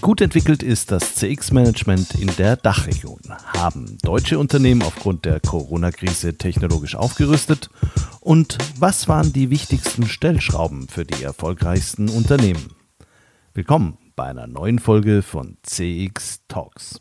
gut 0.00 0.20
entwickelt 0.20 0.62
ist 0.62 0.90
das 0.90 1.14
CX-Management 1.16 2.14
in 2.14 2.34
der 2.36 2.56
Dachregion? 2.56 3.20
Haben 3.46 3.98
deutsche 4.02 4.38
Unternehmen 4.38 4.82
aufgrund 4.82 5.24
der 5.24 5.40
Corona-Krise 5.40 6.36
technologisch 6.38 6.94
aufgerüstet? 6.94 7.70
Und 8.20 8.56
was 8.78 9.08
waren 9.08 9.32
die 9.32 9.50
wichtigsten 9.50 10.06
Stellschrauben 10.06 10.88
für 10.88 11.04
die 11.04 11.22
erfolgreichsten 11.22 12.08
Unternehmen? 12.08 12.72
Willkommen 13.52 13.98
bei 14.16 14.24
einer 14.24 14.46
neuen 14.46 14.78
Folge 14.78 15.22
von 15.22 15.56
CX 15.62 16.40
Talks. 16.48 17.00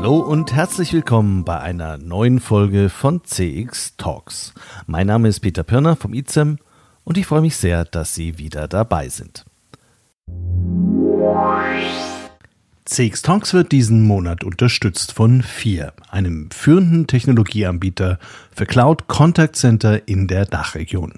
Hallo 0.00 0.18
und 0.18 0.52
herzlich 0.52 0.92
willkommen 0.92 1.44
bei 1.44 1.58
einer 1.58 1.98
neuen 1.98 2.38
Folge 2.38 2.88
von 2.88 3.24
CX 3.24 3.96
Talks. 3.96 4.54
Mein 4.86 5.08
Name 5.08 5.26
ist 5.26 5.40
Peter 5.40 5.64
Pirner 5.64 5.96
vom 5.96 6.14
ICEM 6.14 6.58
und 7.02 7.18
ich 7.18 7.26
freue 7.26 7.40
mich 7.40 7.56
sehr, 7.56 7.84
dass 7.84 8.14
Sie 8.14 8.38
wieder 8.38 8.68
dabei 8.68 9.08
sind. 9.08 9.44
CX 12.84 13.22
Talks 13.22 13.52
wird 13.52 13.72
diesen 13.72 14.06
Monat 14.06 14.44
unterstützt 14.44 15.14
von 15.14 15.42
FIR, 15.42 15.92
einem 16.08 16.52
führenden 16.52 17.08
Technologieanbieter 17.08 18.20
für 18.54 18.66
Cloud 18.66 19.08
Contact 19.08 19.56
Center 19.56 20.06
in 20.06 20.28
der 20.28 20.46
Dachregion. 20.46 21.14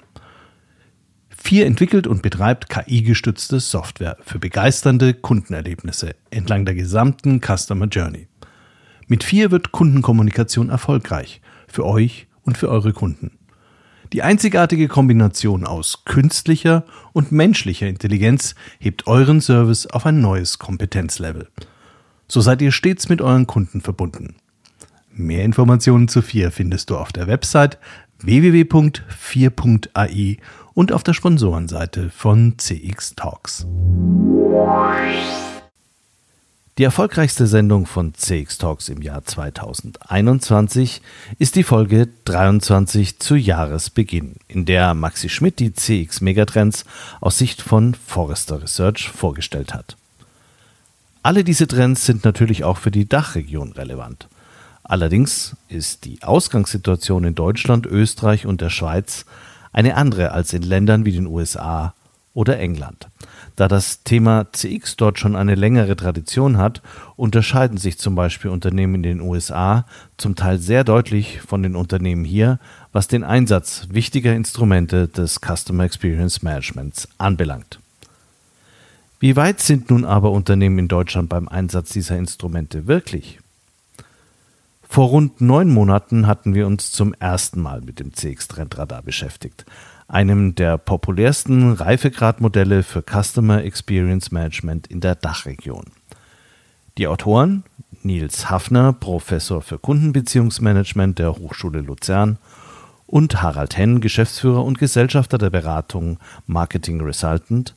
FIR 1.29 1.67
entwickelt 1.67 2.07
und 2.07 2.23
betreibt 2.23 2.71
KI-gestützte 2.71 3.61
Software 3.61 4.17
für 4.23 4.39
begeisternde 4.39 5.13
Kundenerlebnisse 5.13 6.15
entlang 6.31 6.65
der 6.65 6.75
gesamten 6.75 7.43
Customer 7.43 7.85
Journey. 7.87 8.30
Mit 9.11 9.25
vier 9.25 9.51
wird 9.51 9.73
Kundenkommunikation 9.73 10.71
erfolgreich. 10.71 11.43
Für 11.67 11.85
euch 11.85 12.29
und 12.43 12.57
für 12.57 12.69
eure 12.69 12.93
Kunden. 12.93 13.33
Die 14.13 14.23
einzigartige 14.23 14.87
Kombination 14.87 15.67
aus 15.67 16.05
künstlicher 16.05 16.85
und 17.13 17.33
menschlicher 17.33 17.89
Intelligenz 17.89 18.55
hebt 18.79 19.09
euren 19.09 19.41
Service 19.41 19.89
auf 19.89 20.07
ein 20.07 20.21
neues 20.21 20.61
Kompetenzlevel. 20.61 21.49
So 22.29 22.41
seid 22.41 22.63
ihr 22.63 22.71
stets 22.71 23.09
mit 23.09 23.21
euren 23.21 23.49
Kunden 23.49 23.81
verbunden. 23.81 24.37
Mehr 25.13 25.45
Informationen 25.45 26.07
zu 26.07 26.23
4 26.23 26.53
findest 26.53 26.91
du 26.91 26.97
auf 26.97 27.11
der 27.11 27.27
Website 27.27 27.79
www.4.ai 28.21 30.37
und 30.73 30.93
auf 30.93 31.03
der 31.03 31.15
Sponsorenseite 31.15 32.11
von 32.11 32.59
CX 32.59 33.17
Talks. 33.17 33.67
Die 36.81 36.85
erfolgreichste 36.85 37.47
Sendung 37.47 37.85
von 37.85 38.15
CX 38.15 38.57
Talks 38.57 38.89
im 38.89 39.03
Jahr 39.03 39.23
2021 39.23 41.03
ist 41.39 41.57
die 41.57 41.63
Folge 41.63 42.09
23 42.25 43.19
zu 43.19 43.35
Jahresbeginn, 43.37 44.37
in 44.49 44.65
der 44.65 44.95
Maxi 44.95 45.29
Schmidt 45.29 45.59
die 45.59 45.75
CX 45.75 46.23
Megatrends 46.23 46.87
aus 47.21 47.37
Sicht 47.37 47.61
von 47.61 47.93
Forrester 47.93 48.63
Research 48.63 49.11
vorgestellt 49.11 49.75
hat. 49.75 49.99
Alle 51.23 51.45
diese 51.45 51.67
Trends 51.67 52.07
sind 52.07 52.25
natürlich 52.25 52.65
auch 52.65 52.79
für 52.79 52.91
die 52.91 53.07
Dachregion 53.07 53.73
relevant. 53.73 54.29
Allerdings 54.83 55.57
ist 55.69 56.07
die 56.07 56.23
Ausgangssituation 56.23 57.25
in 57.25 57.35
Deutschland, 57.35 57.85
Österreich 57.85 58.47
und 58.47 58.63
der 58.63 58.71
Schweiz 58.71 59.27
eine 59.75 59.97
andere 59.97 60.33
als 60.33 60.55
in 60.55 60.63
Ländern 60.63 61.05
wie 61.05 61.13
den 61.13 61.27
USA 61.27 61.93
oder 62.33 62.59
England. 62.59 63.09
Da 63.61 63.69
das 63.69 64.05
Thema 64.05 64.51
CX 64.55 64.97
dort 64.97 65.19
schon 65.19 65.37
eine 65.37 65.55
längere 65.55 65.95
Tradition 65.95 66.57
hat, 66.57 66.81
unterscheiden 67.17 67.77
sich 67.77 67.99
zum 67.99 68.15
Beispiel 68.15 68.51
Unternehmen 68.51 68.95
in 68.95 69.03
den 69.03 69.21
USA 69.21 69.85
zum 70.17 70.35
Teil 70.35 70.59
sehr 70.59 70.83
deutlich 70.83 71.43
von 71.43 71.63
den 71.63 71.77
Unternehmen 71.77 72.25
hier, 72.25 72.59
was 72.93 73.07
den 73.07 73.23
Einsatz 73.23 73.87
wichtiger 73.91 74.35
Instrumente 74.35 75.09
des 75.09 75.41
Customer 75.43 75.85
Experience 75.85 76.41
Managements 76.41 77.07
anbelangt. 77.19 77.81
Wie 79.19 79.37
weit 79.37 79.61
sind 79.61 79.91
nun 79.91 80.07
aber 80.07 80.31
Unternehmen 80.31 80.79
in 80.79 80.89
Deutschland 80.89 81.29
beim 81.29 81.47
Einsatz 81.47 81.91
dieser 81.91 82.17
Instrumente 82.17 82.87
wirklich? 82.87 83.41
Vor 84.89 85.09
rund 85.09 85.43
neun 85.43 85.69
Monaten 85.69 86.27
hatten 86.27 86.55
wir 86.55 86.67
uns 86.67 86.93
zum 86.93 87.13
ersten 87.13 87.61
Mal 87.61 87.83
mit 87.83 88.01
dem 88.01 88.15
CX-Trendradar 88.15 89.03
beschäftigt 89.03 89.67
einem 90.11 90.55
der 90.55 90.77
populärsten 90.77 91.73
Reifegradmodelle 91.73 92.83
für 92.83 93.03
Customer 93.03 93.63
Experience 93.63 94.31
Management 94.31 94.87
in 94.89 95.01
der 95.01 95.15
Dachregion. 95.15 95.85
Die 96.99 97.07
Autoren 97.07 97.63
Nils 98.03 98.49
Hafner, 98.49 98.93
Professor 98.93 99.61
für 99.61 99.79
Kundenbeziehungsmanagement 99.79 101.19
der 101.19 101.37
Hochschule 101.37 101.81
Luzern, 101.81 102.39
und 103.07 103.43
Harald 103.43 103.77
Henn, 103.77 104.01
Geschäftsführer 104.01 104.65
und 104.65 104.79
Gesellschafter 104.79 105.37
der 105.37 105.51
Beratung 105.51 106.19
Marketing 106.47 107.01
Resultant, 107.01 107.75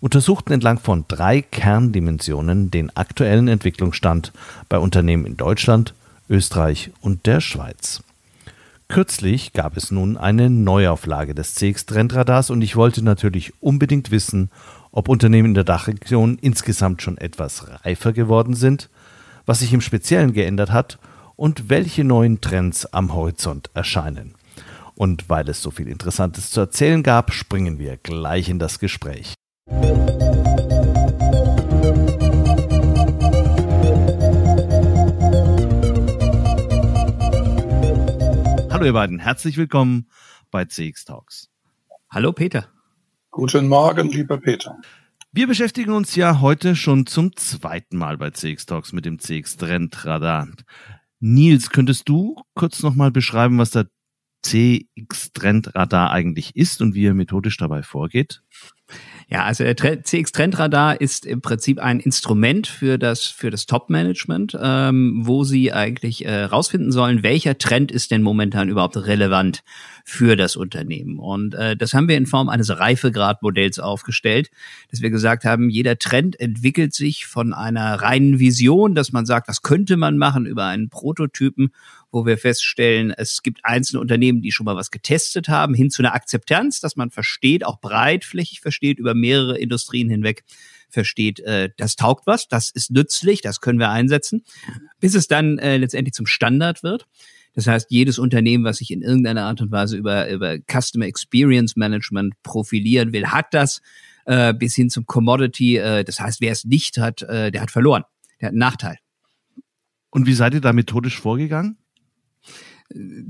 untersuchten 0.00 0.52
entlang 0.52 0.78
von 0.78 1.04
drei 1.08 1.42
Kerndimensionen 1.42 2.70
den 2.70 2.94
aktuellen 2.96 3.48
Entwicklungsstand 3.48 4.32
bei 4.68 4.78
Unternehmen 4.78 5.26
in 5.26 5.36
Deutschland, 5.36 5.94
Österreich 6.28 6.92
und 7.00 7.26
der 7.26 7.40
Schweiz. 7.40 8.02
Kürzlich 8.88 9.52
gab 9.52 9.76
es 9.76 9.90
nun 9.90 10.16
eine 10.16 10.48
Neuauflage 10.48 11.34
des 11.34 11.54
CX 11.54 11.86
Trendradars 11.86 12.50
und 12.50 12.62
ich 12.62 12.76
wollte 12.76 13.02
natürlich 13.02 13.52
unbedingt 13.60 14.10
wissen, 14.12 14.50
ob 14.92 15.08
Unternehmen 15.08 15.48
in 15.48 15.54
der 15.54 15.64
Dachregion 15.64 16.38
insgesamt 16.40 17.02
schon 17.02 17.18
etwas 17.18 17.66
reifer 17.84 18.12
geworden 18.12 18.54
sind, 18.54 18.88
was 19.44 19.58
sich 19.58 19.72
im 19.72 19.80
Speziellen 19.80 20.32
geändert 20.32 20.72
hat 20.72 20.98
und 21.34 21.68
welche 21.68 22.04
neuen 22.04 22.40
Trends 22.40 22.86
am 22.86 23.12
Horizont 23.12 23.70
erscheinen. 23.74 24.34
Und 24.94 25.28
weil 25.28 25.48
es 25.48 25.60
so 25.60 25.70
viel 25.70 25.88
Interessantes 25.88 26.50
zu 26.50 26.60
erzählen 26.60 27.02
gab, 27.02 27.32
springen 27.32 27.78
wir 27.78 27.96
gleich 27.98 28.48
in 28.48 28.58
das 28.58 28.78
Gespräch. 28.78 29.34
Hallo 38.76 38.84
ihr 38.84 38.92
beiden, 38.92 39.18
herzlich 39.18 39.56
willkommen 39.56 40.06
bei 40.50 40.66
CX 40.66 41.06
Talks. 41.06 41.48
Hallo 42.10 42.34
Peter. 42.34 42.68
Guten 43.30 43.68
Morgen, 43.68 44.10
lieber 44.10 44.36
Peter. 44.36 44.76
Wir 45.32 45.46
beschäftigen 45.46 45.92
uns 45.92 46.14
ja 46.14 46.42
heute 46.42 46.76
schon 46.76 47.06
zum 47.06 47.34
zweiten 47.36 47.96
Mal 47.96 48.18
bei 48.18 48.32
CX 48.32 48.66
Talks 48.66 48.92
mit 48.92 49.06
dem 49.06 49.18
CX 49.18 49.56
Trend 49.56 50.04
Radar. 50.04 50.48
Nils, 51.20 51.70
könntest 51.70 52.06
du 52.06 52.36
kurz 52.54 52.82
nochmal 52.82 53.10
beschreiben, 53.10 53.56
was 53.56 53.70
der 53.70 53.86
CX 54.42 55.32
Trend 55.32 55.74
Radar 55.74 56.10
eigentlich 56.10 56.54
ist 56.54 56.82
und 56.82 56.94
wie 56.94 57.06
er 57.06 57.14
methodisch 57.14 57.56
dabei 57.56 57.82
vorgeht? 57.82 58.42
Ja, 59.28 59.42
also 59.42 59.64
der 59.64 59.74
CX 60.04 60.30
Trendradar 60.30 61.00
ist 61.00 61.26
im 61.26 61.40
Prinzip 61.40 61.80
ein 61.80 61.98
Instrument 61.98 62.68
für 62.68 62.96
das 62.96 63.24
für 63.24 63.50
das 63.50 63.66
Top-Management, 63.66 64.56
ähm, 64.60 65.22
wo 65.24 65.42
sie 65.42 65.72
eigentlich 65.72 66.24
äh, 66.24 66.44
rausfinden 66.44 66.92
sollen, 66.92 67.24
welcher 67.24 67.58
Trend 67.58 67.90
ist 67.90 68.12
denn 68.12 68.22
momentan 68.22 68.68
überhaupt 68.68 68.96
relevant 68.96 69.64
für 70.04 70.36
das 70.36 70.54
Unternehmen. 70.54 71.18
Und 71.18 71.54
äh, 71.56 71.76
das 71.76 71.92
haben 71.92 72.06
wir 72.06 72.16
in 72.16 72.26
Form 72.26 72.48
eines 72.48 72.78
Reifegradmodells 72.78 73.80
aufgestellt, 73.80 74.48
dass 74.92 75.02
wir 75.02 75.10
gesagt 75.10 75.44
haben, 75.44 75.70
jeder 75.70 75.98
Trend 75.98 76.38
entwickelt 76.38 76.94
sich 76.94 77.26
von 77.26 77.52
einer 77.52 78.00
reinen 78.00 78.38
Vision, 78.38 78.94
dass 78.94 79.10
man 79.10 79.26
sagt, 79.26 79.48
was 79.48 79.62
könnte 79.62 79.96
man 79.96 80.18
machen 80.18 80.46
über 80.46 80.66
einen 80.66 80.88
Prototypen 80.88 81.72
wo 82.10 82.26
wir 82.26 82.38
feststellen, 82.38 83.12
es 83.16 83.42
gibt 83.42 83.60
einzelne 83.64 84.00
Unternehmen, 84.00 84.42
die 84.42 84.52
schon 84.52 84.64
mal 84.64 84.76
was 84.76 84.90
getestet 84.90 85.48
haben, 85.48 85.74
hin 85.74 85.90
zu 85.90 86.02
einer 86.02 86.14
Akzeptanz, 86.14 86.80
dass 86.80 86.96
man 86.96 87.10
versteht, 87.10 87.64
auch 87.64 87.80
breitflächig 87.80 88.60
versteht, 88.60 88.98
über 88.98 89.14
mehrere 89.14 89.58
Industrien 89.58 90.08
hinweg 90.08 90.44
versteht, 90.88 91.40
äh, 91.40 91.70
das 91.76 91.96
taugt 91.96 92.26
was, 92.26 92.48
das 92.48 92.70
ist 92.70 92.90
nützlich, 92.90 93.40
das 93.40 93.60
können 93.60 93.78
wir 93.78 93.90
einsetzen, 93.90 94.44
bis 95.00 95.14
es 95.14 95.28
dann 95.28 95.58
äh, 95.58 95.76
letztendlich 95.76 96.14
zum 96.14 96.26
Standard 96.26 96.82
wird. 96.82 97.06
Das 97.54 97.66
heißt, 97.66 97.86
jedes 97.90 98.18
Unternehmen, 98.18 98.64
was 98.64 98.78
sich 98.78 98.90
in 98.90 99.00
irgendeiner 99.00 99.44
Art 99.44 99.62
und 99.62 99.72
Weise 99.72 99.96
über, 99.96 100.28
über 100.28 100.58
Customer 100.58 101.06
Experience 101.06 101.74
Management 101.74 102.34
profilieren 102.42 103.14
will, 103.14 103.28
hat 103.28 103.54
das 103.54 103.80
äh, 104.26 104.52
bis 104.52 104.74
hin 104.74 104.90
zum 104.90 105.06
Commodity. 105.06 105.78
Äh, 105.78 106.04
das 106.04 106.20
heißt, 106.20 106.42
wer 106.42 106.52
es 106.52 106.64
nicht 106.64 106.98
hat, 106.98 107.22
äh, 107.22 107.50
der 107.50 107.62
hat 107.62 107.70
verloren. 107.70 108.04
Der 108.40 108.48
hat 108.48 108.52
einen 108.52 108.58
Nachteil. 108.58 108.98
Und 110.10 110.26
wie 110.26 110.34
seid 110.34 110.52
ihr 110.52 110.60
da 110.60 110.74
methodisch 110.74 111.18
vorgegangen? 111.18 111.78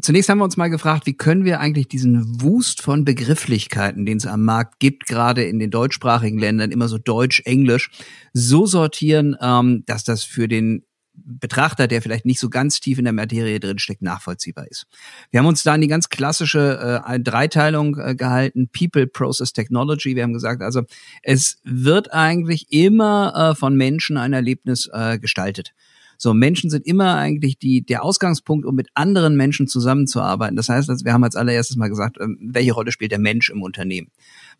Zunächst 0.03 0.29
haben 0.29 0.39
wir 0.39 0.45
uns 0.45 0.57
mal 0.57 0.69
gefragt, 0.69 1.07
wie 1.07 1.17
können 1.17 1.45
wir 1.45 1.61
eigentlich 1.61 1.89
diesen 1.89 2.43
Wust 2.43 2.83
von 2.83 3.05
Begrifflichkeiten, 3.05 4.05
den 4.05 4.19
es 4.19 4.27
am 4.27 4.45
Markt 4.45 4.79
gibt, 4.81 5.07
gerade 5.07 5.45
in 5.45 5.59
den 5.59 5.71
deutschsprachigen 5.71 6.39
Ländern, 6.39 6.73
immer 6.73 6.89
so 6.89 6.99
Deutsch, 6.99 7.43
Englisch, 7.45 7.91
so 8.35 8.67
sortieren, 8.67 9.37
ähm, 9.41 9.85
dass 9.87 10.05
das 10.05 10.25
für 10.25 10.47
den 10.47 10.85
Betrachter, 11.17 11.89
der 11.89 12.03
vielleicht 12.03 12.27
nicht 12.27 12.41
so 12.41 12.51
ganz 12.51 12.81
tief 12.81 12.99
in 12.99 13.05
der 13.05 13.13
Materie 13.13 13.59
drinsteckt, 13.59 14.03
nachvollziehbar 14.03 14.67
ist. 14.69 14.87
Wir 15.31 15.41
haben 15.41 15.47
uns 15.47 15.63
da 15.63 15.73
an 15.73 15.81
die 15.81 15.89
ganz 15.89 16.11
klassische 16.11 17.03
äh, 17.07 17.19
Dreiteilung 17.19 17.99
äh, 17.99 18.15
gehalten, 18.15 18.69
People, 18.69 19.07
Process, 19.07 19.55
Technology. 19.55 20.15
Wir 20.15 20.25
haben 20.25 20.35
gesagt, 20.35 20.63
also 20.63 20.83
es 21.23 21.59
wird 21.65 22.13
eigentlich 22.13 22.67
immer 22.71 23.53
äh, 23.53 23.55
von 23.55 23.77
Menschen 23.77 24.19
ein 24.19 24.35
Erlebnis 24.35 24.91
äh, 24.93 25.19
gestaltet. 25.19 25.73
So, 26.19 26.35
Menschen 26.35 26.71
sind 26.71 26.87
immer 26.87 27.17
eigentlich 27.17 27.59
die, 27.59 27.83
der 27.83 28.03
Ausgangspunkt, 28.03 28.67
um 28.67 28.75
mit 28.75 28.89
anderen 28.95 29.37
Menschen 29.37 29.69
zusammenzuarbeiten. 29.69 30.57
Das 30.57 30.69
heißt, 30.69 31.05
wir 31.05 31.13
haben 31.13 31.25
als 31.25 31.37
allererstes 31.37 31.77
mal 31.77 31.89
gesagt, 31.89 32.17
ähm, 32.21 32.39
welche 32.41 32.73
Rolle 32.73 32.93
spielt 32.93 33.13
der 33.13 33.19
Mensch 33.19 33.51
im 33.51 33.63
Unternehmen? 33.63 34.09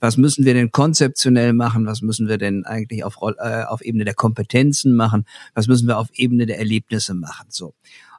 Was 0.01 0.17
müssen 0.17 0.45
wir 0.45 0.55
denn 0.55 0.71
konzeptionell 0.71 1.53
machen? 1.53 1.87
Was 1.87 2.03
müssen 2.03 2.29
wir 2.29 2.39
denn 2.39 2.65
eigentlich 2.65 3.05
auf, 3.05 3.17
äh, 3.39 3.63
auf 3.65 3.83
Ebene 3.83 4.05
der 4.05 4.15
Kompetenzen 4.15 4.95
machen? 4.95 5.25
Was 5.55 5.69
müssen 5.69 5.89
wir 5.89 5.99
auf 5.99 6.09
Ebene 6.15 6.47
der 6.47 6.59
Erlebnisse 6.59 7.15
machen? 7.15 7.47
So. 7.49 7.75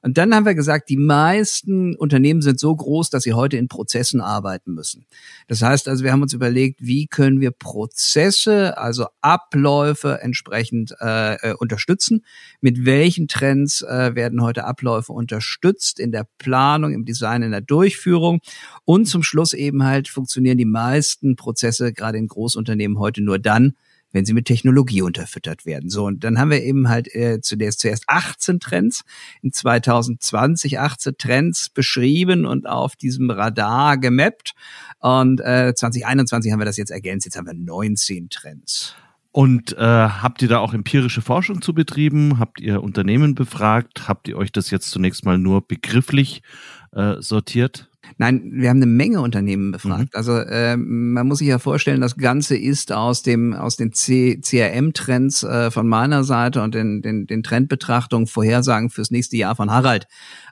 Und 0.07 0.17
dann 0.17 0.33
haben 0.33 0.45
wir 0.45 0.55
gesagt, 0.55 0.87
die 0.87 0.95
meisten 0.95 1.93
Unternehmen 1.93 2.41
sind 2.41 2.61
so 2.61 2.73
groß, 2.73 3.09
dass 3.09 3.23
sie 3.23 3.33
heute 3.33 3.57
in 3.57 3.67
Prozessen 3.67 4.21
arbeiten 4.21 4.73
müssen. 4.73 5.05
Das 5.49 5.61
heißt 5.61 5.89
also, 5.89 6.05
wir 6.05 6.13
haben 6.13 6.21
uns 6.21 6.31
überlegt, 6.31 6.79
wie 6.79 7.07
können 7.07 7.41
wir 7.41 7.51
Prozesse, 7.51 8.77
also 8.77 9.07
Abläufe 9.19 10.19
entsprechend 10.21 10.95
äh, 11.01 11.33
äh, 11.49 11.53
unterstützen? 11.55 12.23
Mit 12.61 12.85
welchen 12.85 13.27
Trends 13.27 13.81
äh, 13.81 14.15
werden 14.15 14.41
heute 14.41 14.63
Abläufe 14.63 15.11
unterstützt 15.11 15.99
in 15.99 16.13
der 16.13 16.25
Planung, 16.37 16.93
im 16.93 17.03
Design, 17.03 17.43
in 17.43 17.51
der 17.51 17.59
Durchführung? 17.59 18.39
Und 18.85 19.07
zum 19.07 19.23
Schluss 19.23 19.51
eben 19.51 19.83
halt 19.83 20.07
funktionieren 20.07 20.57
die 20.57 20.63
meisten 20.63 21.35
Prozesse 21.35 21.91
gerade 21.91 22.17
in 22.17 22.29
Großunternehmen 22.29 22.97
heute 22.97 23.21
nur 23.21 23.39
dann, 23.39 23.73
wenn 24.11 24.25
sie 24.25 24.33
mit 24.33 24.45
Technologie 24.45 25.01
unterfüttert 25.01 25.65
werden. 25.65 25.89
So, 25.89 26.05
und 26.05 26.23
dann 26.23 26.39
haben 26.39 26.51
wir 26.51 26.63
eben 26.63 26.89
halt 26.89 27.13
äh, 27.13 27.41
zuerst, 27.41 27.79
zuerst 27.79 28.03
18 28.07 28.59
Trends, 28.59 29.03
in 29.41 29.51
2020 29.51 30.79
18 30.79 31.17
Trends 31.17 31.69
beschrieben 31.69 32.45
und 32.45 32.67
auf 32.67 32.95
diesem 32.95 33.29
Radar 33.29 33.97
gemappt. 33.97 34.53
Und 34.99 35.41
äh, 35.41 35.73
2021 35.75 36.51
haben 36.51 36.59
wir 36.59 36.65
das 36.65 36.77
jetzt 36.77 36.91
ergänzt, 36.91 37.25
jetzt 37.25 37.37
haben 37.37 37.47
wir 37.47 37.53
19 37.53 38.29
Trends. 38.29 38.95
Und 39.31 39.77
äh, 39.77 39.81
habt 39.83 40.41
ihr 40.41 40.47
da 40.47 40.57
auch 40.57 40.73
empirische 40.73 41.21
Forschung 41.21 41.61
zu 41.61 41.73
betrieben? 41.73 42.39
Habt 42.39 42.59
ihr 42.59 42.81
Unternehmen 42.81 43.35
befragt? 43.35 44.07
Habt 44.07 44.27
ihr 44.27 44.35
euch 44.35 44.51
das 44.51 44.71
jetzt 44.71 44.89
zunächst 44.89 45.25
mal 45.25 45.37
nur 45.37 45.61
begrifflich 45.67 46.41
äh, 46.91 47.15
sortiert? 47.19 47.87
Nein, 48.19 48.51
wir 48.53 48.69
haben 48.69 48.77
eine 48.77 48.87
Menge 48.87 49.21
Unternehmen 49.21 49.71
befragt. 49.71 50.13
Mhm. 50.13 50.17
Also 50.17 50.37
äh, 50.37 50.75
man 50.75 51.27
muss 51.27 51.39
sich 51.39 51.47
ja 51.47 51.59
vorstellen, 51.59 52.01
das 52.01 52.17
Ganze 52.17 52.57
ist 52.57 52.91
aus 52.91 53.21
dem 53.21 53.53
aus 53.53 53.77
den 53.77 53.91
CRM-Trends 53.91 55.43
äh, 55.43 55.71
von 55.71 55.87
meiner 55.87 56.23
Seite 56.23 56.63
und 56.63 56.73
den, 56.73 57.01
den, 57.01 57.27
den 57.27 57.43
Trendbetrachtungen, 57.43 58.27
Vorhersagen 58.27 58.89
fürs 58.89 59.11
nächste 59.11 59.37
Jahr 59.37 59.55
von 59.55 59.71
Harald 59.71 60.07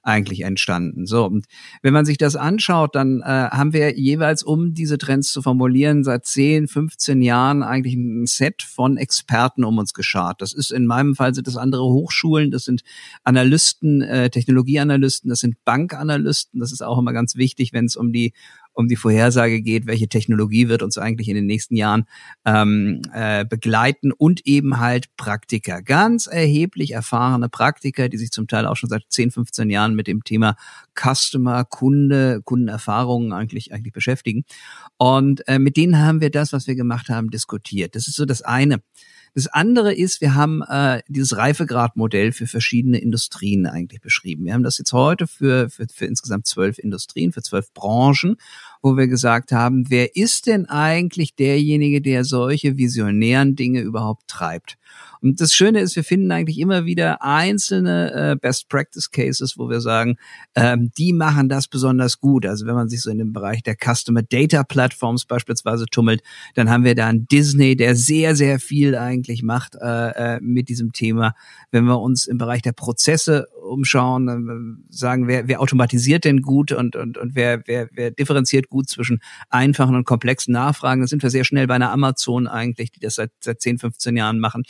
eigentlich 0.05 0.41
entstanden. 0.41 1.07
So, 1.07 1.25
und 1.25 1.47
wenn 1.81 1.93
man 1.93 2.05
sich 2.05 2.17
das 2.17 2.35
anschaut, 2.35 2.95
dann 2.95 3.21
äh, 3.21 3.25
haben 3.25 3.73
wir 3.73 3.97
jeweils, 3.97 4.43
um 4.43 4.73
diese 4.73 4.97
Trends 4.99 5.31
zu 5.31 5.41
formulieren, 5.41 6.03
seit 6.03 6.25
10, 6.25 6.67
15 6.67 7.21
Jahren 7.21 7.63
eigentlich 7.63 7.95
ein 7.95 8.27
Set 8.27 8.61
von 8.61 8.97
Experten 8.97 9.63
um 9.63 9.79
uns 9.79 9.93
geschart. 9.93 10.41
Das 10.41 10.53
ist 10.53 10.71
in 10.71 10.85
meinem 10.85 11.15
Fall 11.15 11.33
sind 11.33 11.47
das 11.47 11.57
andere 11.57 11.83
Hochschulen, 11.83 12.51
das 12.51 12.65
sind 12.65 12.83
Analysten, 13.23 14.01
äh, 14.03 14.29
Technologieanalysten, 14.29 15.29
das 15.29 15.39
sind 15.39 15.63
Bankanalysten, 15.65 16.59
das 16.59 16.71
ist 16.71 16.83
auch 16.83 16.99
immer 16.99 17.13
ganz 17.13 17.35
wichtig, 17.35 17.54
wenn 17.73 17.85
es 17.85 17.95
um 17.95 18.11
die 18.11 18.33
um 18.75 18.87
die 18.87 18.97
Vorhersage 18.97 19.61
geht, 19.61 19.87
welche 19.87 20.07
Technologie 20.07 20.67
wird 20.67 20.83
uns 20.83 20.97
eigentlich 20.97 21.29
in 21.29 21.35
den 21.35 21.45
nächsten 21.45 21.75
Jahren 21.75 22.05
ähm, 22.45 23.01
äh, 23.13 23.45
begleiten 23.45 24.11
und 24.11 24.45
eben 24.45 24.79
halt 24.79 25.15
Praktiker, 25.15 25.81
ganz 25.81 26.27
erheblich 26.27 26.91
erfahrene 26.91 27.49
Praktiker, 27.49 28.09
die 28.09 28.17
sich 28.17 28.31
zum 28.31 28.47
Teil 28.47 28.67
auch 28.67 28.75
schon 28.75 28.89
seit 28.89 29.05
10, 29.07 29.31
15 29.31 29.69
Jahren 29.69 29.95
mit 29.95 30.07
dem 30.07 30.23
Thema 30.23 30.55
Customer, 30.93 31.63
Kunde, 31.63 32.41
Kundenerfahrungen 32.43 33.31
eigentlich 33.31 33.73
eigentlich 33.73 33.93
beschäftigen. 33.93 34.43
Und 34.97 35.47
äh, 35.47 35.57
mit 35.57 35.77
denen 35.77 35.97
haben 35.97 36.21
wir 36.21 36.29
das, 36.29 36.51
was 36.51 36.67
wir 36.67 36.75
gemacht 36.75 37.09
haben, 37.09 37.29
diskutiert. 37.29 37.95
Das 37.95 38.07
ist 38.07 38.15
so 38.15 38.25
das 38.25 38.41
eine. 38.41 38.81
Das 39.35 39.47
andere 39.47 39.93
ist, 39.93 40.21
wir 40.21 40.33
haben 40.33 40.61
äh, 40.61 41.01
dieses 41.09 41.35
Reifegradmodell 41.35 42.31
für 42.31 42.47
verschiedene 42.47 42.99
Industrien 42.99 43.67
eigentlich 43.67 43.99
beschrieben. 43.99 44.45
Wir 44.45 44.53
haben 44.53 44.63
das 44.63 44.77
jetzt 44.77 44.93
heute 44.93 45.27
für, 45.27 45.69
für, 45.69 45.87
für 45.93 46.05
insgesamt 46.05 46.47
zwölf 46.47 46.79
Industrien, 46.79 47.33
für 47.33 47.41
zwölf 47.41 47.73
Branchen, 47.73 48.37
wo 48.81 48.95
wir 48.95 49.07
gesagt 49.07 49.51
haben, 49.51 49.89
wer 49.89 50.15
ist 50.15 50.47
denn 50.47 50.67
eigentlich 50.67 51.35
derjenige, 51.35 52.01
der 52.01 52.23
solche 52.23 52.77
visionären 52.77 53.57
Dinge 53.57 53.81
überhaupt 53.81 54.29
treibt? 54.29 54.77
Und 55.21 55.41
das 55.41 55.53
Schöne 55.53 55.79
ist, 55.79 55.95
wir 55.95 56.03
finden 56.03 56.31
eigentlich 56.31 56.59
immer 56.59 56.85
wieder 56.85 57.21
einzelne 57.21 58.13
äh, 58.13 58.35
Best 58.35 58.69
Practice 58.69 59.09
Cases, 59.11 59.57
wo 59.57 59.69
wir 59.69 59.81
sagen, 59.81 60.17
ähm, 60.55 60.91
die 60.97 61.13
machen 61.13 61.49
das 61.49 61.67
besonders 61.67 62.19
gut. 62.19 62.45
Also 62.45 62.65
wenn 62.65 62.75
man 62.75 62.89
sich 62.89 63.01
so 63.01 63.09
in 63.09 63.17
dem 63.17 63.33
Bereich 63.33 63.63
der 63.63 63.75
Customer 63.75 64.21
Data 64.21 64.63
Platforms 64.63 65.25
beispielsweise 65.25 65.85
tummelt, 65.85 66.21
dann 66.53 66.69
haben 66.69 66.83
wir 66.83 66.95
da 66.95 67.07
einen 67.07 67.27
Disney, 67.27 67.75
der 67.75 67.95
sehr, 67.95 68.35
sehr 68.35 68.59
viel 68.59 68.95
eigentlich 68.95 69.43
macht 69.43 69.75
äh, 69.75 70.35
äh, 70.35 70.39
mit 70.41 70.69
diesem 70.69 70.93
Thema. 70.93 71.33
Wenn 71.71 71.85
wir 71.85 71.99
uns 71.99 72.27
im 72.27 72.37
Bereich 72.37 72.61
der 72.61 72.73
Prozesse 72.73 73.47
umschauen, 73.65 74.27
äh, 74.27 74.93
sagen, 74.93 75.27
wer, 75.27 75.47
wer 75.47 75.61
automatisiert 75.61 76.23
denn 76.25 76.41
gut 76.41 76.71
und, 76.71 76.95
und, 76.95 77.17
und 77.17 77.35
wer, 77.35 77.63
wer, 77.65 77.89
wer 77.91 78.11
differenziert 78.11 78.69
gut 78.69 78.89
zwischen 78.89 79.19
einfachen 79.49 79.95
und 79.95 80.05
komplexen 80.05 80.53
Nachfragen, 80.53 81.01
dann 81.01 81.07
sind 81.07 81.23
wir 81.23 81.29
sehr 81.29 81.43
schnell 81.43 81.67
bei 81.67 81.75
einer 81.75 81.91
Amazon 81.91 82.47
eigentlich, 82.47 82.91
die 82.91 82.99
das 82.99 83.15
seit, 83.15 83.31
seit 83.39 83.61
10, 83.61 83.79
15 83.79 84.15
Jahren 84.15 84.39
machen. 84.39 84.63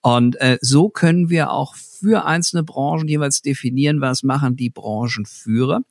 Und 0.00 0.40
äh, 0.40 0.58
so 0.60 0.88
können 0.88 1.30
wir 1.30 1.50
auch 1.50 1.74
für 1.74 2.24
einzelne 2.24 2.62
Branchen 2.62 3.08
jeweils 3.08 3.42
definieren, 3.42 4.00
was 4.00 4.22
machen 4.22 4.56
die 4.56 4.70
Branchenführer. 4.70 5.82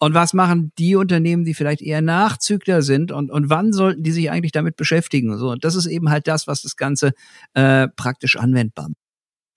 Und 0.00 0.14
was 0.14 0.32
machen 0.32 0.70
die 0.78 0.94
Unternehmen, 0.94 1.44
die 1.44 1.54
vielleicht 1.54 1.82
eher 1.82 2.02
Nachzügler 2.02 2.82
sind 2.82 3.10
und, 3.10 3.32
und 3.32 3.50
wann 3.50 3.72
sollten 3.72 4.04
die 4.04 4.12
sich 4.12 4.30
eigentlich 4.30 4.52
damit 4.52 4.76
beschäftigen? 4.76 5.36
So, 5.36 5.50
und 5.50 5.64
das 5.64 5.74
ist 5.74 5.86
eben 5.86 6.08
halt 6.08 6.28
das, 6.28 6.46
was 6.46 6.62
das 6.62 6.76
Ganze 6.76 7.12
äh, 7.54 7.88
praktisch 7.88 8.36
anwendbar 8.36 8.90
macht. 8.90 8.98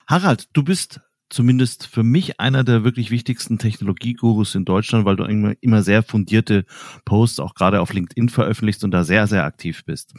Harald, 0.07 0.47
du 0.53 0.63
bist 0.63 0.99
zumindest 1.31 1.87
für 1.87 2.03
mich 2.03 2.39
einer 2.39 2.63
der 2.63 2.83
wirklich 2.83 3.09
wichtigsten 3.09 3.57
Technologiegurus 3.57 4.53
in 4.55 4.65
Deutschland, 4.65 5.05
weil 5.05 5.15
du 5.15 5.23
immer, 5.23 5.53
immer 5.61 5.81
sehr 5.81 6.03
fundierte 6.03 6.65
Posts 7.05 7.39
auch 7.39 7.55
gerade 7.55 7.81
auf 7.81 7.93
LinkedIn 7.93 8.29
veröffentlichst 8.29 8.83
und 8.83 8.91
da 8.91 9.03
sehr, 9.03 9.27
sehr 9.27 9.45
aktiv 9.45 9.83
bist. 9.85 10.13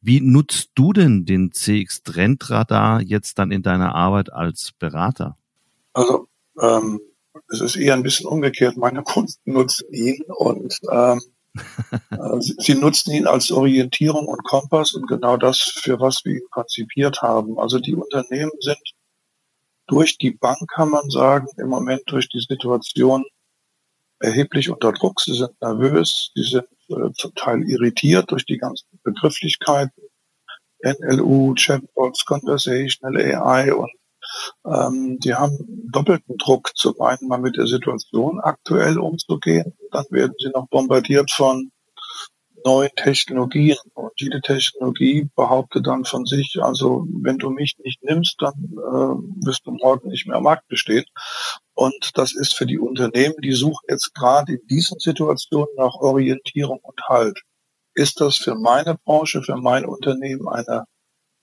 Wie 0.00 0.20
nutzt 0.20 0.70
du 0.74 0.92
denn 0.92 1.24
den 1.24 1.52
CX 1.52 2.02
Trendradar 2.02 3.00
jetzt 3.00 3.38
dann 3.38 3.50
in 3.50 3.62
deiner 3.62 3.94
Arbeit 3.94 4.32
als 4.32 4.72
Berater? 4.78 5.36
Also, 5.94 6.28
ähm, 6.60 7.00
es 7.48 7.60
ist 7.60 7.76
eher 7.76 7.94
ein 7.94 8.02
bisschen 8.02 8.26
umgekehrt. 8.26 8.76
Meine 8.76 9.02
Kunden 9.02 9.52
nutzen 9.52 9.92
ihn 9.92 10.22
und 10.28 10.78
ähm, 10.90 11.20
äh, 12.10 12.40
sie, 12.40 12.54
sie 12.58 12.74
nutzen 12.74 13.12
ihn 13.12 13.26
als 13.26 13.50
Orientierung 13.50 14.26
und 14.26 14.44
Kompass 14.44 14.92
und 14.94 15.08
genau 15.08 15.36
das, 15.36 15.58
für 15.58 15.98
was 15.98 16.24
wir 16.24 16.34
ihn 16.34 16.48
konzipiert 16.50 17.22
haben. 17.22 17.58
Also 17.58 17.78
die 17.78 17.94
Unternehmen 17.94 18.52
sind 18.60 18.78
durch 19.90 20.18
die 20.18 20.30
Bank, 20.30 20.70
kann 20.70 20.90
man 20.90 21.10
sagen, 21.10 21.48
im 21.56 21.68
Moment 21.68 22.02
durch 22.06 22.28
die 22.28 22.40
Situation 22.40 23.24
erheblich 24.20 24.70
unter 24.70 24.92
Druck. 24.92 25.20
Sie 25.20 25.34
sind 25.34 25.60
nervös, 25.60 26.30
sie 26.34 26.44
sind 26.44 26.66
äh, 26.88 27.12
zum 27.14 27.34
Teil 27.34 27.68
irritiert 27.68 28.30
durch 28.30 28.46
die 28.46 28.58
ganzen 28.58 28.86
Begrifflichkeiten. 29.02 30.04
NLU, 30.82 31.54
Chatbots, 31.58 32.24
Conversational 32.24 33.16
AI 33.16 33.74
und 33.74 33.90
ähm, 34.64 35.18
die 35.18 35.34
haben 35.34 35.58
doppelten 35.92 36.38
Druck, 36.38 36.70
zum 36.74 36.98
einen 37.00 37.28
mal 37.28 37.40
mit 37.40 37.56
der 37.56 37.66
Situation 37.66 38.40
aktuell 38.40 38.98
umzugehen, 38.98 39.76
dann 39.90 40.06
werden 40.10 40.34
sie 40.38 40.50
noch 40.54 40.68
bombardiert 40.68 41.30
von 41.30 41.70
neuen 42.64 42.90
Technologien. 42.96 43.76
Und 43.94 44.12
jede 44.18 44.40
Technologie 44.40 45.28
behauptet 45.34 45.86
dann 45.86 46.04
von 46.04 46.24
sich, 46.26 46.56
also 46.60 47.06
wenn 47.22 47.38
du 47.38 47.50
mich 47.50 47.76
nicht 47.82 48.02
nimmst, 48.02 48.36
dann 48.38 48.54
äh, 48.54 49.46
wirst 49.46 49.66
du 49.66 49.72
morgen 49.72 50.08
nicht 50.08 50.26
mehr 50.26 50.36
am 50.36 50.44
Markt 50.44 50.68
bestehen. 50.68 51.04
Und 51.74 52.10
das 52.14 52.34
ist 52.34 52.54
für 52.54 52.66
die 52.66 52.78
Unternehmen, 52.78 53.36
die 53.42 53.52
suchen 53.52 53.84
jetzt 53.88 54.14
gerade 54.14 54.54
in 54.54 54.66
diesen 54.68 54.98
Situationen 54.98 55.74
nach 55.76 55.94
Orientierung 55.94 56.78
und 56.82 57.00
Halt. 57.08 57.40
Ist 57.94 58.20
das 58.20 58.36
für 58.36 58.54
meine 58.54 58.96
Branche, 59.04 59.42
für 59.42 59.56
mein 59.56 59.84
Unternehmen 59.84 60.48
eine 60.48 60.84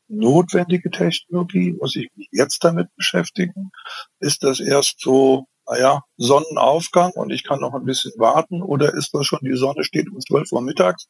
notwendige 0.08 0.90
Technologie? 0.90 1.74
Muss 1.74 1.96
ich 1.96 2.10
mich 2.16 2.30
jetzt 2.32 2.64
damit 2.64 2.88
beschäftigen? 2.96 3.72
Ist 4.20 4.44
das 4.44 4.60
erst 4.60 5.00
so 5.00 5.48
naja, 5.68 6.02
Sonnenaufgang 6.18 7.12
und 7.12 7.32
ich 7.32 7.44
kann 7.44 7.60
noch 7.60 7.74
ein 7.74 7.86
bisschen 7.86 8.14
warten 8.18 8.62
oder 8.62 8.94
ist 8.94 9.14
das 9.14 9.26
schon, 9.26 9.40
die 9.42 9.58
Sonne 9.58 9.84
steht 9.84 10.10
um 10.10 10.20
12 10.20 10.52
Uhr 10.52 10.62
mittags 10.62 11.08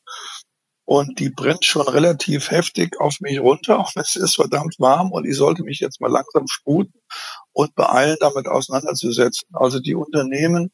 und 0.86 1.20
die 1.20 1.30
brennt 1.30 1.66
schon 1.66 1.88
relativ 1.88 2.50
heftig 2.50 3.00
auf 3.00 3.20
mich 3.20 3.40
runter 3.40 3.80
und 3.80 3.92
es 3.96 4.16
ist 4.16 4.36
verdammt 4.36 4.76
warm 4.80 5.12
und 5.12 5.26
ich 5.26 5.36
sollte 5.36 5.64
mich 5.64 5.80
jetzt 5.80 6.02
mal 6.02 6.12
langsam 6.12 6.48
sputen 6.48 7.02
und 7.52 7.76
beeilen, 7.76 8.18
damit 8.20 8.48
auseinanderzusetzen. 8.48 9.50
Also 9.54 9.80
die 9.80 9.96
Unternehmen 9.96 10.72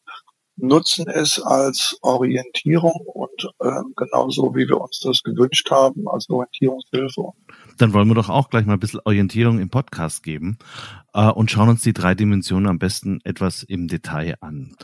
nutzen 0.55 1.07
es 1.07 1.41
als 1.41 1.98
Orientierung 2.01 3.05
und 3.13 3.50
äh, 3.60 3.81
genauso 3.95 4.55
wie 4.55 4.67
wir 4.67 4.79
uns 4.79 5.00
das 5.00 5.24
gewünscht 5.24 5.69
haben, 5.72 6.07
als 6.07 6.29
Orientierungshilfe. 6.29 7.31
Dann 7.77 7.93
wollen 7.93 8.07
wir 8.07 8.15
doch 8.15 8.29
auch 8.29 8.50
gleich 8.50 8.65
mal 8.65 8.74
ein 8.74 8.79
bisschen 8.79 9.01
Orientierung 9.03 9.60
im 9.60 9.69
Podcast 9.69 10.24
geben 10.24 10.57
äh, 11.13 11.29
und 11.29 11.50
schauen 11.51 11.69
uns 11.69 11.81
die 11.81 11.93
drei 11.93 12.15
Dimensionen 12.15 12.67
am 12.67 12.79
besten 12.79 13.19
etwas 13.24 13.63
im 13.63 13.88
Detail 13.88 14.36
an. 14.41 14.75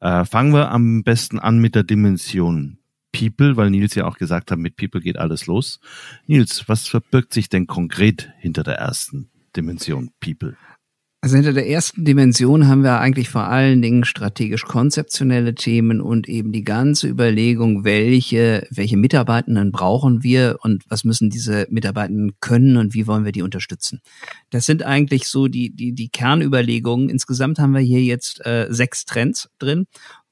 Äh, 0.00 0.24
fangen 0.24 0.52
wir 0.52 0.70
am 0.70 1.02
besten 1.02 1.38
an 1.38 1.58
mit 1.58 1.74
der 1.74 1.82
Dimension 1.82 2.78
People, 3.12 3.56
weil 3.56 3.70
Nils 3.70 3.94
ja 3.94 4.06
auch 4.06 4.18
gesagt 4.18 4.50
hat, 4.50 4.58
mit 4.58 4.76
People 4.76 5.00
geht 5.00 5.16
alles 5.16 5.46
los. 5.46 5.80
Nils, 6.26 6.68
was 6.68 6.86
verbirgt 6.86 7.32
sich 7.32 7.48
denn 7.48 7.66
konkret 7.66 8.30
hinter 8.38 8.62
der 8.62 8.76
ersten 8.76 9.30
Dimension 9.56 10.10
People? 10.20 10.56
Also 11.26 11.34
hinter 11.38 11.54
der 11.54 11.68
ersten 11.68 12.04
Dimension 12.04 12.68
haben 12.68 12.84
wir 12.84 13.00
eigentlich 13.00 13.28
vor 13.28 13.48
allen 13.48 13.82
Dingen 13.82 14.04
strategisch-konzeptionelle 14.04 15.56
Themen 15.56 16.00
und 16.00 16.28
eben 16.28 16.52
die 16.52 16.62
ganze 16.62 17.08
Überlegung, 17.08 17.82
welche, 17.82 18.64
welche 18.70 18.96
Mitarbeitenden 18.96 19.72
brauchen 19.72 20.22
wir 20.22 20.58
und 20.62 20.84
was 20.88 21.02
müssen 21.02 21.28
diese 21.28 21.66
Mitarbeitenden 21.68 22.36
können 22.38 22.76
und 22.76 22.94
wie 22.94 23.08
wollen 23.08 23.24
wir 23.24 23.32
die 23.32 23.42
unterstützen. 23.42 24.02
Das 24.50 24.66
sind 24.66 24.84
eigentlich 24.84 25.26
so 25.26 25.48
die, 25.48 25.74
die, 25.74 25.94
die 25.94 26.10
Kernüberlegungen. 26.10 27.08
Insgesamt 27.08 27.58
haben 27.58 27.74
wir 27.74 27.80
hier 27.80 28.04
jetzt 28.04 28.46
äh, 28.46 28.68
sechs 28.70 29.04
Trends 29.04 29.48
drin 29.58 29.86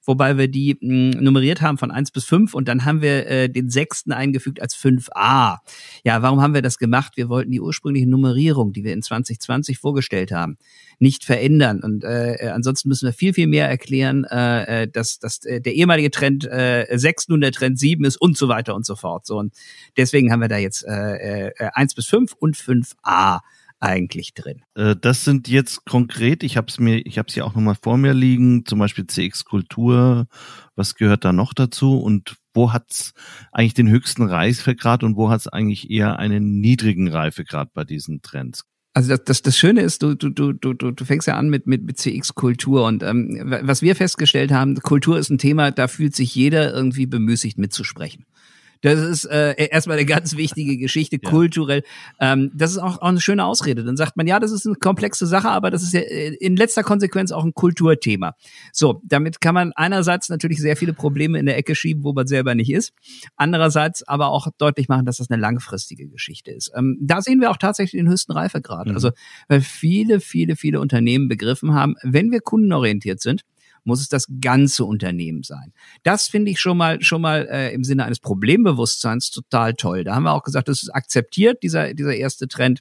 wobei 0.05 0.39
wir 0.39 0.49
die 0.49 0.77
mh, 0.81 1.15
hm, 1.15 1.25
nummeriert 1.25 1.61
haben 1.61 1.79
von 1.79 1.91
eins 1.91 2.11
bis 2.11 2.25
fünf 2.25 2.55
und 2.55 2.69
dann 2.69 2.85
haben 2.85 3.03
wir 3.03 3.27
äh, 3.27 3.49
den 3.49 3.71
sechsten 3.71 4.13
eingefügt 4.13 4.61
als 4.61 4.77
5a. 4.77 5.59
Ja, 6.05 6.23
warum 6.23 6.41
haben 6.41 6.55
wir 6.55 6.63
das 6.63 6.79
gemacht? 6.79 7.17
Wir 7.17 7.29
wollten 7.29 7.51
die 7.51 7.61
ursprüngliche 7.61 8.09
Nummerierung, 8.09 8.73
die 8.73 8.85
wir 8.85 8.93
in 8.93 9.03
2020 9.03 9.79
vorgestellt 9.79 10.33
haben, 10.33 10.59
nicht 10.99 11.25
verändern. 11.25 11.81
Und 11.83 12.05
äh, 12.05 12.35
äh, 12.35 12.49
ansonsten 12.51 12.89
müssen 12.89 13.07
wir 13.07 13.13
viel, 13.13 13.35
viel 13.35 13.47
mehr 13.47 13.69
erklären, 13.69 14.25
äh, 14.25 14.83
äh 14.83 14.89
dass, 14.89 15.19
dass 15.19 15.45
äh, 15.45 15.61
der 15.61 15.75
ehemalige 15.75 16.11
Trend 16.11 16.45
äh, 16.45 16.87
6 16.93 17.29
nun 17.29 17.41
der 17.41 17.53
Trend 17.53 17.79
7 17.79 18.05
ist 18.05 18.17
und 18.17 18.37
so 18.37 18.49
weiter 18.49 18.75
und 18.75 18.87
so 18.87 18.97
fort. 18.97 19.27
So, 19.27 19.39
und 19.39 19.55
deswegen 19.97 20.31
haben 20.33 20.41
wir 20.41 20.49
da 20.49 20.59
jetzt 20.59 20.85
äh, 20.85 21.49
äh, 21.49 21.71
1 21.75 21.95
bis 21.95 22.07
5 22.07 22.35
und 22.35 22.57
5a 22.57 23.41
eigentlich 23.85 24.35
drin? 24.35 24.63
Äh, 24.75 24.97
das 25.01 25.25
sind 25.25 25.49
jetzt 25.49 25.85
konkret, 25.85 26.43
ich 26.43 26.57
habe 26.57 26.67
es 26.69 26.81
mir, 26.81 26.99
ich 27.07 27.19
habe 27.19 27.29
es 27.29 27.35
ja 27.35 27.45
auch 27.45 27.55
nochmal 27.55 27.77
vor 27.81 27.99
mir 27.99 28.15
liegen, 28.15 28.65
zum 28.65 28.79
Beispiel 28.79 29.07
CX 29.07 29.45
Kultur, 29.45 30.27
was 30.75 30.95
gehört 30.95 31.25
da 31.25 31.33
noch 31.33 31.53
dazu 31.53 31.99
und 31.99 32.37
wo 32.55 32.73
hat's 32.73 33.13
eigentlich 33.53 33.75
den 33.75 33.89
höchsten 33.89 34.23
Reifegrad 34.23 35.03
und 35.03 35.17
wo 35.17 35.31
hat's 35.31 35.49
eigentlich 35.49 35.91
eher 35.91 36.19
einen 36.19 36.61
niedrigen 36.61 37.09
Reifegrad 37.09 37.73
bei 37.75 37.85
diesen 37.85 38.23
Trends? 38.23 38.65
Also 38.97 39.11
das, 39.11 39.25
das, 39.25 39.43
das 39.43 39.59
Schöne 39.59 39.81
ist, 39.81 40.05
du, 40.05 40.15
du, 40.15 40.31
du, 40.31 40.53
du, 40.53 40.73
du 40.73 41.05
fängst 41.05 41.27
ja 41.27 41.37
an 41.37 41.51
mit, 41.51 41.67
mit, 41.67 41.83
mit 41.83 41.99
CX-Kultur 41.99 42.87
und 42.87 43.03
ähm, 43.03 43.41
was 43.63 43.83
wir 43.83 43.97
festgestellt 43.97 44.53
haben, 44.53 44.77
Kultur 44.77 45.19
ist 45.19 45.31
ein 45.31 45.39
Thema, 45.39 45.73
da 45.73 45.89
fühlt 45.89 46.15
sich 46.15 46.33
jeder 46.37 46.73
irgendwie 46.73 47.07
bemüßigt 47.07 47.59
mitzusprechen. 47.59 48.25
Das 48.85 49.01
ist 49.01 49.25
äh, 49.25 49.55
erstmal 49.71 49.97
eine 49.97 50.05
ganz 50.05 50.37
wichtige 50.37 50.77
Geschichte, 50.79 51.19
ja. 51.23 51.31
kulturell. 51.31 51.83
Ähm, 52.21 52.51
das 52.55 52.73
ist 52.73 52.79
auch, 52.79 53.01
auch 53.01 53.09
eine 53.09 53.21
schöne 53.21 53.43
Ausrede. 53.43 53.83
Dann 53.83 53.97
sagt 53.97 54.17
man, 54.19 54.27
ja, 54.27 54.39
das 54.39 54.53
ist 54.53 54.67
eine 54.67 54.75
komplexe 54.75 55.27
Sache, 55.27 55.49
aber 55.49 55.71
das 55.71 55.83
ist 55.83 55.95
ja 55.95 56.01
äh, 56.01 56.35
in 56.35 56.55
letzter 56.55 56.83
Konsequenz 56.83 57.33
auch 57.33 57.45
ein 57.45 57.55
Kulturthema. 57.55 58.35
So, 58.73 59.01
damit 59.05 59.41
kann 59.41 59.55
man 59.55 59.73
einerseits 59.73 60.29
natürlich 60.29 60.59
sehr 60.59 60.77
viele 60.77 60.93
Probleme 60.93 61.39
in 61.39 61.47
der 61.47 61.57
Ecke 61.57 61.75
schieben, 61.75 62.05
wo 62.05 62.13
man 62.13 62.27
selber 62.27 62.55
nicht 62.55 62.71
ist. 62.71 62.93
Andererseits 63.37 64.07
aber 64.07 64.29
auch 64.29 64.49
deutlich 64.59 64.89
machen, 64.89 65.07
dass 65.07 65.17
das 65.17 65.31
eine 65.31 65.41
langfristige 65.41 66.07
Geschichte 66.09 66.51
ist. 66.51 66.71
Ähm, 66.77 66.99
da 67.01 67.23
sehen 67.23 67.41
wir 67.41 67.51
auch 67.51 67.57
tatsächlich 67.57 67.99
den 67.99 68.11
höchsten 68.11 68.33
Reifegrad. 68.33 68.89
Mhm. 68.89 68.95
Also, 68.95 69.13
weil 69.49 69.63
viele, 69.63 70.21
viele, 70.21 70.57
viele 70.57 70.79
Unternehmen 70.81 71.29
begriffen 71.29 71.73
haben, 71.73 71.95
wenn 72.03 72.31
wir 72.31 72.41
kundenorientiert 72.41 73.23
sind, 73.23 73.45
muss 73.85 74.01
es 74.01 74.09
das 74.09 74.27
ganze 74.41 74.85
Unternehmen 74.85 75.43
sein. 75.43 75.73
Das 76.03 76.29
finde 76.29 76.51
ich 76.51 76.61
schon 76.61 76.77
mal 76.77 77.03
schon 77.03 77.21
mal 77.21 77.47
äh, 77.51 77.73
im 77.75 77.85
Sinne 77.85 78.05
eines 78.05 78.21
Problembewusstseins 78.21 79.31
total 79.31 79.75
toll. 79.75 80.05
Da 80.05 80.15
haben 80.15 80.25
wir 80.25 80.33
auch 80.33 80.43
gesagt, 80.43 80.69
das 80.69 80.83
ist 80.83 80.91
akzeptiert 80.91 81.63
dieser 81.63 81.95
dieser 81.95 82.15
erste 82.15 82.49
Trend. 82.49 82.81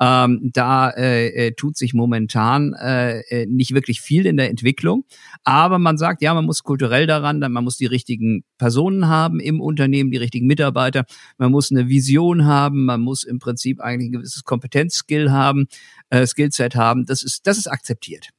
Ähm, 0.00 0.50
da 0.52 0.90
äh, 0.90 1.28
äh, 1.28 1.52
tut 1.52 1.76
sich 1.76 1.94
momentan 1.94 2.74
äh, 2.74 3.20
äh, 3.20 3.46
nicht 3.46 3.72
wirklich 3.72 4.00
viel 4.00 4.26
in 4.26 4.36
der 4.36 4.50
Entwicklung, 4.50 5.04
aber 5.44 5.78
man 5.78 5.96
sagt, 5.96 6.22
ja, 6.22 6.34
man 6.34 6.44
muss 6.44 6.62
kulturell 6.62 7.06
daran, 7.06 7.38
man 7.38 7.64
muss 7.64 7.76
die 7.76 7.86
richtigen 7.86 8.44
Personen 8.58 9.06
haben 9.08 9.38
im 9.38 9.60
Unternehmen, 9.60 10.10
die 10.10 10.16
richtigen 10.16 10.46
Mitarbeiter, 10.46 11.04
man 11.38 11.52
muss 11.52 11.70
eine 11.70 11.88
Vision 11.88 12.46
haben, 12.46 12.84
man 12.84 13.00
muss 13.00 13.22
im 13.24 13.38
Prinzip 13.38 13.80
eigentlich 13.80 14.08
ein 14.08 14.12
gewisses 14.12 14.44
Kompetenzskill 14.44 15.30
haben, 15.30 15.66
äh, 16.10 16.26
Skillset 16.26 16.74
haben. 16.74 17.06
Das 17.06 17.22
ist 17.22 17.46
das 17.46 17.58
ist 17.58 17.68
akzeptiert. 17.68 18.30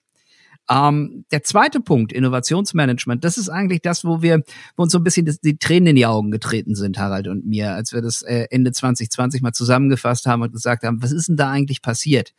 Ähm, 0.69 1.25
der 1.31 1.43
zweite 1.43 1.81
Punkt, 1.81 2.13
Innovationsmanagement, 2.13 3.23
das 3.23 3.37
ist 3.37 3.49
eigentlich 3.49 3.81
das, 3.81 4.05
wo 4.05 4.21
wir, 4.21 4.41
wo 4.77 4.83
uns 4.83 4.93
so 4.93 4.99
ein 4.99 5.03
bisschen 5.03 5.25
das, 5.25 5.39
die 5.39 5.57
Tränen 5.57 5.87
in 5.87 5.95
die 5.97 6.05
Augen 6.05 6.31
getreten 6.31 6.75
sind, 6.75 6.97
Harald 6.97 7.27
und 7.27 7.45
mir, 7.45 7.73
als 7.73 7.91
wir 7.91 8.01
das 8.01 8.21
äh, 8.21 8.47
Ende 8.49 8.71
2020 8.71 9.41
mal 9.41 9.51
zusammengefasst 9.51 10.25
haben 10.25 10.41
und 10.41 10.53
gesagt 10.53 10.83
haben, 10.83 11.01
was 11.01 11.11
ist 11.11 11.27
denn 11.27 11.35
da 11.35 11.49
eigentlich 11.49 11.81
passiert? 11.81 12.33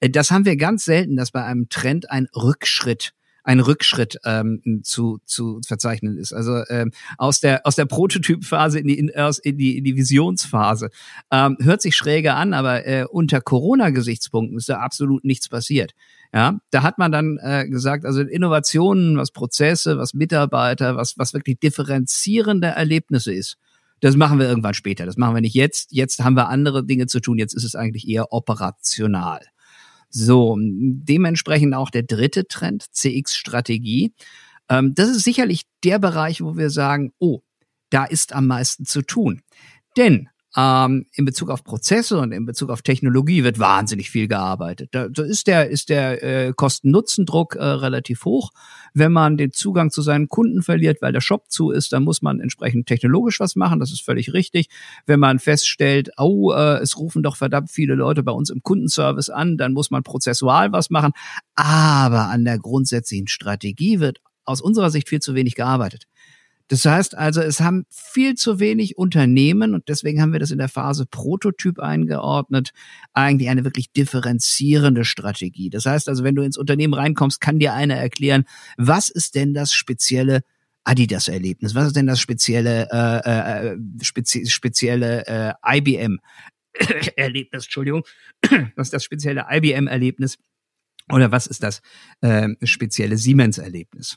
Äh, 0.00 0.10
das 0.10 0.30
haben 0.30 0.46
wir 0.46 0.56
ganz 0.56 0.84
selten, 0.84 1.16
dass 1.16 1.30
bei 1.30 1.44
einem 1.44 1.68
Trend 1.68 2.10
ein 2.10 2.28
Rückschritt 2.34 3.12
ein 3.46 3.60
Rückschritt 3.60 4.18
ähm, 4.24 4.60
zu, 4.82 5.18
zu 5.24 5.60
verzeichnen 5.64 6.18
ist. 6.18 6.32
Also 6.32 6.64
ähm, 6.68 6.90
aus 7.16 7.40
der 7.40 7.64
aus 7.64 7.76
der 7.76 7.86
Prototypphase 7.86 8.80
in 8.80 8.88
die 8.88 8.98
in, 8.98 9.08
in 9.08 9.56
die 9.56 9.78
in 9.78 9.84
die 9.84 9.96
Visionsphase 9.96 10.90
ähm, 11.30 11.56
hört 11.60 11.80
sich 11.80 11.96
schräger 11.96 12.34
an, 12.36 12.54
aber 12.54 12.86
äh, 12.86 13.06
unter 13.08 13.40
Corona-Gesichtspunkten 13.40 14.58
ist 14.58 14.68
da 14.68 14.80
absolut 14.80 15.24
nichts 15.24 15.48
passiert. 15.48 15.92
Ja, 16.34 16.58
da 16.70 16.82
hat 16.82 16.98
man 16.98 17.12
dann 17.12 17.38
äh, 17.40 17.68
gesagt, 17.68 18.04
also 18.04 18.20
Innovationen, 18.20 19.16
was 19.16 19.30
Prozesse, 19.30 19.96
was 19.96 20.12
Mitarbeiter, 20.12 20.96
was, 20.96 21.16
was 21.16 21.32
wirklich 21.32 21.60
differenzierende 21.60 22.66
Erlebnisse 22.66 23.32
ist. 23.32 23.58
Das 24.00 24.16
machen 24.16 24.40
wir 24.40 24.48
irgendwann 24.48 24.74
später. 24.74 25.06
Das 25.06 25.16
machen 25.16 25.36
wir 25.36 25.40
nicht 25.40 25.54
jetzt. 25.54 25.92
Jetzt 25.92 26.22
haben 26.22 26.34
wir 26.34 26.48
andere 26.48 26.84
Dinge 26.84 27.06
zu 27.06 27.20
tun. 27.20 27.38
Jetzt 27.38 27.54
ist 27.54 27.64
es 27.64 27.76
eigentlich 27.76 28.08
eher 28.08 28.32
operational. 28.32 29.40
So, 30.08 30.56
dementsprechend 30.58 31.74
auch 31.74 31.90
der 31.90 32.02
dritte 32.02 32.46
Trend, 32.46 32.84
CX-Strategie. 32.92 34.12
Ähm, 34.68 34.94
das 34.94 35.10
ist 35.10 35.24
sicherlich 35.24 35.62
der 35.84 35.98
Bereich, 35.98 36.40
wo 36.40 36.56
wir 36.56 36.70
sagen, 36.70 37.12
oh, 37.18 37.40
da 37.90 38.04
ist 38.04 38.32
am 38.32 38.46
meisten 38.46 38.84
zu 38.84 39.02
tun. 39.02 39.42
Denn 39.96 40.28
ähm, 40.56 41.06
in 41.12 41.26
Bezug 41.26 41.50
auf 41.50 41.64
Prozesse 41.64 42.18
und 42.18 42.32
in 42.32 42.46
Bezug 42.46 42.70
auf 42.70 42.80
Technologie 42.80 43.44
wird 43.44 43.58
wahnsinnig 43.58 44.10
viel 44.10 44.26
gearbeitet. 44.26 44.88
Da, 44.92 45.08
da 45.08 45.22
ist 45.22 45.46
der, 45.46 45.68
ist 45.68 45.90
der 45.90 46.22
äh, 46.22 46.52
Kosten-Nutzen-Druck 46.54 47.56
äh, 47.56 47.62
relativ 47.62 48.24
hoch. 48.24 48.52
Wenn 48.94 49.12
man 49.12 49.36
den 49.36 49.52
Zugang 49.52 49.90
zu 49.90 50.00
seinen 50.00 50.28
Kunden 50.28 50.62
verliert, 50.62 51.02
weil 51.02 51.12
der 51.12 51.20
Shop 51.20 51.50
zu 51.50 51.70
ist, 51.70 51.92
dann 51.92 52.04
muss 52.04 52.22
man 52.22 52.40
entsprechend 52.40 52.86
technologisch 52.86 53.38
was 53.38 53.54
machen. 53.54 53.80
Das 53.80 53.92
ist 53.92 54.02
völlig 54.02 54.32
richtig. 54.32 54.68
Wenn 55.04 55.20
man 55.20 55.38
feststellt, 55.38 56.10
oh, 56.16 56.52
äh, 56.52 56.78
es 56.78 56.96
rufen 56.96 57.22
doch 57.22 57.36
verdammt 57.36 57.70
viele 57.70 57.94
Leute 57.94 58.22
bei 58.22 58.32
uns 58.32 58.48
im 58.48 58.62
Kundenservice 58.62 59.28
an, 59.28 59.58
dann 59.58 59.74
muss 59.74 59.90
man 59.90 60.02
prozessual 60.02 60.72
was 60.72 60.88
machen. 60.88 61.12
Aber 61.54 62.28
an 62.28 62.44
der 62.44 62.58
grundsätzlichen 62.58 63.28
Strategie 63.28 64.00
wird 64.00 64.20
aus 64.46 64.62
unserer 64.62 64.90
Sicht 64.90 65.08
viel 65.08 65.20
zu 65.20 65.34
wenig 65.34 65.54
gearbeitet. 65.54 66.04
Das 66.68 66.84
heißt 66.84 67.16
also, 67.16 67.40
es 67.40 67.60
haben 67.60 67.86
viel 67.90 68.34
zu 68.34 68.58
wenig 68.58 68.98
Unternehmen 68.98 69.74
und 69.74 69.88
deswegen 69.88 70.20
haben 70.20 70.32
wir 70.32 70.40
das 70.40 70.50
in 70.50 70.58
der 70.58 70.68
Phase 70.68 71.06
Prototyp 71.06 71.78
eingeordnet, 71.78 72.70
eigentlich 73.12 73.48
eine 73.48 73.64
wirklich 73.64 73.92
differenzierende 73.92 75.04
Strategie. 75.04 75.70
Das 75.70 75.86
heißt 75.86 76.08
also, 76.08 76.24
wenn 76.24 76.34
du 76.34 76.42
ins 76.42 76.58
Unternehmen 76.58 76.94
reinkommst, 76.94 77.40
kann 77.40 77.60
dir 77.60 77.72
einer 77.74 77.94
erklären, 77.94 78.44
was 78.76 79.08
ist 79.08 79.36
denn 79.36 79.54
das 79.54 79.72
spezielle 79.72 80.42
Adidas-Erlebnis? 80.82 81.74
Was 81.74 81.88
ist 81.88 81.96
denn 81.96 82.06
das 82.06 82.20
spezielle 82.20 82.88
äh, 82.90 83.72
äh, 83.72 83.76
spezi 84.02 84.46
spezielle 84.46 85.26
äh, 85.26 85.78
IBM 85.78 86.18
Erlebnis? 87.16 87.64
Entschuldigung, 87.64 88.02
was 88.76 88.88
ist 88.88 88.92
das 88.92 89.04
spezielle 89.04 89.46
IBM 89.50 89.86
Erlebnis? 89.86 90.36
Oder 91.12 91.30
was 91.30 91.46
ist 91.46 91.62
das 91.62 91.82
äh, 92.20 92.48
spezielle 92.64 93.16
Siemens-Erlebnis? 93.16 94.16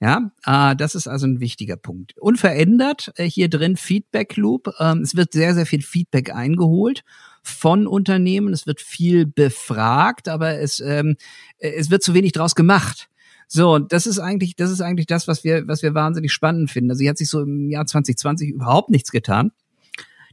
Ja, 0.00 0.30
äh, 0.46 0.74
das 0.74 0.94
ist 0.94 1.06
also 1.06 1.26
ein 1.26 1.40
wichtiger 1.40 1.76
Punkt. 1.76 2.16
Unverändert 2.18 3.12
äh, 3.16 3.24
hier 3.24 3.50
drin 3.50 3.76
Feedback 3.76 4.36
Loop. 4.36 4.72
Ähm, 4.78 5.02
es 5.02 5.14
wird 5.14 5.34
sehr, 5.34 5.54
sehr 5.54 5.66
viel 5.66 5.82
Feedback 5.82 6.34
eingeholt 6.34 7.04
von 7.42 7.86
Unternehmen. 7.86 8.54
Es 8.54 8.66
wird 8.66 8.80
viel 8.80 9.26
befragt, 9.26 10.28
aber 10.28 10.58
es, 10.58 10.80
ähm, 10.80 11.16
es 11.58 11.90
wird 11.90 12.02
zu 12.02 12.14
wenig 12.14 12.32
draus 12.32 12.54
gemacht. 12.54 13.10
So, 13.46 13.74
und 13.74 13.92
das 13.92 14.06
ist 14.06 14.18
eigentlich, 14.18 14.56
das 14.56 14.70
ist 14.70 14.80
eigentlich 14.80 15.06
das, 15.06 15.28
was 15.28 15.44
wir, 15.44 15.68
was 15.68 15.82
wir 15.82 15.92
wahnsinnig 15.92 16.32
spannend 16.32 16.70
finden. 16.70 16.90
Also 16.90 17.00
hier 17.00 17.10
hat 17.10 17.18
sich 17.18 17.28
so 17.28 17.42
im 17.42 17.68
Jahr 17.68 17.84
2020 17.84 18.48
überhaupt 18.48 18.88
nichts 18.88 19.10
getan. 19.10 19.52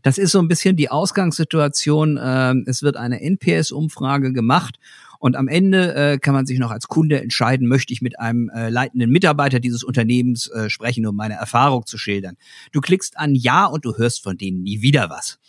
Das 0.03 0.17
ist 0.17 0.31
so 0.31 0.39
ein 0.39 0.47
bisschen 0.47 0.77
die 0.77 0.89
Ausgangssituation. 0.89 2.15
Äh, 2.15 2.53
es 2.65 2.81
wird 2.81 2.95
eine 2.95 3.19
NPS-Umfrage 3.19 4.31
gemacht 4.31 4.79
und 5.19 5.35
am 5.35 5.47
Ende 5.47 5.95
äh, 5.95 6.17
kann 6.17 6.33
man 6.33 6.45
sich 6.45 6.59
noch 6.59 6.71
als 6.71 6.87
Kunde 6.87 7.21
entscheiden, 7.21 7.67
möchte 7.67 7.93
ich 7.93 8.01
mit 8.01 8.19
einem 8.19 8.49
äh, 8.49 8.69
leitenden 8.69 9.09
Mitarbeiter 9.09 9.59
dieses 9.59 9.83
Unternehmens 9.83 10.47
äh, 10.49 10.69
sprechen, 10.69 11.05
um 11.05 11.15
meine 11.15 11.35
Erfahrung 11.35 11.85
zu 11.85 11.97
schildern. 11.97 12.35
Du 12.71 12.81
klickst 12.81 13.17
an 13.17 13.35
Ja 13.35 13.65
und 13.65 13.85
du 13.85 13.97
hörst 13.97 14.23
von 14.23 14.37
denen 14.37 14.63
nie 14.63 14.81
wieder 14.81 15.09
was. 15.09 15.39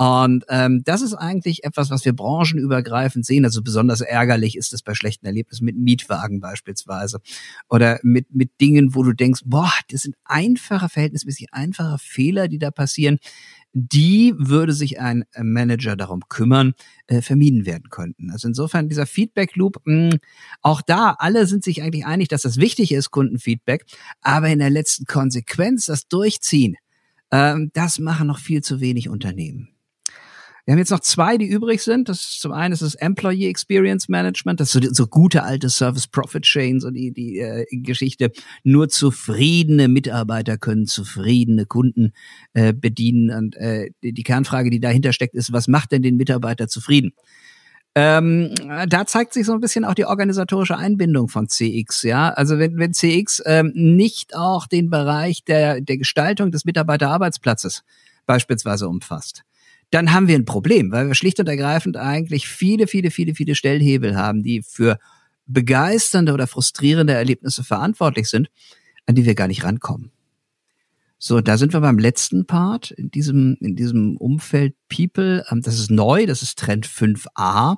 Und 0.00 0.44
ähm, 0.48 0.82
das 0.84 1.02
ist 1.02 1.14
eigentlich 1.14 1.64
etwas, 1.64 1.90
was 1.90 2.04
wir 2.04 2.12
branchenübergreifend 2.12 3.26
sehen. 3.26 3.44
Also 3.44 3.62
besonders 3.62 4.00
ärgerlich 4.00 4.56
ist 4.56 4.72
es 4.72 4.80
bei 4.80 4.94
schlechten 4.94 5.26
Erlebnissen 5.26 5.64
mit 5.64 5.76
Mietwagen 5.76 6.38
beispielsweise 6.38 7.18
oder 7.68 7.98
mit 8.04 8.32
mit 8.32 8.60
Dingen, 8.60 8.94
wo 8.94 9.02
du 9.02 9.12
denkst, 9.12 9.40
boah, 9.44 9.72
das 9.90 10.02
sind 10.02 10.14
einfache, 10.24 10.88
verhältnismäßig 10.88 11.48
einfache 11.50 11.98
Fehler, 11.98 12.46
die 12.46 12.60
da 12.60 12.70
passieren 12.70 13.18
die 13.86 14.34
würde 14.36 14.72
sich 14.72 15.00
ein 15.00 15.24
äh, 15.32 15.42
Manager 15.42 15.96
darum 15.96 16.22
kümmern, 16.28 16.74
äh, 17.06 17.22
vermieden 17.22 17.66
werden 17.66 17.90
könnten. 17.90 18.30
Also 18.30 18.48
insofern 18.48 18.88
dieser 18.88 19.06
Feedback 19.06 19.54
Loop, 19.56 19.80
mh, 19.84 20.12
hm, 20.12 20.18
auch 20.62 20.82
da, 20.82 21.14
alle 21.18 21.46
sind 21.46 21.64
sich 21.64 21.82
eigentlich 21.82 22.06
einig, 22.06 22.28
dass 22.28 22.42
das 22.42 22.56
wichtig 22.56 22.92
ist, 22.92 23.10
Kundenfeedback, 23.10 23.84
aber 24.20 24.48
in 24.48 24.58
der 24.58 24.70
letzten 24.70 25.04
Konsequenz 25.04 25.86
das 25.86 26.08
Durchziehen, 26.08 26.76
ähm, 27.30 27.70
das 27.74 27.98
machen 27.98 28.26
noch 28.26 28.38
viel 28.38 28.62
zu 28.62 28.80
wenig 28.80 29.08
Unternehmen. 29.08 29.68
Wir 30.68 30.72
haben 30.72 30.80
jetzt 30.80 30.90
noch 30.90 31.00
zwei, 31.00 31.38
die 31.38 31.46
übrig 31.46 31.82
sind. 31.82 32.10
Das 32.10 32.20
ist 32.20 32.40
zum 32.40 32.52
einen 32.52 32.74
ist 32.74 32.82
das 32.82 32.94
Employee 32.94 33.48
Experience 33.48 34.10
Management, 34.10 34.60
das 34.60 34.74
ist 34.74 34.84
so, 34.84 34.92
so 34.92 35.06
gute 35.06 35.42
alte 35.42 35.70
Service 35.70 36.06
Profit 36.06 36.42
Chain, 36.42 36.78
so 36.78 36.90
die, 36.90 37.10
die 37.10 37.38
äh, 37.38 37.64
Geschichte. 37.70 38.30
Nur 38.64 38.90
zufriedene 38.90 39.88
Mitarbeiter 39.88 40.58
können 40.58 40.84
zufriedene 40.84 41.64
Kunden 41.64 42.12
äh, 42.52 42.74
bedienen. 42.74 43.30
Und 43.30 43.56
äh, 43.56 43.92
die, 44.02 44.12
die 44.12 44.22
Kernfrage, 44.22 44.68
die 44.68 44.78
dahinter 44.78 45.14
steckt, 45.14 45.34
ist, 45.34 45.54
was 45.54 45.68
macht 45.68 45.90
denn 45.92 46.02
den 46.02 46.18
Mitarbeiter 46.18 46.68
zufrieden? 46.68 47.14
Ähm, 47.94 48.54
da 48.90 49.06
zeigt 49.06 49.32
sich 49.32 49.46
so 49.46 49.54
ein 49.54 49.60
bisschen 49.60 49.86
auch 49.86 49.94
die 49.94 50.04
organisatorische 50.04 50.76
Einbindung 50.76 51.28
von 51.28 51.48
CX, 51.48 52.02
ja. 52.02 52.28
Also 52.28 52.58
wenn, 52.58 52.76
wenn 52.76 52.92
CX 52.92 53.42
ähm, 53.46 53.72
nicht 53.74 54.36
auch 54.36 54.66
den 54.66 54.90
Bereich 54.90 55.44
der, 55.44 55.80
der 55.80 55.96
Gestaltung 55.96 56.50
des 56.50 56.66
Mitarbeiterarbeitsplatzes 56.66 57.84
beispielsweise 58.26 58.86
umfasst, 58.86 59.44
dann 59.90 60.12
haben 60.12 60.28
wir 60.28 60.34
ein 60.34 60.44
Problem, 60.44 60.92
weil 60.92 61.08
wir 61.08 61.14
schlicht 61.14 61.40
und 61.40 61.48
ergreifend 61.48 61.96
eigentlich 61.96 62.48
viele, 62.48 62.86
viele, 62.86 63.10
viele, 63.10 63.34
viele 63.34 63.54
Stellhebel 63.54 64.16
haben, 64.16 64.42
die 64.42 64.62
für 64.62 64.98
begeisternde 65.46 66.34
oder 66.34 66.46
frustrierende 66.46 67.14
Erlebnisse 67.14 67.64
verantwortlich 67.64 68.28
sind, 68.28 68.50
an 69.06 69.14
die 69.14 69.24
wir 69.24 69.34
gar 69.34 69.48
nicht 69.48 69.64
rankommen. 69.64 70.12
So, 71.20 71.40
da 71.40 71.58
sind 71.58 71.72
wir 71.72 71.80
beim 71.80 71.98
letzten 71.98 72.46
Part 72.46 72.92
in 72.92 73.10
diesem, 73.10 73.56
in 73.60 73.74
diesem 73.74 74.16
Umfeld 74.18 74.76
People. 74.88 75.44
Ähm, 75.50 75.62
das 75.62 75.78
ist 75.78 75.90
neu, 75.90 76.26
das 76.26 76.42
ist 76.42 76.58
Trend 76.58 76.86
5a. 76.86 77.76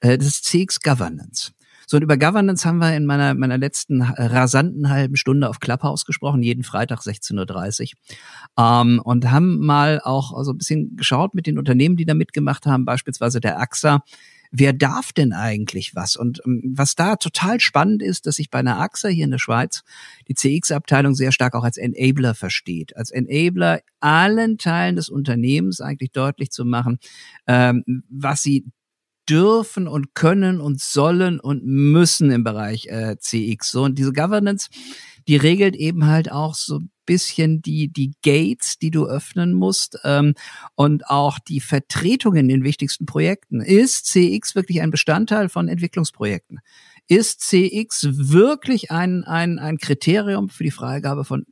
Äh, 0.00 0.16
das 0.16 0.26
ist 0.26 0.44
CX 0.44 0.80
Governance. 0.80 1.52
So, 1.90 1.96
und 1.96 2.02
über 2.02 2.18
Governance 2.18 2.68
haben 2.68 2.80
wir 2.80 2.94
in 2.94 3.06
meiner, 3.06 3.32
meiner 3.32 3.56
letzten 3.56 4.02
äh, 4.02 4.24
rasanten 4.24 4.90
halben 4.90 5.16
Stunde 5.16 5.48
auf 5.48 5.58
Clubhouse 5.58 6.04
gesprochen, 6.04 6.42
jeden 6.42 6.62
Freitag 6.62 7.00
16.30 7.00 7.94
Uhr. 7.94 8.62
Ähm, 8.62 9.00
und 9.02 9.30
haben 9.30 9.64
mal 9.64 9.98
auch 10.04 10.44
so 10.44 10.52
ein 10.52 10.58
bisschen 10.58 10.96
geschaut 10.96 11.34
mit 11.34 11.46
den 11.46 11.58
Unternehmen, 11.58 11.96
die 11.96 12.04
da 12.04 12.12
mitgemacht 12.12 12.66
haben, 12.66 12.84
beispielsweise 12.84 13.40
der 13.40 13.58
AXA, 13.58 14.02
wer 14.50 14.74
darf 14.74 15.14
denn 15.14 15.32
eigentlich 15.32 15.94
was? 15.94 16.16
Und 16.16 16.42
ähm, 16.44 16.74
was 16.76 16.94
da 16.94 17.16
total 17.16 17.58
spannend 17.58 18.02
ist, 18.02 18.26
dass 18.26 18.36
sich 18.36 18.50
bei 18.50 18.58
einer 18.58 18.78
AXA 18.78 19.08
hier 19.08 19.24
in 19.24 19.30
der 19.30 19.38
Schweiz 19.38 19.82
die 20.28 20.34
CX-Abteilung 20.34 21.14
sehr 21.14 21.32
stark 21.32 21.54
auch 21.54 21.64
als 21.64 21.78
Enabler 21.78 22.34
versteht. 22.34 22.94
Als 22.98 23.10
Enabler 23.10 23.80
allen 24.00 24.58
Teilen 24.58 24.96
des 24.96 25.08
Unternehmens 25.08 25.80
eigentlich 25.80 26.12
deutlich 26.12 26.50
zu 26.50 26.66
machen, 26.66 26.98
ähm, 27.46 28.04
was 28.10 28.42
sie 28.42 28.66
dürfen 29.28 29.88
und 29.88 30.14
können 30.14 30.60
und 30.60 30.80
sollen 30.80 31.40
und 31.40 31.64
müssen 31.64 32.30
im 32.30 32.44
Bereich 32.44 32.86
äh, 32.86 33.16
CX. 33.18 33.70
So 33.70 33.82
und 33.84 33.98
diese 33.98 34.12
Governance, 34.12 34.68
die 35.26 35.36
regelt 35.36 35.76
eben 35.76 36.06
halt 36.06 36.30
auch 36.32 36.54
so 36.54 36.80
bisschen 37.08 37.62
die 37.62 37.88
die 37.90 38.12
Gates, 38.22 38.78
die 38.78 38.90
du 38.90 39.06
öffnen 39.06 39.54
musst 39.54 39.98
ähm, 40.04 40.34
und 40.74 41.08
auch 41.08 41.38
die 41.38 41.60
Vertretung 41.60 42.36
in 42.36 42.48
den 42.48 42.64
wichtigsten 42.64 43.06
Projekten. 43.06 43.60
Ist 43.60 44.06
CX 44.06 44.54
wirklich 44.54 44.82
ein 44.82 44.90
Bestandteil 44.90 45.48
von 45.48 45.68
Entwicklungsprojekten? 45.68 46.60
Ist 47.08 47.40
CX 47.40 48.30
wirklich 48.30 48.90
ein 48.90 49.24
ein 49.24 49.58
ein 49.58 49.78
Kriterium 49.78 50.50
für 50.50 50.64
die 50.64 50.70
Freigabe 50.70 51.24
von 51.24 51.46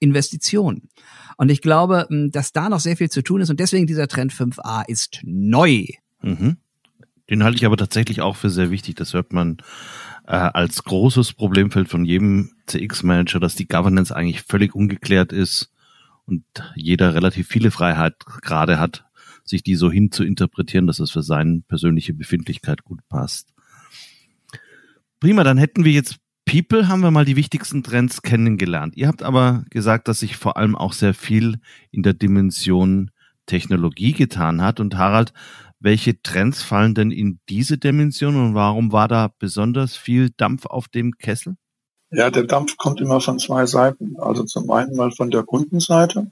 Investitionen? 0.00 0.90
Und 1.38 1.50
ich 1.50 1.62
glaube, 1.62 2.06
dass 2.30 2.52
da 2.52 2.68
noch 2.68 2.80
sehr 2.80 2.98
viel 2.98 3.10
zu 3.10 3.22
tun 3.22 3.40
ist 3.40 3.48
und 3.48 3.58
deswegen 3.58 3.86
dieser 3.86 4.06
Trend 4.06 4.34
5a 4.34 4.84
ist 4.86 5.20
neu. 5.24 5.86
Mhm. 6.20 6.58
Den 7.30 7.44
halte 7.44 7.56
ich 7.56 7.64
aber 7.64 7.76
tatsächlich 7.76 8.20
auch 8.20 8.36
für 8.36 8.50
sehr 8.50 8.70
wichtig. 8.70 8.96
Das 8.96 9.14
hört 9.14 9.32
man 9.32 9.58
äh, 10.26 10.32
als 10.32 10.84
großes 10.84 11.32
Problemfeld 11.32 11.88
von 11.88 12.04
jedem 12.04 12.52
CX-Manager, 12.66 13.40
dass 13.40 13.54
die 13.54 13.68
Governance 13.68 14.14
eigentlich 14.14 14.42
völlig 14.42 14.74
ungeklärt 14.74 15.32
ist 15.32 15.72
und 16.26 16.44
jeder 16.74 17.14
relativ 17.14 17.46
viele 17.46 17.70
Freiheit 17.70 18.14
gerade 18.42 18.78
hat, 18.78 19.04
sich 19.44 19.62
die 19.62 19.76
so 19.76 19.90
hin 19.90 20.10
zu 20.10 20.24
interpretieren, 20.24 20.86
dass 20.86 20.98
es 20.98 21.12
für 21.12 21.22
seine 21.22 21.60
persönliche 21.60 22.14
Befindlichkeit 22.14 22.84
gut 22.84 23.00
passt. 23.08 23.54
Prima, 25.20 25.44
dann 25.44 25.58
hätten 25.58 25.84
wir 25.84 25.92
jetzt 25.92 26.16
People, 26.44 26.88
haben 26.88 27.02
wir 27.02 27.12
mal 27.12 27.24
die 27.24 27.36
wichtigsten 27.36 27.84
Trends 27.84 28.22
kennengelernt. 28.22 28.96
Ihr 28.96 29.06
habt 29.06 29.22
aber 29.22 29.64
gesagt, 29.70 30.08
dass 30.08 30.20
sich 30.20 30.36
vor 30.36 30.56
allem 30.56 30.74
auch 30.74 30.92
sehr 30.92 31.14
viel 31.14 31.60
in 31.92 32.02
der 32.02 32.14
Dimension 32.14 33.12
Technologie 33.46 34.12
getan 34.12 34.62
hat. 34.62 34.80
Und 34.80 34.96
Harald, 34.96 35.32
welche 35.80 36.20
Trends 36.22 36.62
fallen 36.62 36.94
denn 36.94 37.10
in 37.10 37.40
diese 37.48 37.78
Dimension 37.78 38.36
und 38.36 38.54
warum 38.54 38.92
war 38.92 39.08
da 39.08 39.30
besonders 39.38 39.96
viel 39.96 40.30
Dampf 40.36 40.66
auf 40.66 40.88
dem 40.88 41.12
Kessel? 41.18 41.56
Ja, 42.10 42.30
der 42.30 42.44
Dampf 42.44 42.76
kommt 42.76 43.00
immer 43.00 43.20
von 43.20 43.38
zwei 43.38 43.66
Seiten. 43.66 44.16
Also 44.18 44.44
zum 44.44 44.70
einen 44.70 44.96
mal 44.96 45.10
von 45.12 45.30
der 45.30 45.44
Kundenseite. 45.44 46.30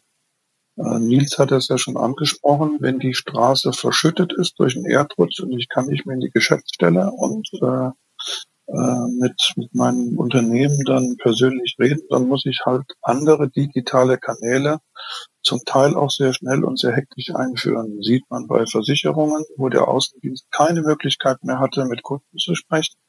Äh, 0.76 0.98
Nils 0.98 1.38
hat 1.38 1.50
es 1.52 1.68
ja 1.68 1.78
schon 1.78 1.96
angesprochen, 1.96 2.78
wenn 2.80 2.98
die 2.98 3.14
Straße 3.14 3.72
verschüttet 3.72 4.32
ist 4.32 4.58
durch 4.58 4.76
einen 4.76 4.86
Erdrutsch 4.86 5.40
und 5.40 5.52
ich 5.58 5.68
kann 5.68 5.86
nicht 5.86 6.04
mehr 6.04 6.14
in 6.14 6.20
die 6.20 6.30
Geschäftsstelle 6.30 7.10
und 7.10 7.48
äh, 7.62 7.90
äh, 8.70 9.08
mit, 9.18 9.54
mit 9.56 9.74
meinem 9.74 10.18
Unternehmen 10.18 10.84
dann 10.84 11.16
persönlich 11.16 11.76
reden, 11.78 12.02
dann 12.10 12.28
muss 12.28 12.44
ich 12.44 12.60
halt 12.66 12.84
andere 13.00 13.48
digitale 13.48 14.18
Kanäle 14.18 14.80
zum 15.48 15.60
Teil 15.64 15.94
auch 15.94 16.10
sehr 16.10 16.34
schnell 16.34 16.62
und 16.62 16.78
sehr 16.78 16.92
hektisch 16.92 17.34
einführen. 17.34 18.02
Sieht 18.02 18.24
man 18.28 18.46
bei 18.46 18.66
Versicherungen, 18.66 19.44
wo 19.56 19.70
der 19.70 19.88
Außendienst 19.88 20.50
keine 20.50 20.82
Möglichkeit 20.82 21.42
mehr 21.42 21.58
hatte, 21.58 21.86
mit 21.86 22.02
Kunden 22.02 22.36
zu 22.36 22.54
sprechen 22.54 23.00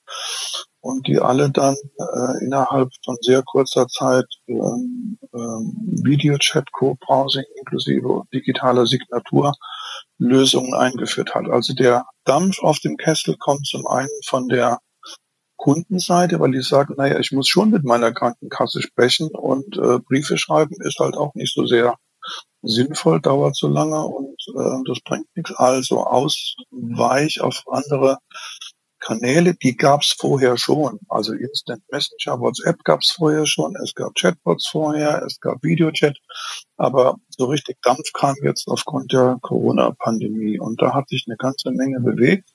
und 0.79 1.05
die 1.07 1.19
alle 1.19 1.51
dann 1.51 1.75
äh, 1.75 2.45
innerhalb 2.45 2.89
von 3.03 3.17
sehr 3.19 3.43
kurzer 3.43 3.87
Zeit 3.87 4.25
ähm, 4.47 5.19
ähm, 5.33 5.73
Videochat, 6.03 6.71
Co-Browsing 6.71 7.43
inklusive 7.57 8.23
digitaler 8.33 8.85
Signatur 8.85 9.53
Lösungen 10.17 10.73
eingeführt 10.73 11.35
hat. 11.35 11.49
Also 11.49 11.73
der 11.73 12.05
Dampf 12.23 12.59
auf 12.63 12.79
dem 12.79 12.95
Kessel 12.95 13.35
kommt 13.37 13.67
zum 13.67 13.85
einen 13.85 14.09
von 14.25 14.47
der 14.47 14.79
Kundenseite, 15.57 16.39
weil 16.39 16.51
die 16.51 16.61
sagen, 16.61 16.93
naja, 16.97 17.19
ich 17.19 17.33
muss 17.33 17.49
schon 17.49 17.69
mit 17.69 17.83
meiner 17.83 18.13
Krankenkasse 18.13 18.81
sprechen 18.81 19.29
und 19.29 19.77
äh, 19.77 19.99
Briefe 19.99 20.37
schreiben 20.37 20.75
ist 20.79 20.99
halt 20.99 21.17
auch 21.17 21.35
nicht 21.35 21.53
so 21.53 21.65
sehr 21.65 21.95
sinnvoll, 22.61 23.21
dauert 23.21 23.55
so 23.55 23.67
lange 23.67 24.05
und 24.05 24.35
äh, 24.55 24.83
das 24.87 24.99
bringt 25.05 25.27
nichts. 25.35 25.53
Also 25.55 26.03
ausweich 26.03 27.41
auf 27.41 27.63
andere 27.67 28.17
Kanäle, 28.99 29.55
die 29.55 29.75
gab 29.75 30.01
es 30.01 30.11
vorher 30.11 30.57
schon. 30.57 30.99
Also 31.07 31.33
Instant 31.33 31.81
Messenger, 31.91 32.39
WhatsApp 32.39 32.83
gab 32.83 33.01
es 33.01 33.11
vorher 33.11 33.45
schon, 33.45 33.75
es 33.83 33.93
gab 33.95 34.13
Chatbots 34.15 34.67
vorher, 34.67 35.23
es 35.25 35.39
gab 35.39 35.63
Videochat, 35.63 36.17
aber 36.77 37.15
so 37.29 37.45
richtig 37.45 37.77
Dampf 37.81 38.11
kam 38.13 38.35
jetzt 38.43 38.67
aufgrund 38.67 39.13
der 39.13 39.37
Corona-Pandemie 39.41 40.59
und 40.59 40.81
da 40.81 40.93
hat 40.93 41.07
sich 41.09 41.25
eine 41.27 41.37
ganze 41.37 41.71
Menge 41.71 42.01
bewegt. 42.01 42.49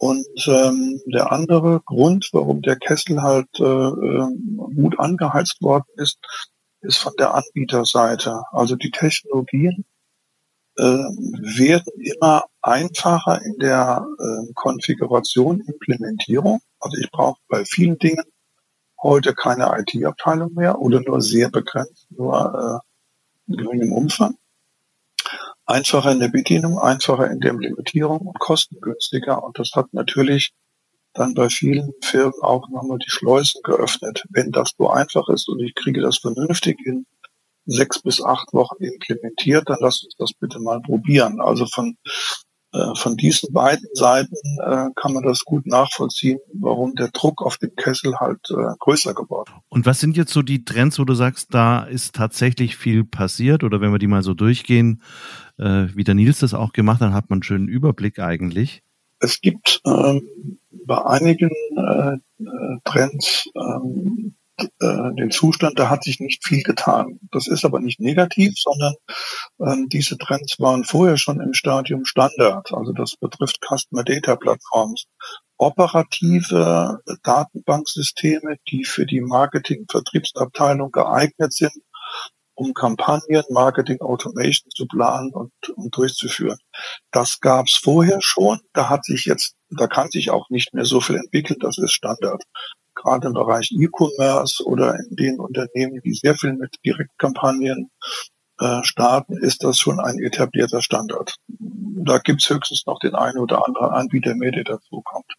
Und 0.00 0.26
ähm, 0.46 1.00
der 1.12 1.32
andere 1.32 1.80
Grund, 1.84 2.28
warum 2.32 2.62
der 2.62 2.76
Kessel 2.76 3.20
halt 3.20 3.48
äh, 3.58 3.64
ähm, 3.64 4.56
gut 4.76 4.98
angeheizt 4.98 5.60
worden 5.60 5.86
ist, 5.96 6.18
ist 6.80 6.98
von 6.98 7.12
der 7.18 7.34
Anbieterseite. 7.34 8.42
Also 8.52 8.76
die 8.76 8.90
Technologien 8.90 9.84
äh, 10.76 10.82
werden 10.82 11.92
immer 11.98 12.44
einfacher 12.62 13.42
in 13.42 13.58
der 13.58 14.06
äh, 14.18 14.52
Konfiguration, 14.54 15.60
Implementierung. 15.60 16.60
Also 16.80 16.96
ich 17.00 17.10
brauche 17.10 17.40
bei 17.48 17.64
vielen 17.64 17.98
Dingen 17.98 18.24
heute 19.00 19.34
keine 19.34 19.72
IT-Abteilung 19.78 20.54
mehr 20.54 20.80
oder 20.80 21.00
nur 21.00 21.20
sehr 21.20 21.50
begrenzt, 21.50 22.06
nur 22.10 22.82
äh, 23.46 23.50
in 23.50 23.56
geringem 23.56 23.92
Umfang 23.92 24.36
einfacher 25.68 26.12
in 26.12 26.20
der 26.20 26.28
Bedienung, 26.28 26.78
einfacher 26.78 27.30
in 27.30 27.40
der 27.40 27.50
Implementierung 27.50 28.20
und 28.20 28.38
kostengünstiger. 28.38 29.42
Und 29.42 29.58
das 29.58 29.72
hat 29.74 29.92
natürlich 29.92 30.52
dann 31.14 31.34
bei 31.34 31.48
vielen 31.48 31.92
Firmen 32.02 32.40
auch 32.42 32.68
nochmal 32.68 32.98
die 32.98 33.10
Schleusen 33.10 33.60
geöffnet. 33.62 34.24
Wenn 34.30 34.52
das 34.52 34.72
so 34.78 34.88
einfach 34.90 35.28
ist 35.28 35.48
und 35.48 35.60
ich 35.60 35.74
kriege 35.74 36.00
das 36.00 36.18
vernünftig 36.18 36.78
in 36.84 37.06
sechs 37.64 38.00
bis 38.00 38.22
acht 38.22 38.52
Wochen 38.52 38.82
implementiert, 38.82 39.68
dann 39.68 39.78
lass 39.80 40.02
uns 40.02 40.14
das 40.16 40.32
bitte 40.32 40.58
mal 40.58 40.80
probieren. 40.80 41.40
Also 41.40 41.66
von 41.66 41.96
äh, 42.72 42.94
von 42.96 43.16
diesen 43.16 43.52
beiden 43.52 43.88
Seiten 43.94 44.36
äh, 44.62 44.88
kann 44.94 45.14
man 45.14 45.22
das 45.22 45.44
gut 45.44 45.66
nachvollziehen, 45.66 46.38
warum 46.52 46.94
der 46.94 47.08
Druck 47.08 47.40
auf 47.42 47.56
dem 47.56 47.74
Kessel 47.76 48.16
halt 48.20 48.40
äh, 48.50 48.74
größer 48.78 49.14
geworden 49.14 49.50
ist. 49.56 49.62
Und 49.70 49.86
was 49.86 50.00
sind 50.00 50.18
jetzt 50.18 50.32
so 50.32 50.42
die 50.42 50.64
Trends, 50.64 50.98
wo 50.98 51.04
du 51.04 51.14
sagst, 51.14 51.54
da 51.54 51.84
ist 51.84 52.14
tatsächlich 52.14 52.76
viel 52.76 53.04
passiert? 53.04 53.64
Oder 53.64 53.80
wenn 53.80 53.90
wir 53.90 53.98
die 53.98 54.06
mal 54.06 54.22
so 54.22 54.34
durchgehen, 54.34 55.02
wie 55.60 56.04
der 56.04 56.14
Nils 56.14 56.38
das 56.38 56.54
auch 56.54 56.72
gemacht 56.72 57.00
hat, 57.00 57.12
hat 57.12 57.30
man 57.30 57.38
einen 57.38 57.42
schönen 57.42 57.66
Überblick 57.66 58.20
eigentlich. 58.20 58.84
Es 59.20 59.40
gibt 59.40 59.80
ähm, 59.84 60.58
bei 60.70 61.04
einigen 61.04 61.50
äh, 61.76 62.18
Trends 62.84 63.48
ähm, 63.56 64.36
äh, 64.58 65.14
den 65.14 65.30
Zustand, 65.30 65.78
da 65.78 65.88
hat 65.88 66.02
sich 66.02 66.18
nicht 66.18 66.44
viel 66.44 66.62
getan. 66.62 67.20
Das 67.30 67.46
ist 67.46 67.64
aber 67.64 67.78
nicht 67.80 68.00
negativ, 68.00 68.54
sondern 68.56 68.94
ähm, 69.60 69.88
diese 69.88 70.18
Trends 70.18 70.58
waren 70.58 70.84
vorher 70.84 71.16
schon 71.16 71.40
im 71.40 71.54
Stadium 71.54 72.04
Standard. 72.04 72.72
Also 72.72 72.92
das 72.92 73.16
betrifft 73.16 73.60
Customer 73.60 74.02
Data 74.02 74.36
Platforms. 74.36 75.06
Operative 75.60 77.00
Datenbanksysteme, 77.24 78.58
die 78.70 78.84
für 78.84 79.06
die 79.06 79.20
Marketing-Vertriebsabteilung 79.20 80.92
geeignet 80.92 81.52
sind, 81.52 81.72
um 82.58 82.74
Kampagnen, 82.74 83.44
Marketing, 83.50 84.00
Automation 84.00 84.70
zu 84.74 84.86
planen 84.86 85.32
und, 85.32 85.52
und 85.76 85.96
durchzuführen. 85.96 86.58
Das 87.12 87.40
gab 87.40 87.66
es 87.66 87.74
vorher 87.74 88.18
schon. 88.20 88.60
Da 88.72 88.88
hat 88.88 89.04
sich 89.04 89.26
jetzt, 89.26 89.54
da 89.70 89.86
kann 89.86 90.10
sich 90.10 90.30
auch 90.30 90.50
nicht 90.50 90.74
mehr 90.74 90.84
so 90.84 91.00
viel 91.00 91.16
entwickeln. 91.16 91.58
Das 91.60 91.78
ist 91.78 91.92
Standard. 91.92 92.42
Gerade 92.96 93.28
im 93.28 93.34
Bereich 93.34 93.70
E-Commerce 93.70 94.64
oder 94.64 94.96
in 94.98 95.14
den 95.14 95.38
Unternehmen, 95.38 96.00
die 96.04 96.14
sehr 96.14 96.34
viel 96.34 96.54
mit 96.54 96.74
Direktkampagnen 96.84 97.90
äh, 98.58 98.82
starten, 98.82 99.36
ist 99.36 99.62
das 99.62 99.78
schon 99.78 100.00
ein 100.00 100.18
etablierter 100.18 100.82
Standard. 100.82 101.36
Da 101.48 102.18
gibt's 102.18 102.50
höchstens 102.50 102.86
noch 102.86 102.98
den 102.98 103.14
einen 103.14 103.38
oder 103.38 103.64
anderen 103.64 103.90
Anbieter 103.90 104.34
mehr, 104.34 104.50
der 104.50 104.64
dazu 104.64 105.00
kommt. 105.02 105.32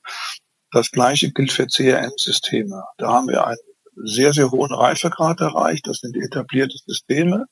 Das 0.72 0.92
gleiche 0.92 1.32
gilt 1.32 1.52
für 1.52 1.68
CRM-Systeme. 1.68 2.82
Da 2.98 3.12
haben 3.12 3.28
wir 3.28 3.46
einen 3.46 3.58
sehr, 4.04 4.34
sehr 4.34 4.52
hohen 4.52 4.74
Reifegrad 4.74 5.42
erreicht. 5.42 5.88
Das 5.88 6.00
sind 6.00 6.16
etablierte 6.16 6.78
Systeme. 6.86 7.46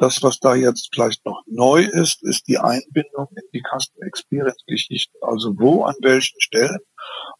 Das, 0.00 0.22
was 0.22 0.38
da 0.38 0.54
jetzt 0.54 0.88
vielleicht 0.94 1.26
noch 1.26 1.42
neu 1.46 1.82
ist, 1.84 2.22
ist 2.22 2.48
die 2.48 2.56
Einbindung 2.56 3.28
in 3.36 3.42
die 3.52 3.62
Customer 3.62 4.06
Experience 4.06 4.64
Geschichte. 4.66 5.12
Also 5.20 5.52
wo, 5.58 5.84
an 5.84 5.94
welchen 6.00 6.40
Stellen 6.40 6.78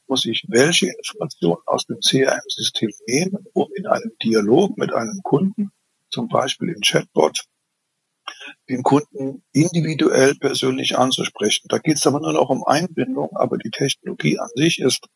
muss 0.07 0.27
ich 0.27 0.45
welche 0.49 0.89
Informationen 0.89 1.63
aus 1.65 1.87
dem 1.87 2.01
CRM-System 2.01 2.91
nehmen, 3.07 3.47
um 3.55 3.69
in 3.77 3.87
einem 3.87 4.13
Dialog 4.23 4.77
mit 4.77 4.93
einem 4.93 5.21
Kunden, 5.23 5.71
zum 6.11 6.29
Beispiel 6.29 6.69
im 6.69 6.81
Chatbot, 6.83 7.45
den 8.69 8.83
Kunden 8.83 9.43
individuell 9.53 10.35
persönlich 10.35 10.99
anzusprechen. 10.99 11.67
Da 11.69 11.79
geht 11.79 11.97
es 11.97 12.07
aber 12.07 12.21
nur 12.21 12.35
noch 12.35 12.51
um 12.51 12.65
Einbindung, 12.65 13.31
aber 13.37 13.57
die 13.57 13.71
Technologie 13.71 14.39
an 14.39 14.51
sich 14.55 14.81
ist 14.81 15.07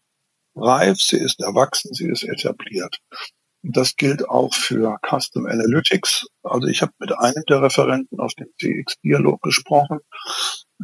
reif, 0.55 0.99
sie 0.99 1.19
ist 1.19 1.41
erwachsen, 1.41 1.95
sie 1.95 2.09
ist 2.09 2.25
etabliert. 2.25 2.99
Das 3.63 3.97
gilt 3.97 4.29
auch 4.29 4.53
für 4.53 4.99
Custom 5.09 5.47
Analytics. 5.47 6.27
Also 6.43 6.69
ich 6.69 6.83
habe 6.83 6.93
mit 6.99 7.17
einem 7.17 7.43
der 7.49 7.63
Referenten 7.63 8.21
auf 8.21 8.35
dem 8.35 8.49
CX-Dialog 8.61 9.41
gesprochen. 9.41 10.01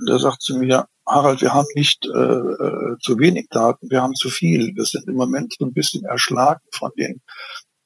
Der 0.09 0.19
sagt 0.19 0.41
zu 0.41 0.57
mir, 0.57 0.87
Harald, 1.07 1.43
wir 1.43 1.53
haben 1.53 1.67
nicht 1.75 2.07
äh, 2.07 2.09
äh, 2.09 2.97
zu 3.03 3.19
wenig 3.19 3.49
Daten, 3.51 3.91
wir 3.91 4.01
haben 4.01 4.15
zu 4.15 4.31
viel. 4.31 4.75
Wir 4.75 4.85
sind 4.85 5.09
im 5.09 5.17
Moment 5.17 5.55
so 5.59 5.67
ein 5.67 5.75
bisschen 5.75 6.05
erschlagen 6.05 6.61
von 6.73 6.91
den 6.97 7.21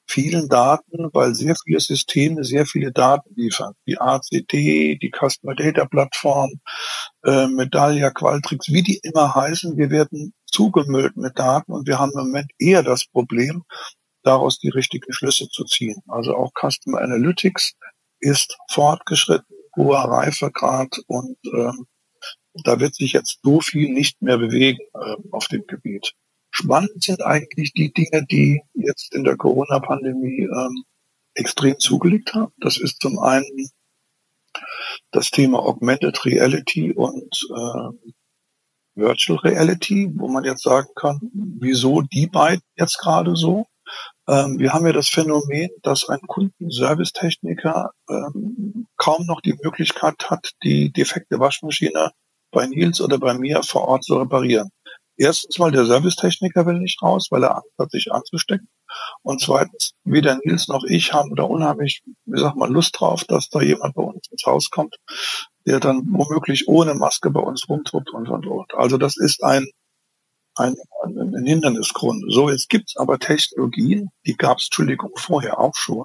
vielen 0.07 0.49
Daten, 0.49 1.09
weil 1.13 1.35
sehr 1.35 1.57
viele 1.65 1.81
Systeme 1.81 2.45
sehr 2.45 2.67
viele 2.67 2.93
Daten 2.93 3.35
liefern. 3.35 3.73
Die 3.87 3.99
ACT, 3.99 4.53
die 4.53 5.13
Customer 5.13 5.55
Data 5.55 5.87
Plattform, 5.87 6.51
äh, 7.25 7.49
Medallia, 7.49 8.11
Qualtrics, 8.11 8.69
wie 8.69 8.83
die 8.83 9.01
immer 9.03 9.35
heißen, 9.35 9.77
wir 9.77 9.91
werden 9.91 10.35
zugemüllt 10.55 11.17
mit 11.17 11.39
Daten 11.39 11.73
und 11.73 11.89
wir 11.89 11.99
haben 11.99 12.13
im 12.13 12.27
Moment 12.27 12.51
eher 12.59 12.83
das 12.83 13.07
Problem, 13.07 13.65
daraus 14.23 14.59
die 14.59 14.69
richtigen 14.69 15.13
Schlüsse 15.13 15.49
zu 15.49 15.65
ziehen. 15.65 16.01
Also 16.09 16.37
auch 16.37 16.53
Customer 16.55 17.01
Analytics 17.01 17.75
ist 18.21 18.57
fortgeschritten, 18.71 19.57
hoher 19.77 20.05
Reifegrad 20.05 20.99
und 21.09 21.37
ähm, 21.53 21.87
da 22.63 22.79
wird 22.79 22.95
sich 22.95 23.13
jetzt 23.13 23.41
so 23.43 23.61
viel 23.61 23.93
nicht 23.93 24.23
mehr 24.23 24.39
bewegen 24.39 24.81
äh, 24.95 25.17
auf 25.33 25.49
dem 25.49 25.67
Gebiet. 25.67 26.13
Spannend 26.51 27.03
sind 27.03 27.21
eigentlich 27.21 27.73
die 27.73 27.93
Dinge, 27.93 28.25
die 28.31 28.63
jetzt 28.75 29.13
in 29.13 29.25
der 29.25 29.37
Corona-Pandemie 29.37 30.43
ähm, 30.45 30.85
extrem 31.35 31.81
zugelegt 31.81 32.33
haben. 32.33 32.53
Das 32.59 32.79
ist 32.79 33.01
zum 33.01 33.19
einen 33.19 33.71
das 35.11 35.33
Thema 35.33 35.59
Augmented 35.59 36.25
Reality 36.25 36.93
und 36.93 37.49
äh, 37.51 38.13
Virtual 38.95 39.39
Reality, 39.39 40.11
wo 40.15 40.29
man 40.29 40.45
jetzt 40.45 40.63
sagen 40.63 40.89
kann, 40.95 41.21
wieso 41.33 42.03
die 42.03 42.27
beiden 42.27 42.63
jetzt 42.77 42.99
gerade 42.99 43.37
so? 43.37 43.67
Ähm, 44.29 44.59
wir 44.59 44.73
haben 44.73 44.87
ja 44.87 44.93
das 44.93 45.09
Phänomen, 45.09 45.71
dass 45.83 46.09
ein 46.09 46.21
Kundenservicetechniker 46.27 47.91
ähm, 48.09 48.87
kaum 48.97 49.27
noch 49.27 49.41
die 49.41 49.59
Möglichkeit 49.63 50.31
hat, 50.31 50.53
die 50.63 50.93
defekte 50.93 51.39
Waschmaschine 51.39 52.13
bei 52.51 52.67
Nils 52.67 53.01
oder 53.01 53.19
bei 53.19 53.35
mir 53.35 53.63
vor 53.63 53.89
Ort 53.89 54.05
zu 54.05 54.17
reparieren. 54.17 54.71
Erstens 55.17 55.59
mal, 55.59 55.71
der 55.71 55.85
Servicetechniker 55.85 56.67
will 56.67 56.81
nicht 56.81 57.01
raus, 57.03 57.29
weil 57.31 57.45
er 57.45 57.57
Angst 57.57 57.75
hat, 57.79 57.91
sich 57.91 58.13
anzustecken. 58.13 58.69
Und 59.23 59.41
zweitens, 59.41 59.93
weder 60.05 60.39
Nils 60.45 60.69
noch 60.69 60.85
ich 60.85 61.13
haben 61.13 61.35
da 61.37 61.45
unheimlich, 61.45 62.03
wie 62.25 62.41
sag 62.41 62.57
mal, 62.57 62.71
Lust 62.71 62.99
drauf, 62.99 63.25
dass 63.25 63.49
da 63.49 63.61
jemand 63.61 63.95
bei 63.95 64.03
uns 64.03 64.27
ins 64.31 64.45
Haus 64.45 64.71
kommt, 64.71 64.97
der 65.67 65.81
dann 65.81 66.03
womöglich 66.11 66.69
ohne 66.69 66.95
Maske 66.95 67.31
bei 67.31 67.41
uns 67.41 67.69
rumtrubt 67.69 68.11
und 68.11 68.29
und 68.29 68.47
und. 68.47 68.75
Also 68.75 68.99
das 68.99 69.17
ist 69.17 69.43
ein, 69.43 69.67
ein, 70.57 70.75
ein 71.03 71.47
Hindernisgrund. 71.47 72.25
So, 72.29 72.51
jetzt 72.51 72.69
gibt's 72.69 72.97
aber 72.97 73.19
Technologien, 73.19 74.11
die 74.27 74.37
gab's, 74.37 74.67
Entschuldigung, 74.67 75.11
vorher 75.17 75.59
auch 75.59 75.75
schon, 75.75 76.05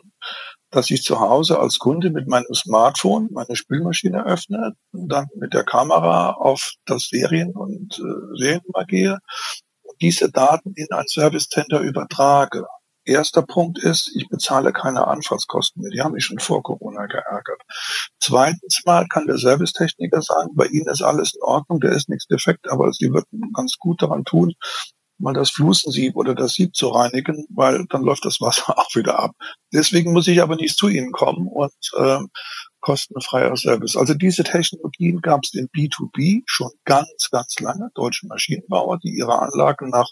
dass 0.72 0.90
ich 0.92 1.04
zu 1.04 1.20
Hause 1.20 1.60
als 1.60 1.80
Kunde 1.80 2.10
mit 2.10 2.28
meinem 2.28 2.54
Smartphone 2.54 3.30
meine 3.32 3.56
Spülmaschine 3.56 4.26
öffne 4.26 4.76
und 4.92 5.10
dann 5.10 5.28
mit 5.36 5.54
der 5.54 5.64
Kamera 5.64 6.32
auf 6.32 6.74
das 6.86 7.08
Serien- 7.10 7.56
und 7.56 8.00
äh, 8.00 8.38
Seriennummer 8.38 8.86
gehe 8.86 9.18
und 9.82 10.02
diese 10.02 10.32
Daten 10.32 10.74
in 10.76 10.88
ein 10.92 11.08
Service 11.08 11.50
Center 11.50 11.80
übertrage. 11.80 12.66
Erster 13.10 13.42
Punkt 13.42 13.80
ist, 13.80 14.12
ich 14.16 14.28
bezahle 14.30 14.72
keine 14.72 15.08
Anfahrtskosten 15.08 15.82
mehr. 15.82 15.92
Die 15.92 16.02
haben 16.02 16.14
mich 16.14 16.26
schon 16.26 16.40
vor 16.40 16.64
Corona 16.64 17.06
geärgert. 17.08 17.62
Zweitens 18.20 18.82
mal 18.86 19.08
kann 19.08 19.28
der 19.28 19.38
Servicetechniker 19.38 20.22
sagen, 20.22 20.52
bei 20.56 20.68
Ihnen 20.68 20.88
ist 20.88 21.02
alles 21.02 21.34
in 21.34 21.42
Ordnung, 21.42 21.80
der 21.80 21.92
ist 21.92 22.10
nichts 22.10 22.28
defekt, 22.28 22.70
aber 22.70 22.92
Sie 22.94 23.12
würden 23.12 23.52
ganz 23.54 23.78
gut 23.78 24.02
daran 24.02 24.26
tun, 24.26 24.54
mal 25.20 25.34
das 25.34 25.52
Flusensieb 25.52 26.16
oder 26.16 26.34
das 26.34 26.54
Sieb 26.54 26.76
zu 26.76 26.88
reinigen, 26.90 27.46
weil 27.50 27.86
dann 27.90 28.04
läuft 28.04 28.26
das 28.26 28.40
Wasser 28.42 28.78
auch 28.78 28.96
wieder 28.96 29.20
ab. 29.20 29.32
Deswegen 29.74 30.14
muss 30.14 30.28
ich 30.28 30.42
aber 30.42 30.56
nicht 30.56 30.78
zu 30.78 30.88
Ihnen 30.88 31.12
kommen 31.12 31.48
und 31.48 31.74
äh, 31.98 32.20
kostenfreier 32.80 33.56
Service. 33.58 33.96
Also 33.96 34.14
diese 34.14 34.44
Technologien 34.44 35.22
gab 35.22 35.42
es 35.44 35.54
in 35.54 35.68
B2B 35.68 36.44
schon 36.46 36.72
ganz, 36.86 37.30
ganz 37.32 37.60
lange. 37.60 37.90
Deutsche 37.94 38.28
Maschinenbauer, 38.28 39.00
die 39.00 39.16
ihre 39.18 39.40
Anlagen 39.40 39.90
nach 39.90 40.10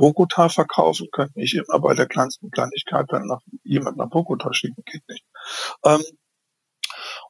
Bogota 0.00 0.48
verkaufen, 0.48 1.08
können 1.12 1.32
nicht 1.34 1.54
immer 1.54 1.78
bei 1.78 1.92
der 1.92 2.06
kleinsten 2.06 2.50
Kleinigkeit 2.50 3.04
dann 3.10 3.26
nach 3.26 3.42
jemand 3.64 3.98
nach 3.98 4.08
Bogota 4.08 4.54
schicken, 4.54 4.82
geht 4.86 5.06
nicht. 5.08 5.26
Ähm, 5.84 6.00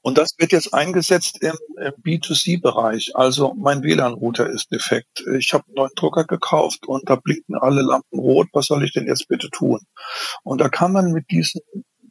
und 0.03 0.19
das 0.19 0.35
wird 0.39 0.53
jetzt 0.53 0.73
eingesetzt 0.73 1.43
im, 1.43 1.59
im 1.79 1.93
B2C-Bereich. 2.01 3.17
Also 3.17 3.55
mein 3.55 3.83
WLAN-Router 3.83 4.49
ist 4.49 4.71
defekt. 4.71 5.25
Ich 5.37 5.53
habe 5.53 5.65
einen 5.67 5.75
neuen 5.75 5.91
Drucker 5.97 6.25
gekauft 6.25 6.87
und 6.87 7.11
da 7.11 7.17
blinken 7.17 7.57
alle 7.57 7.83
Lampen 7.83 8.21
rot. 8.21 8.47
Was 8.53 8.67
soll 8.67 8.85
ich 8.85 8.93
denn 8.93 9.09
jetzt 9.09 9.27
bitte 9.27 9.51
tun? 9.51 9.81
Und 10.45 10.61
da 10.61 10.69
kann 10.69 10.93
man 10.93 11.13
mit 11.13 11.29
diesen 11.31 11.61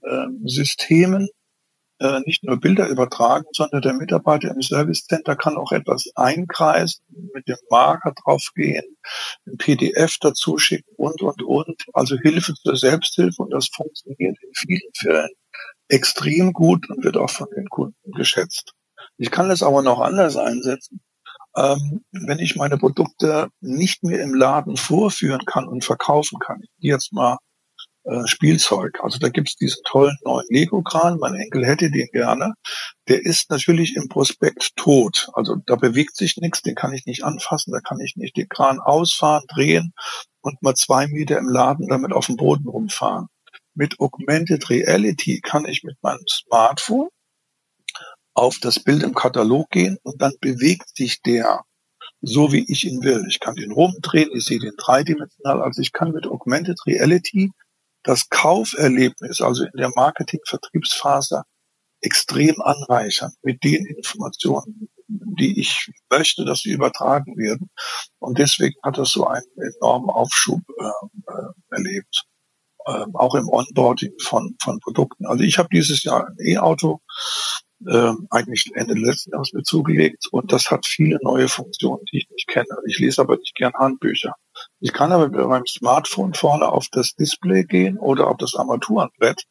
äh, 0.03 0.27
Systemen 0.43 1.29
äh, 1.99 2.21
nicht 2.25 2.43
nur 2.43 2.59
Bilder 2.59 2.87
übertragen, 2.87 3.45
sondern 3.53 3.81
der 3.81 3.93
Mitarbeiter 3.93 4.51
im 4.51 4.61
Service 4.61 5.05
Center 5.05 5.35
kann 5.35 5.57
auch 5.57 5.71
etwas 5.71 6.09
einkreisen, 6.15 7.03
mit 7.33 7.47
dem 7.47 7.57
Marker 7.69 8.13
draufgehen, 8.23 8.85
ein 9.45 9.57
PDF 9.57 10.17
dazu 10.19 10.57
schicken 10.57 10.93
und, 10.95 11.21
und, 11.21 11.43
und. 11.43 11.83
Also 11.93 12.17
Hilfe 12.17 12.53
zur 12.53 12.75
Selbsthilfe 12.75 13.41
und 13.43 13.51
das 13.51 13.67
funktioniert 13.73 14.37
in 14.41 14.51
vielen 14.55 14.91
Fällen 14.95 15.29
extrem 15.89 16.53
gut 16.53 16.89
und 16.89 17.03
wird 17.03 17.17
auch 17.17 17.29
von 17.29 17.47
den 17.55 17.67
Kunden 17.67 18.11
geschätzt. 18.11 18.73
Ich 19.17 19.31
kann 19.31 19.49
das 19.49 19.63
aber 19.63 19.81
noch 19.81 19.99
anders 19.99 20.37
einsetzen. 20.37 21.01
Ähm, 21.55 22.05
wenn 22.11 22.39
ich 22.39 22.55
meine 22.55 22.77
Produkte 22.77 23.49
nicht 23.59 24.03
mehr 24.03 24.21
im 24.21 24.33
Laden 24.33 24.77
vorführen 24.77 25.45
kann 25.45 25.67
und 25.67 25.83
verkaufen 25.83 26.39
kann, 26.39 26.61
ich 26.61 26.69
jetzt 26.79 27.11
mal 27.11 27.37
äh, 28.03 28.25
Spielzeug. 28.25 28.99
Also 29.01 29.19
da 29.19 29.29
gibt's 29.29 29.55
diesen 29.55 29.83
tollen 29.83 30.17
neuen 30.23 30.45
Lego-Kran, 30.49 31.19
mein 31.19 31.35
Enkel 31.35 31.65
hätte 31.65 31.91
den 31.91 32.07
gerne. 32.11 32.53
Der 33.07 33.23
ist 33.25 33.49
natürlich 33.49 33.95
im 33.95 34.07
Prospekt 34.07 34.75
tot. 34.75 35.29
Also 35.33 35.57
da 35.65 35.75
bewegt 35.75 36.15
sich 36.15 36.37
nichts, 36.37 36.61
den 36.61 36.75
kann 36.75 36.93
ich 36.93 37.05
nicht 37.05 37.23
anfassen, 37.23 37.73
da 37.73 37.79
kann 37.81 37.99
ich 37.99 38.15
nicht 38.15 38.37
den 38.37 38.47
Kran 38.47 38.79
ausfahren, 38.79 39.43
drehen 39.47 39.93
und 40.41 40.61
mal 40.61 40.75
zwei 40.75 41.07
Meter 41.07 41.37
im 41.37 41.49
Laden 41.49 41.87
damit 41.87 42.13
auf 42.13 42.27
dem 42.27 42.37
Boden 42.37 42.67
rumfahren. 42.67 43.27
Mit 43.75 43.99
Augmented 43.99 44.69
Reality 44.69 45.41
kann 45.41 45.65
ich 45.65 45.83
mit 45.83 45.97
meinem 46.01 46.25
Smartphone 46.29 47.09
auf 48.33 48.57
das 48.59 48.79
Bild 48.81 49.03
im 49.03 49.13
Katalog 49.13 49.69
gehen 49.69 49.97
und 50.03 50.21
dann 50.21 50.33
bewegt 50.39 50.95
sich 50.95 51.21
der 51.21 51.63
so, 52.21 52.51
wie 52.51 52.65
ich 52.71 52.85
ihn 52.85 53.03
will. 53.03 53.25
Ich 53.27 53.39
kann 53.39 53.55
den 53.55 53.71
rumdrehen, 53.71 54.29
ich 54.33 54.45
sehe 54.45 54.59
den 54.59 54.73
dreidimensional. 54.77 55.61
Also 55.61 55.81
ich 55.81 55.91
kann 55.91 56.11
mit 56.11 56.27
Augmented 56.27 56.79
Reality 56.85 57.51
das 58.09 58.27
Kauferlebnis, 58.29 59.39
also 59.39 59.65
in 59.65 59.77
der 59.77 59.91
Marketing-Vertriebsphase, 59.95 61.43
extrem 62.01 62.59
anreichern 62.59 63.33
mit 63.43 63.63
den 63.63 63.85
Informationen, 63.85 64.89
die 65.07 65.59
ich 65.59 65.91
möchte, 66.09 66.43
dass 66.43 66.61
sie 66.61 66.71
übertragen 66.71 67.37
werden. 67.37 67.69
Und 68.17 68.39
deswegen 68.39 68.75
hat 68.81 68.97
das 68.97 69.11
so 69.11 69.27
einen 69.27 69.45
enormen 69.57 70.09
Aufschub 70.09 70.61
äh, 70.79 71.31
äh 71.31 71.49
erlebt, 71.69 72.23
äh, 72.87 73.05
auch 73.13 73.35
im 73.35 73.47
Onboarding 73.47 74.13
von, 74.19 74.55
von 74.59 74.79
Produkten. 74.79 75.27
Also 75.27 75.43
ich 75.43 75.59
habe 75.59 75.69
dieses 75.71 76.03
Jahr 76.03 76.29
ein 76.29 76.37
E-Auto 76.39 77.01
äh, 77.85 78.13
eigentlich 78.31 78.71
Ende 78.73 78.95
letzten 78.95 79.33
Jahres 79.33 79.53
mir 79.53 79.61
zugelegt 79.61 80.25
und 80.31 80.51
das 80.51 80.71
hat 80.71 80.87
viele 80.87 81.19
neue 81.21 81.47
Funktionen, 81.47 82.03
die 82.11 82.19
ich 82.19 82.29
nicht 82.31 82.47
kenne. 82.47 82.75
Ich 82.87 82.97
lese 82.97 83.21
aber 83.21 83.37
nicht 83.37 83.53
gern 83.53 83.73
Handbücher. 83.73 84.33
Ich 84.81 84.93
kann 84.93 85.11
aber 85.11 85.27
mit 85.29 85.47
meinem 85.47 85.65
Smartphone 85.67 86.33
vorne 86.33 86.69
auf 86.69 86.87
das 86.91 87.13
Display 87.13 87.65
gehen 87.65 87.97
oder 87.97 88.27
auf 88.27 88.37
das 88.37 88.55
Armaturenbrett 88.55 89.43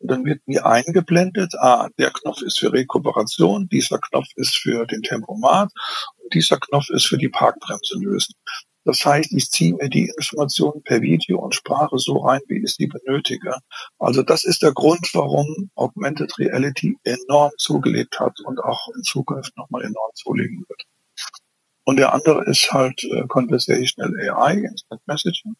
Und 0.00 0.10
dann 0.10 0.24
wird 0.26 0.46
mir 0.46 0.66
eingeblendet, 0.66 1.54
ah, 1.58 1.88
der 1.98 2.10
Knopf 2.10 2.42
ist 2.42 2.58
für 2.58 2.72
Rekuperation, 2.72 3.68
dieser 3.68 3.98
Knopf 3.98 4.28
ist 4.36 4.56
für 4.56 4.86
den 4.86 5.02
Tempomat 5.02 5.70
und 6.22 6.34
dieser 6.34 6.58
Knopf 6.58 6.90
ist 6.90 7.06
für 7.06 7.18
die 7.18 7.30
Parkbremse 7.30 7.98
lösen. 7.98 8.34
Das 8.84 9.04
heißt, 9.04 9.32
ich 9.32 9.50
ziehe 9.50 9.74
mir 9.74 9.88
die 9.88 10.12
Informationen 10.16 10.82
per 10.82 11.00
Video 11.00 11.40
und 11.40 11.54
Sprache 11.54 11.98
so 11.98 12.18
rein, 12.18 12.40
wie 12.46 12.62
ich 12.62 12.74
sie 12.74 12.86
benötige. 12.86 13.56
Also 13.98 14.22
das 14.22 14.44
ist 14.44 14.62
der 14.62 14.72
Grund, 14.72 15.08
warum 15.12 15.70
Augmented 15.74 16.38
Reality 16.38 16.96
enorm 17.02 17.50
zugelegt 17.58 18.20
hat 18.20 18.38
und 18.44 18.60
auch 18.60 18.88
in 18.94 19.02
Zukunft 19.02 19.56
nochmal 19.56 19.82
enorm 19.82 20.12
zulegen 20.14 20.64
wird. 20.68 20.82
Und 21.86 21.98
der 21.98 22.12
andere 22.12 22.44
ist 22.46 22.72
halt 22.72 23.04
äh, 23.04 23.26
Conversational 23.28 24.12
AI, 24.20 24.54
Instant 24.54 25.00
Messaging. 25.06 25.54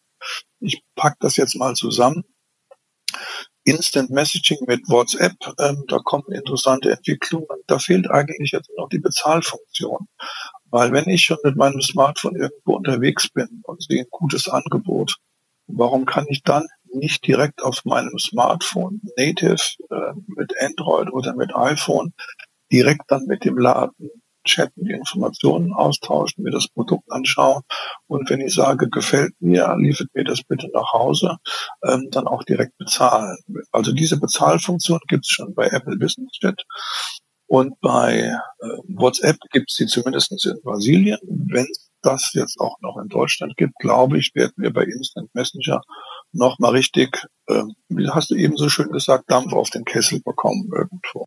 Ich 0.59 0.81
pack 0.95 1.15
das 1.21 1.37
jetzt 1.37 1.55
mal 1.55 1.73
zusammen. 1.73 2.25
Instant 3.63 4.09
Messaging 4.09 4.57
mit 4.67 4.81
WhatsApp, 4.89 5.35
ähm, 5.57 5.85
da 5.87 5.99
kommen 5.99 6.33
interessante 6.33 6.91
Entwicklungen. 6.91 7.47
Da 7.67 7.79
fehlt 7.79 8.11
eigentlich 8.11 8.51
jetzt 8.51 8.69
noch 8.77 8.89
die 8.89 8.99
Bezahlfunktion. 8.99 10.07
Weil 10.65 10.91
wenn 10.91 11.07
ich 11.07 11.23
schon 11.23 11.37
mit 11.43 11.55
meinem 11.55 11.81
Smartphone 11.81 12.35
irgendwo 12.35 12.75
unterwegs 12.75 13.29
bin 13.29 13.61
und 13.63 13.81
sehe 13.81 14.01
ein 14.01 14.07
gutes 14.11 14.49
Angebot, 14.49 15.15
warum 15.67 16.05
kann 16.05 16.25
ich 16.27 16.43
dann 16.43 16.67
nicht 16.93 17.25
direkt 17.25 17.63
auf 17.63 17.85
meinem 17.85 18.19
Smartphone 18.19 18.99
native 19.17 19.55
äh, 19.89 20.13
mit 20.27 20.53
Android 20.59 21.09
oder 21.13 21.35
mit 21.35 21.55
iPhone 21.55 22.13
direkt 22.69 23.03
dann 23.07 23.25
mit 23.27 23.45
dem 23.45 23.57
Laden 23.57 24.09
chatten, 24.47 24.83
die 24.83 24.93
Informationen 24.93 25.73
austauschen, 25.73 26.43
mir 26.43 26.51
das 26.51 26.67
Produkt 26.67 27.11
anschauen 27.11 27.61
und 28.07 28.29
wenn 28.29 28.41
ich 28.41 28.53
sage, 28.53 28.89
gefällt 28.89 29.33
mir, 29.39 29.75
liefert 29.77 30.09
mir 30.13 30.23
das 30.23 30.41
bitte 30.43 30.69
nach 30.73 30.93
Hause, 30.93 31.37
ähm, 31.83 32.07
dann 32.11 32.27
auch 32.27 32.43
direkt 32.43 32.77
bezahlen. 32.77 33.37
Also 33.71 33.91
diese 33.91 34.19
Bezahlfunktion 34.19 34.99
gibt 35.07 35.25
es 35.25 35.31
schon 35.31 35.53
bei 35.53 35.67
Apple 35.67 35.97
Business 35.97 36.31
Chat 36.31 36.63
und 37.47 37.79
bei 37.79 38.37
äh, 38.59 38.67
WhatsApp 38.87 39.37
gibt 39.51 39.71
es 39.71 39.77
sie 39.77 39.87
zumindest 39.87 40.31
in 40.45 40.61
Brasilien. 40.63 41.19
Wenn 41.23 41.67
das 42.01 42.31
jetzt 42.33 42.59
auch 42.59 42.77
noch 42.81 42.97
in 42.97 43.07
Deutschland 43.07 43.55
gibt, 43.57 43.75
glaube 43.79 44.17
ich, 44.17 44.31
werden 44.35 44.53
wir 44.57 44.71
bei 44.71 44.83
Instant 44.83 45.33
Messenger 45.33 45.81
noch 46.33 46.59
mal 46.59 46.71
richtig, 46.71 47.25
äh, 47.47 47.63
wie 47.89 48.09
hast 48.09 48.31
du 48.31 48.35
eben 48.35 48.57
so 48.57 48.67
schön 48.69 48.91
gesagt, 48.91 49.31
Dampf 49.31 49.53
auf 49.53 49.69
den 49.69 49.85
Kessel 49.85 50.21
bekommen 50.21 50.69
irgendwo. 50.75 51.25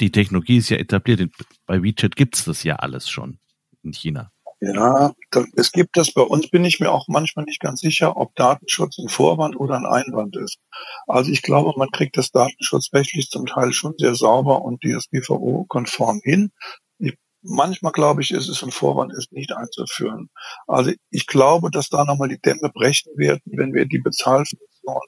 Die 0.00 0.10
Technologie 0.10 0.56
ist 0.56 0.70
ja 0.70 0.78
etabliert. 0.78 1.30
Bei 1.66 1.82
WeChat 1.82 2.16
gibt 2.16 2.36
es 2.36 2.44
das 2.44 2.64
ja 2.64 2.76
alles 2.76 3.08
schon 3.08 3.38
in 3.82 3.92
China. 3.92 4.32
Ja, 4.62 5.14
es 5.56 5.72
gibt 5.72 5.96
das. 5.96 6.12
Bei 6.12 6.22
uns 6.22 6.50
bin 6.50 6.64
ich 6.66 6.80
mir 6.80 6.90
auch 6.92 7.06
manchmal 7.08 7.46
nicht 7.46 7.60
ganz 7.60 7.80
sicher, 7.80 8.18
ob 8.18 8.34
Datenschutz 8.34 8.98
ein 8.98 9.08
Vorwand 9.08 9.56
oder 9.56 9.76
ein 9.76 9.86
Einwand 9.86 10.36
ist. 10.36 10.58
Also 11.06 11.30
ich 11.30 11.40
glaube, 11.40 11.72
man 11.78 11.90
kriegt 11.90 12.18
das 12.18 12.30
datenschutzrechtlich 12.30 13.30
zum 13.30 13.46
Teil 13.46 13.72
schon 13.72 13.94
sehr 13.96 14.14
sauber 14.14 14.62
und 14.62 14.82
DSGVO-konform 14.82 16.20
hin. 16.24 16.50
Ich, 16.98 17.14
manchmal 17.40 17.92
glaube 17.92 18.20
ich, 18.20 18.32
ist 18.32 18.48
es 18.48 18.62
ein 18.62 18.70
Vorwand, 18.70 19.14
es 19.14 19.30
nicht 19.30 19.52
einzuführen. 19.52 20.28
Also 20.66 20.92
ich 21.10 21.26
glaube, 21.26 21.70
dass 21.70 21.88
da 21.88 22.04
nochmal 22.04 22.28
die 22.28 22.40
Dämme 22.40 22.70
brechen 22.74 23.16
werden, 23.16 23.40
wenn 23.46 23.72
wir 23.72 23.86
die 23.86 24.00
Bezahlfunktion 24.00 25.00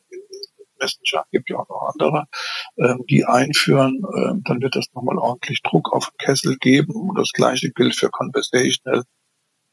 Messenger, 0.83 1.25
gibt 1.31 1.49
ja 1.51 1.57
auch 1.57 1.69
noch 1.69 1.93
andere, 1.93 2.27
ähm, 2.77 3.05
die 3.09 3.25
einführen, 3.25 4.03
ähm, 4.17 4.43
dann 4.45 4.61
wird 4.61 4.77
das 4.77 4.87
nochmal 4.95 5.19
ordentlich 5.19 5.63
Druck 5.63 5.93
auf 5.93 6.11
den 6.11 6.19
Kessel 6.19 6.57
geben. 6.59 6.95
Und 6.95 7.19
das 7.19 7.31
gleiche 7.33 7.71
gilt 7.71 7.95
für 7.95 8.11
Conversational 8.11 9.05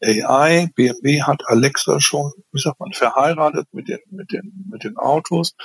AI. 0.02 0.70
BMW 0.76 1.24
hat 1.24 1.42
Alexa 1.48 2.00
schon, 2.00 2.32
wie 2.52 2.62
sagt 2.62 2.80
man, 2.80 2.94
verheiratet 2.94 3.68
mit 3.72 3.88
den, 3.88 4.00
mit 4.12 4.32
den, 4.32 4.68
mit 4.70 4.84
den 4.84 4.98
Autos. 4.98 5.56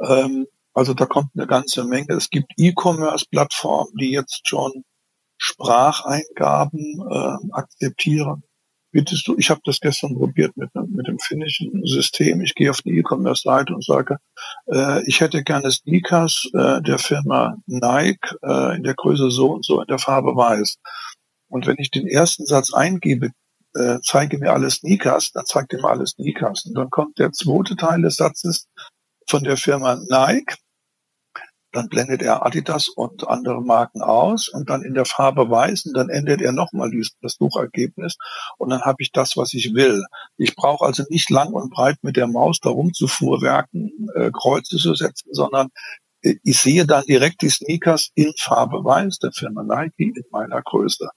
Ähm, 0.00 0.46
also 0.74 0.94
da 0.94 1.06
kommt 1.06 1.30
eine 1.34 1.46
ganze 1.46 1.84
Menge. 1.84 2.14
Es 2.14 2.30
gibt 2.30 2.52
E-Commerce-Plattformen, 2.56 3.92
die 3.98 4.10
jetzt 4.10 4.48
schon 4.48 4.84
Spracheingaben 5.36 7.02
äh, 7.10 7.52
akzeptieren. 7.52 8.44
Bittest 8.92 9.26
du, 9.26 9.36
ich 9.38 9.48
habe 9.48 9.62
das 9.64 9.80
gestern 9.80 10.14
probiert 10.14 10.54
mit, 10.56 10.68
mit 10.74 11.08
dem 11.08 11.18
finnischen 11.18 11.84
System. 11.86 12.42
Ich 12.42 12.54
gehe 12.54 12.70
auf 12.70 12.82
die 12.82 12.98
E-Commerce-Seite 12.98 13.74
und 13.74 13.82
sage, 13.82 14.18
äh, 14.66 15.02
ich 15.06 15.20
hätte 15.20 15.42
gerne 15.42 15.70
Sneakers 15.70 16.50
äh, 16.52 16.82
der 16.82 16.98
Firma 16.98 17.56
Nike 17.66 18.36
äh, 18.42 18.76
in 18.76 18.82
der 18.82 18.94
Größe 18.94 19.30
so 19.30 19.52
und 19.52 19.64
so 19.64 19.80
in 19.80 19.86
der 19.86 19.98
Farbe 19.98 20.36
weiß. 20.36 20.76
Und 21.48 21.66
wenn 21.66 21.76
ich 21.78 21.90
den 21.90 22.06
ersten 22.06 22.44
Satz 22.44 22.74
eingebe, 22.74 23.30
äh, 23.74 23.98
zeige 24.02 24.38
mir 24.38 24.52
alle 24.52 24.70
Sneakers, 24.70 25.32
dann 25.32 25.46
zeigt 25.46 25.72
er 25.72 25.80
mir 25.80 25.88
alle 25.88 26.06
Sneakers. 26.06 26.66
Und 26.66 26.74
dann 26.74 26.90
kommt 26.90 27.18
der 27.18 27.32
zweite 27.32 27.76
Teil 27.76 28.02
des 28.02 28.16
Satzes 28.16 28.68
von 29.26 29.42
der 29.42 29.56
Firma 29.56 29.96
Nike. 29.96 30.56
Dann 31.72 31.88
blendet 31.88 32.22
er 32.22 32.44
Adidas 32.44 32.88
und 32.88 33.26
andere 33.28 33.62
Marken 33.62 34.02
aus 34.02 34.48
und 34.48 34.68
dann 34.68 34.82
in 34.82 34.94
der 34.94 35.04
Farbe 35.04 35.50
weiß 35.50 35.86
und 35.86 35.96
dann 35.96 36.08
ändert 36.08 36.42
er 36.42 36.52
nochmal 36.52 36.90
das 37.22 37.36
Suchergebnis 37.38 38.16
und 38.58 38.70
dann 38.70 38.82
habe 38.82 39.02
ich 39.02 39.12
das, 39.12 39.36
was 39.36 39.54
ich 39.54 39.74
will. 39.74 40.04
Ich 40.36 40.54
brauche 40.54 40.84
also 40.84 41.04
nicht 41.08 41.30
lang 41.30 41.52
und 41.52 41.70
breit 41.70 41.96
mit 42.02 42.16
der 42.16 42.26
Maus 42.26 42.60
darum 42.60 42.92
zu 42.92 43.08
fuhrwerken, 43.08 44.08
äh, 44.14 44.30
Kreuze 44.32 44.76
zu 44.76 44.94
setzen, 44.94 45.30
sondern 45.32 45.68
äh, 46.22 46.36
ich 46.42 46.58
sehe 46.58 46.86
dann 46.86 47.04
direkt 47.04 47.42
die 47.42 47.50
Sneakers 47.50 48.10
in 48.14 48.32
Farbe 48.38 48.84
weiß 48.84 49.18
der 49.18 49.32
Firma 49.32 49.62
Nike 49.62 50.12
in 50.14 50.24
meiner 50.30 50.62
Größe. 50.62 51.08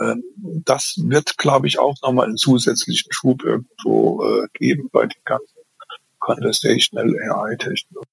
Ähm, 0.00 0.22
das 0.64 0.94
wird, 1.02 1.38
glaube 1.38 1.66
ich, 1.66 1.78
auch 1.78 1.94
nochmal 2.02 2.26
einen 2.26 2.36
zusätzlichen 2.36 3.12
Schub 3.12 3.44
irgendwo 3.44 4.22
äh, 4.24 4.46
geben 4.54 4.88
bei 4.92 5.06
den 5.06 5.22
ganzen 5.24 5.56
Conversational 6.18 7.14
AI-Technologien. 7.30 8.12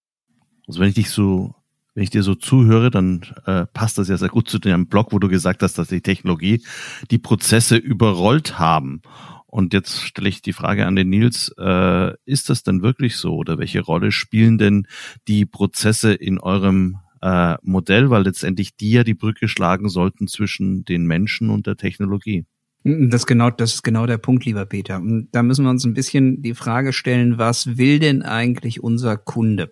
Also 0.68 0.80
wenn 0.80 0.90
ich 0.90 0.96
dich 0.96 1.10
so, 1.10 1.54
wenn 1.94 2.04
ich 2.04 2.10
dir 2.10 2.24
so 2.24 2.36
zuhöre, 2.36 2.90
dann 2.90 3.22
äh, 3.46 3.66
passt 3.74 3.98
das 3.98 4.08
ja 4.08 4.18
sehr 4.18 4.30
gut 4.30 4.50
zu 4.50 4.60
deinem 4.60 4.88
Blog, 4.88 5.12
wo 5.12 5.20
du 5.20 5.28
gesagt 5.28 5.62
hast, 5.62 5.78
dass 5.78 5.90
die 5.90 6.02
Technologie 6.02 6.64
die 7.12 7.20
Prozesse 7.20 7.78
überrollt 7.78 8.58
haben. 8.58 9.02
Und 9.46 9.74
jetzt 9.74 10.02
stelle 10.02 10.30
ich 10.30 10.42
die 10.42 10.54
Frage 10.54 10.88
an 10.88 10.96
den 10.96 11.10
Nils, 11.10 11.54
äh, 11.60 12.14
ist 12.26 12.50
das 12.50 12.64
denn 12.64 12.82
wirklich 12.82 13.18
so 13.18 13.36
oder 13.36 13.60
welche 13.60 13.82
Rolle 13.82 14.12
spielen 14.12 14.58
denn 14.58 14.88
die 15.28 15.46
Prozesse 15.46 16.14
in 16.14 16.40
eurem 16.40 16.98
äh, 17.22 17.56
Modell, 17.62 18.10
weil 18.10 18.24
letztendlich 18.24 18.76
die 18.76 18.92
ja 18.92 19.04
die 19.04 19.14
Brücke 19.14 19.48
schlagen 19.48 19.90
sollten 19.90 20.28
zwischen 20.28 20.86
den 20.86 21.06
Menschen 21.06 21.52
und 21.52 21.68
der 21.68 21.78
Technologie. 21.78 22.46
Das 22.84 23.26
genau, 23.26 23.50
das 23.50 23.76
ist 23.76 23.84
genau 23.84 24.06
der 24.08 24.18
Punkt, 24.18 24.44
lieber 24.44 24.66
Peter. 24.66 25.02
Da 25.32 25.44
müssen 25.44 25.64
wir 25.64 25.70
uns 25.70 25.86
ein 25.86 25.94
bisschen 25.94 26.42
die 26.42 26.54
Frage 26.54 26.92
stellen, 26.92 27.38
was 27.38 27.78
will 27.78 28.00
denn 28.00 28.24
eigentlich 28.24 28.84
unser 28.84 29.16
Kunde? 29.16 29.72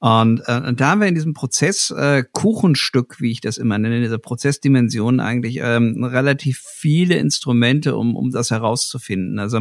Und 0.00 0.40
äh, 0.46 0.72
da 0.72 0.90
haben 0.90 1.02
wir 1.02 1.08
in 1.08 1.14
diesem 1.14 1.34
Prozess 1.34 1.90
äh, 1.90 2.24
Kuchenstück, 2.32 3.20
wie 3.20 3.30
ich 3.30 3.42
das 3.42 3.58
immer 3.58 3.78
nenne, 3.78 4.00
dieser 4.00 4.16
Prozessdimension 4.16 5.20
eigentlich 5.20 5.60
ähm, 5.62 6.02
relativ 6.02 6.58
viele 6.58 7.16
Instrumente, 7.16 7.94
um, 7.94 8.16
um 8.16 8.30
das 8.30 8.50
herauszufinden. 8.50 9.38
Also 9.38 9.60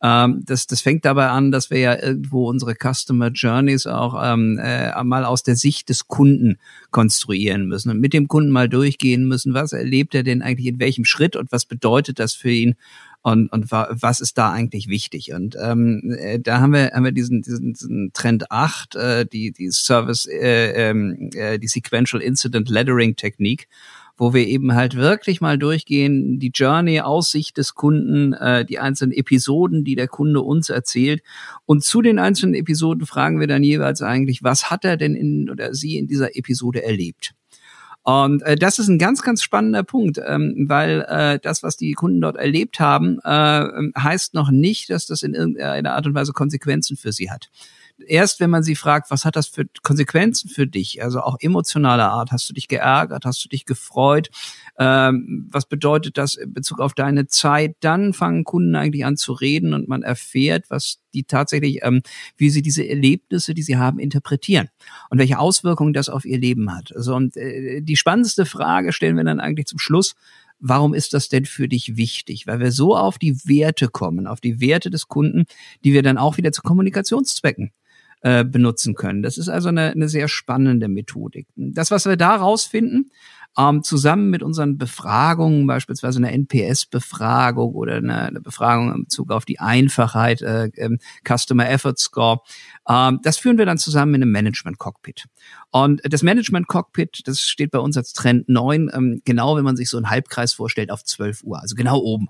ähm, 0.00 0.42
das, 0.44 0.68
das 0.68 0.82
fängt 0.82 1.04
dabei 1.04 1.30
an, 1.30 1.50
dass 1.50 1.70
wir 1.70 1.80
ja 1.80 2.00
irgendwo 2.00 2.48
unsere 2.48 2.76
Customer 2.76 3.30
Journeys 3.30 3.88
auch 3.88 4.22
ähm, 4.24 4.56
äh, 4.62 5.02
mal 5.02 5.24
aus 5.24 5.42
der 5.42 5.56
Sicht 5.56 5.88
des 5.88 6.06
Kunden 6.06 6.58
konstruieren 6.92 7.66
müssen 7.66 7.90
und 7.90 7.98
mit 7.98 8.12
dem 8.12 8.28
Kunden 8.28 8.52
mal 8.52 8.68
durchgehen 8.68 9.26
müssen, 9.26 9.52
was 9.52 9.72
erlebt 9.72 10.14
er 10.14 10.22
denn 10.22 10.42
eigentlich 10.42 10.68
in 10.68 10.78
welchem 10.78 11.04
Schritt 11.04 11.34
und 11.34 11.50
was 11.50 11.64
bedeutet 11.64 12.20
das 12.20 12.34
für 12.34 12.50
ihn 12.50 12.76
und, 13.22 13.52
und 13.52 13.70
was 13.70 14.20
ist 14.20 14.36
da 14.36 14.50
eigentlich 14.50 14.88
wichtig? 14.88 15.32
Und 15.32 15.56
ähm, 15.60 16.16
äh, 16.18 16.40
da 16.40 16.60
haben 16.60 16.72
wir, 16.72 16.90
haben 16.92 17.04
wir 17.04 17.12
diesen, 17.12 17.42
diesen, 17.42 17.72
diesen 17.72 18.12
Trend 18.12 18.50
8, 18.50 18.96
äh, 18.96 19.26
die, 19.26 19.52
die 19.52 19.70
Service, 19.70 20.26
äh, 20.26 20.90
ähm, 20.90 21.30
äh, 21.34 21.60
die 21.60 21.68
Sequential 21.68 22.20
Incident 22.20 22.68
Lettering 22.68 23.14
Technik, 23.14 23.68
wo 24.16 24.34
wir 24.34 24.46
eben 24.48 24.74
halt 24.74 24.96
wirklich 24.96 25.40
mal 25.40 25.56
durchgehen, 25.56 26.40
die 26.40 26.50
Journey 26.52 27.00
aus 27.00 27.30
Sicht 27.30 27.58
des 27.58 27.74
Kunden, 27.74 28.32
äh, 28.32 28.64
die 28.64 28.80
einzelnen 28.80 29.12
Episoden, 29.12 29.84
die 29.84 29.94
der 29.94 30.08
Kunde 30.08 30.40
uns 30.40 30.68
erzählt. 30.68 31.22
Und 31.64 31.84
zu 31.84 32.02
den 32.02 32.18
einzelnen 32.18 32.54
Episoden 32.54 33.06
fragen 33.06 33.38
wir 33.38 33.46
dann 33.46 33.62
jeweils 33.62 34.02
eigentlich, 34.02 34.42
was 34.42 34.68
hat 34.68 34.84
er 34.84 34.96
denn 34.96 35.14
in 35.14 35.48
oder 35.48 35.74
sie 35.74 35.96
in 35.96 36.08
dieser 36.08 36.36
Episode 36.36 36.82
erlebt? 36.82 37.34
Und 38.04 38.42
äh, 38.42 38.56
das 38.56 38.78
ist 38.78 38.88
ein 38.88 38.98
ganz, 38.98 39.22
ganz 39.22 39.42
spannender 39.42 39.84
Punkt, 39.84 40.20
ähm, 40.24 40.66
weil 40.68 41.06
äh, 41.08 41.38
das, 41.40 41.62
was 41.62 41.76
die 41.76 41.92
Kunden 41.92 42.20
dort 42.20 42.36
erlebt 42.36 42.80
haben, 42.80 43.18
äh, 43.22 43.64
heißt 43.98 44.34
noch 44.34 44.50
nicht, 44.50 44.90
dass 44.90 45.06
das 45.06 45.22
in 45.22 45.34
irgendeiner 45.34 45.94
Art 45.94 46.06
und 46.06 46.14
Weise 46.14 46.32
Konsequenzen 46.32 46.96
für 46.96 47.12
sie 47.12 47.30
hat 47.30 47.48
erst 48.06 48.40
wenn 48.40 48.50
man 48.50 48.62
sie 48.62 48.74
fragt, 48.74 49.10
was 49.10 49.24
hat 49.24 49.36
das 49.36 49.48
für 49.48 49.64
Konsequenzen 49.82 50.48
für 50.48 50.66
dich, 50.66 51.02
also 51.02 51.20
auch 51.20 51.36
emotionaler 51.40 52.10
Art, 52.10 52.32
hast 52.32 52.48
du 52.48 52.52
dich 52.52 52.68
geärgert, 52.68 53.24
hast 53.24 53.44
du 53.44 53.48
dich 53.48 53.64
gefreut, 53.64 54.30
ähm, 54.78 55.48
was 55.50 55.66
bedeutet 55.66 56.18
das 56.18 56.34
in 56.34 56.52
Bezug 56.52 56.80
auf 56.80 56.94
deine 56.94 57.26
Zeit, 57.26 57.76
dann 57.80 58.12
fangen 58.12 58.44
Kunden 58.44 58.74
eigentlich 58.76 59.04
an 59.04 59.16
zu 59.16 59.32
reden 59.32 59.74
und 59.74 59.88
man 59.88 60.02
erfährt, 60.02 60.66
was 60.68 61.00
die 61.14 61.24
tatsächlich, 61.24 61.80
ähm, 61.82 62.02
wie 62.36 62.50
sie 62.50 62.62
diese 62.62 62.86
Erlebnisse, 62.88 63.54
die 63.54 63.62
sie 63.62 63.76
haben, 63.76 63.98
interpretieren 63.98 64.68
und 65.10 65.18
welche 65.18 65.38
Auswirkungen 65.38 65.92
das 65.92 66.08
auf 66.08 66.24
ihr 66.24 66.38
Leben 66.38 66.74
hat. 66.74 66.94
Also 66.94 67.14
und 67.14 67.36
äh, 67.36 67.82
die 67.82 67.96
spannendste 67.96 68.46
Frage 68.46 68.92
stellen 68.92 69.16
wir 69.16 69.24
dann 69.24 69.40
eigentlich 69.40 69.66
zum 69.66 69.78
Schluss, 69.78 70.14
warum 70.62 70.94
ist 70.94 71.12
das 71.12 71.28
denn 71.28 71.44
für 71.44 71.68
dich 71.68 71.96
wichtig? 71.96 72.46
Weil 72.46 72.60
wir 72.60 72.72
so 72.72 72.96
auf 72.96 73.18
die 73.18 73.36
Werte 73.44 73.88
kommen, 73.88 74.26
auf 74.26 74.40
die 74.40 74.60
Werte 74.60 74.90
des 74.90 75.08
Kunden, 75.08 75.44
die 75.84 75.92
wir 75.92 76.02
dann 76.02 76.18
auch 76.18 76.36
wieder 76.36 76.52
zu 76.52 76.62
Kommunikationszwecken 76.62 77.72
äh, 78.22 78.44
benutzen 78.44 78.94
können. 78.94 79.22
Das 79.22 79.36
ist 79.36 79.48
also 79.48 79.68
eine, 79.68 79.90
eine 79.90 80.08
sehr 80.08 80.28
spannende 80.28 80.88
Methodik. 80.88 81.46
Das, 81.56 81.90
was 81.90 82.06
wir 82.06 82.16
da 82.16 82.36
rausfinden, 82.36 83.10
ähm, 83.58 83.82
zusammen 83.82 84.30
mit 84.30 84.42
unseren 84.42 84.78
Befragungen, 84.78 85.66
beispielsweise 85.66 86.18
eine 86.18 86.32
NPS-Befragung 86.32 87.74
oder 87.74 87.96
eine, 87.96 88.22
eine, 88.22 88.40
Befragung 88.40 88.94
in 88.94 89.02
Bezug 89.04 89.30
auf 89.30 89.44
die 89.44 89.58
Einfachheit, 89.58 90.40
äh, 90.40 90.70
ähm, 90.76 90.98
Customer 91.26 91.68
Effort 91.68 91.98
Score, 91.98 92.40
ähm, 92.88 93.18
das 93.22 93.38
führen 93.38 93.58
wir 93.58 93.66
dann 93.66 93.78
zusammen 93.78 94.14
in 94.14 94.22
einem 94.22 94.32
Management-Cockpit. 94.32 95.26
Und 95.70 96.00
das 96.04 96.22
Management-Cockpit, 96.22 97.22
das 97.26 97.40
steht 97.42 97.72
bei 97.72 97.78
uns 97.78 97.96
als 97.96 98.12
Trend 98.12 98.48
9, 98.48 98.90
ähm, 98.94 99.20
genau 99.24 99.56
wenn 99.56 99.64
man 99.64 99.76
sich 99.76 99.90
so 99.90 99.98
einen 99.98 100.10
Halbkreis 100.10 100.54
vorstellt, 100.54 100.90
auf 100.90 101.04
12 101.04 101.42
Uhr, 101.42 101.60
also 101.60 101.74
genau 101.74 101.98
oben. 101.98 102.28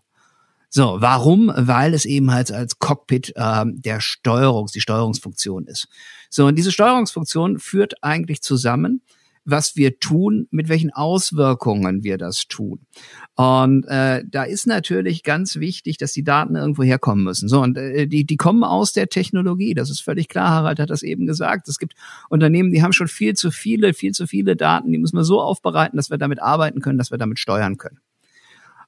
So, 0.75 0.97
warum? 1.01 1.53
Weil 1.55 1.93
es 1.93 2.07
eben 2.07 2.33
halt 2.33 2.51
als 2.51 2.79
Cockpit 2.79 3.35
ähm, 3.37 3.83
der 3.83 4.01
Steuerungs, 4.01 4.73
die 4.73 4.81
Steuerungsfunktion 4.81 5.67
ist. 5.67 5.87
So, 6.31 6.47
und 6.47 6.57
diese 6.57 6.73
Steuerungsfunktion 6.73 7.59
führt 7.59 8.03
eigentlich 8.03 8.41
zusammen 8.41 9.03
was 9.45 9.77
wir 9.77 9.99
tun, 9.99 10.47
mit 10.51 10.69
welchen 10.69 10.93
Auswirkungen 10.93 12.05
wir 12.05 12.19
das 12.19 12.47
tun. 12.47 12.87
Und 13.35 13.85
äh, 13.89 14.23
da 14.29 14.45
ist 14.45 14.67
natürlich 14.67 15.23
ganz 15.23 15.57
wichtig, 15.57 15.97
dass 15.97 16.13
die 16.13 16.23
Daten 16.23 16.55
irgendwo 16.55 16.83
herkommen 16.83 17.25
müssen. 17.25 17.49
So, 17.49 17.61
und 17.61 17.77
äh, 17.77 18.07
die, 18.07 18.25
die 18.25 18.37
kommen 18.37 18.63
aus 18.63 18.93
der 18.93 19.09
Technologie, 19.09 19.75
das 19.75 19.91
ist 19.91 20.01
völlig 20.01 20.29
klar, 20.29 20.51
Harald 20.51 20.79
hat 20.79 20.91
das 20.91 21.03
eben 21.03 21.27
gesagt. 21.27 21.69
Es 21.69 21.79
gibt 21.79 21.95
Unternehmen, 22.29 22.73
die 22.73 22.83
haben 22.83 22.93
schon 22.93 23.09
viel 23.09 23.35
zu 23.35 23.51
viele, 23.51 23.95
viel 23.95 24.13
zu 24.13 24.27
viele 24.27 24.55
Daten, 24.55 24.93
die 24.93 24.99
müssen 24.99 25.17
wir 25.17 25.25
so 25.25 25.41
aufbereiten, 25.41 25.97
dass 25.97 26.11
wir 26.11 26.19
damit 26.19 26.41
arbeiten 26.41 26.81
können, 26.81 26.99
dass 26.99 27.11
wir 27.11 27.19
damit 27.19 27.39
steuern 27.39 27.79
können. 27.79 27.99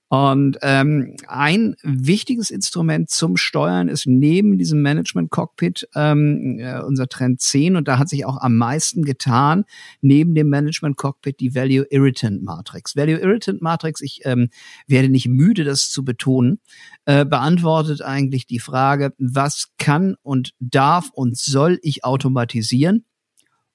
Und 0.08 0.58
ähm, 0.60 1.16
ein 1.26 1.76
wichtiges 1.82 2.50
Instrument 2.50 3.08
zum 3.08 3.36
Steuern 3.36 3.88
ist 3.88 4.06
neben 4.06 4.58
diesem 4.58 4.82
Management 4.82 5.30
Cockpit 5.30 5.88
ähm, 5.94 6.58
äh, 6.60 6.80
unser 6.80 7.08
Trend 7.08 7.40
10 7.40 7.74
und 7.76 7.88
da 7.88 7.98
hat 7.98 8.10
sich 8.10 8.26
auch 8.26 8.40
am 8.40 8.56
meisten 8.56 9.04
getan, 9.04 9.64
neben 10.02 10.34
dem 10.34 10.50
Management 10.50 10.98
Cockpit 10.98 11.40
die 11.40 11.54
Value 11.54 11.86
Irritant 11.90 12.42
Matrix. 12.42 12.94
Value 12.96 13.18
Irritant 13.18 13.62
Matrix, 13.62 14.02
ich 14.02 14.20
ähm, 14.24 14.50
werde 14.86 15.08
nicht 15.08 15.26
müde, 15.26 15.64
das 15.64 15.90
zu 15.90 16.04
betonen, 16.04 16.60
äh, 17.06 17.24
beantwortet 17.24 18.02
eigentlich 18.02 18.46
die 18.46 18.60
Frage, 18.60 19.14
was 19.18 19.70
kann 19.78 20.16
und 20.22 20.52
darf 20.60 21.10
und 21.14 21.38
soll 21.38 21.78
ich 21.82 22.04
automatisieren 22.04 23.06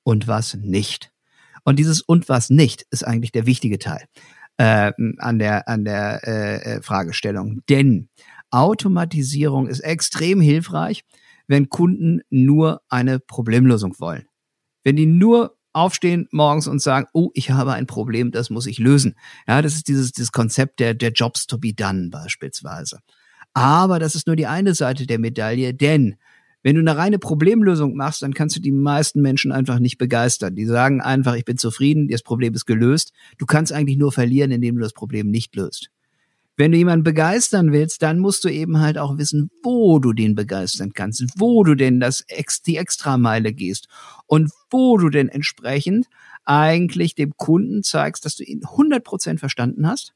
und 0.04 0.28
was 0.28 0.54
nicht. 0.54 1.12
Und 1.64 1.80
dieses 1.80 2.02
und 2.02 2.30
was 2.30 2.50
nicht 2.50 2.86
ist 2.92 3.04
eigentlich 3.04 3.32
der 3.32 3.46
wichtige 3.46 3.80
Teil 3.80 4.06
äh, 4.60 4.92
an 5.20 5.40
der, 5.40 5.68
an 5.70 5.86
der 5.86 6.22
äh, 6.28 6.56
äh, 6.58 6.82
Fragestellung. 6.82 7.62
Denn 7.70 8.10
Automatisierung 8.52 9.68
ist 9.68 9.80
extrem 9.80 10.42
hilfreich, 10.42 11.06
wenn 11.48 11.70
Kunden 11.70 12.22
nur 12.30 12.82
eine 12.90 13.20
Problemlösung 13.20 13.96
wollen. 14.00 14.28
Wenn 14.84 14.98
die 14.98 15.06
nur 15.06 15.56
aufstehen 15.72 16.28
morgens 16.32 16.68
und 16.68 16.82
sagen, 16.82 17.08
oh, 17.14 17.30
ich 17.34 17.52
habe 17.52 17.74
ein 17.74 17.88
Problem, 17.88 18.32
das 18.32 18.50
muss 18.50 18.68
ich 18.68 18.80
lösen. 18.80 19.16
Ja, 19.48 19.62
das 19.62 19.76
ist 19.76 19.88
dieses, 19.88 20.12
dieses 20.12 20.32
Konzept 20.32 20.80
der, 20.80 20.94
der 20.94 21.12
Jobs 21.12 21.48
to 21.48 21.58
be 21.58 21.74
done 21.74 22.10
beispielsweise. 22.10 23.00
Aber 23.54 23.98
das 23.98 24.14
ist 24.14 24.28
nur 24.28 24.36
die 24.36 24.48
eine 24.48 24.76
Seite 24.76 25.08
der 25.08 25.20
Medaille, 25.20 25.74
denn 25.74 26.16
wenn 26.62 26.76
du 26.76 26.82
eine 26.82 26.98
reine 26.98 27.20
Problemlösung 27.20 27.96
machst, 27.96 28.22
dann 28.22 28.34
kannst 28.34 28.56
du 28.56 28.60
die 28.60 28.72
meisten 28.72 29.22
Menschen 29.22 29.52
einfach 29.52 29.80
nicht 29.80 29.98
begeistern. 29.98 30.56
Die 30.56 30.66
sagen 30.66 31.02
einfach, 31.02 31.36
ich 31.36 31.46
bin 31.46 31.58
zufrieden, 31.58 32.08
das 32.10 32.22
Problem 32.22 32.54
ist 32.54 32.66
gelöst. 32.66 33.14
Du 33.38 33.46
kannst 33.46 33.72
eigentlich 33.72 33.98
nur 33.98 34.12
verlieren, 34.12 34.52
indem 34.52 34.76
du 34.76 34.82
das 34.82 34.94
Problem 34.94 35.30
nicht 35.30 35.56
löst. 35.56 35.90
Wenn 36.58 36.74
du 36.74 36.78
jemanden 36.78 37.06
begeistern 37.06 37.72
willst, 37.72 38.04
dann 38.04 38.20
musst 38.20 38.44
du 38.44 38.50
eben 38.50 38.80
halt 38.80 38.98
auch 38.98 39.18
wissen, 39.18 39.50
wo 39.64 40.00
du 40.00 40.12
den 40.12 40.36
begeistern 40.36 40.92
kannst, 40.94 41.24
wo 41.38 41.64
du 41.64 41.74
denn 41.74 42.02
das 42.02 42.26
die 42.68 42.76
Extrameile 42.76 43.54
gehst 43.54 43.88
und 44.26 44.52
wo 44.70 44.98
du 44.98 45.08
denn 45.08 45.30
entsprechend 45.30 46.08
eigentlich 46.44 47.16
dem 47.16 47.38
Kunden 47.38 47.82
zeigst, 47.82 48.26
dass 48.26 48.36
du 48.36 48.44
ihn 48.44 48.60
100% 48.60 49.38
verstanden 49.38 49.88
hast 49.88 50.14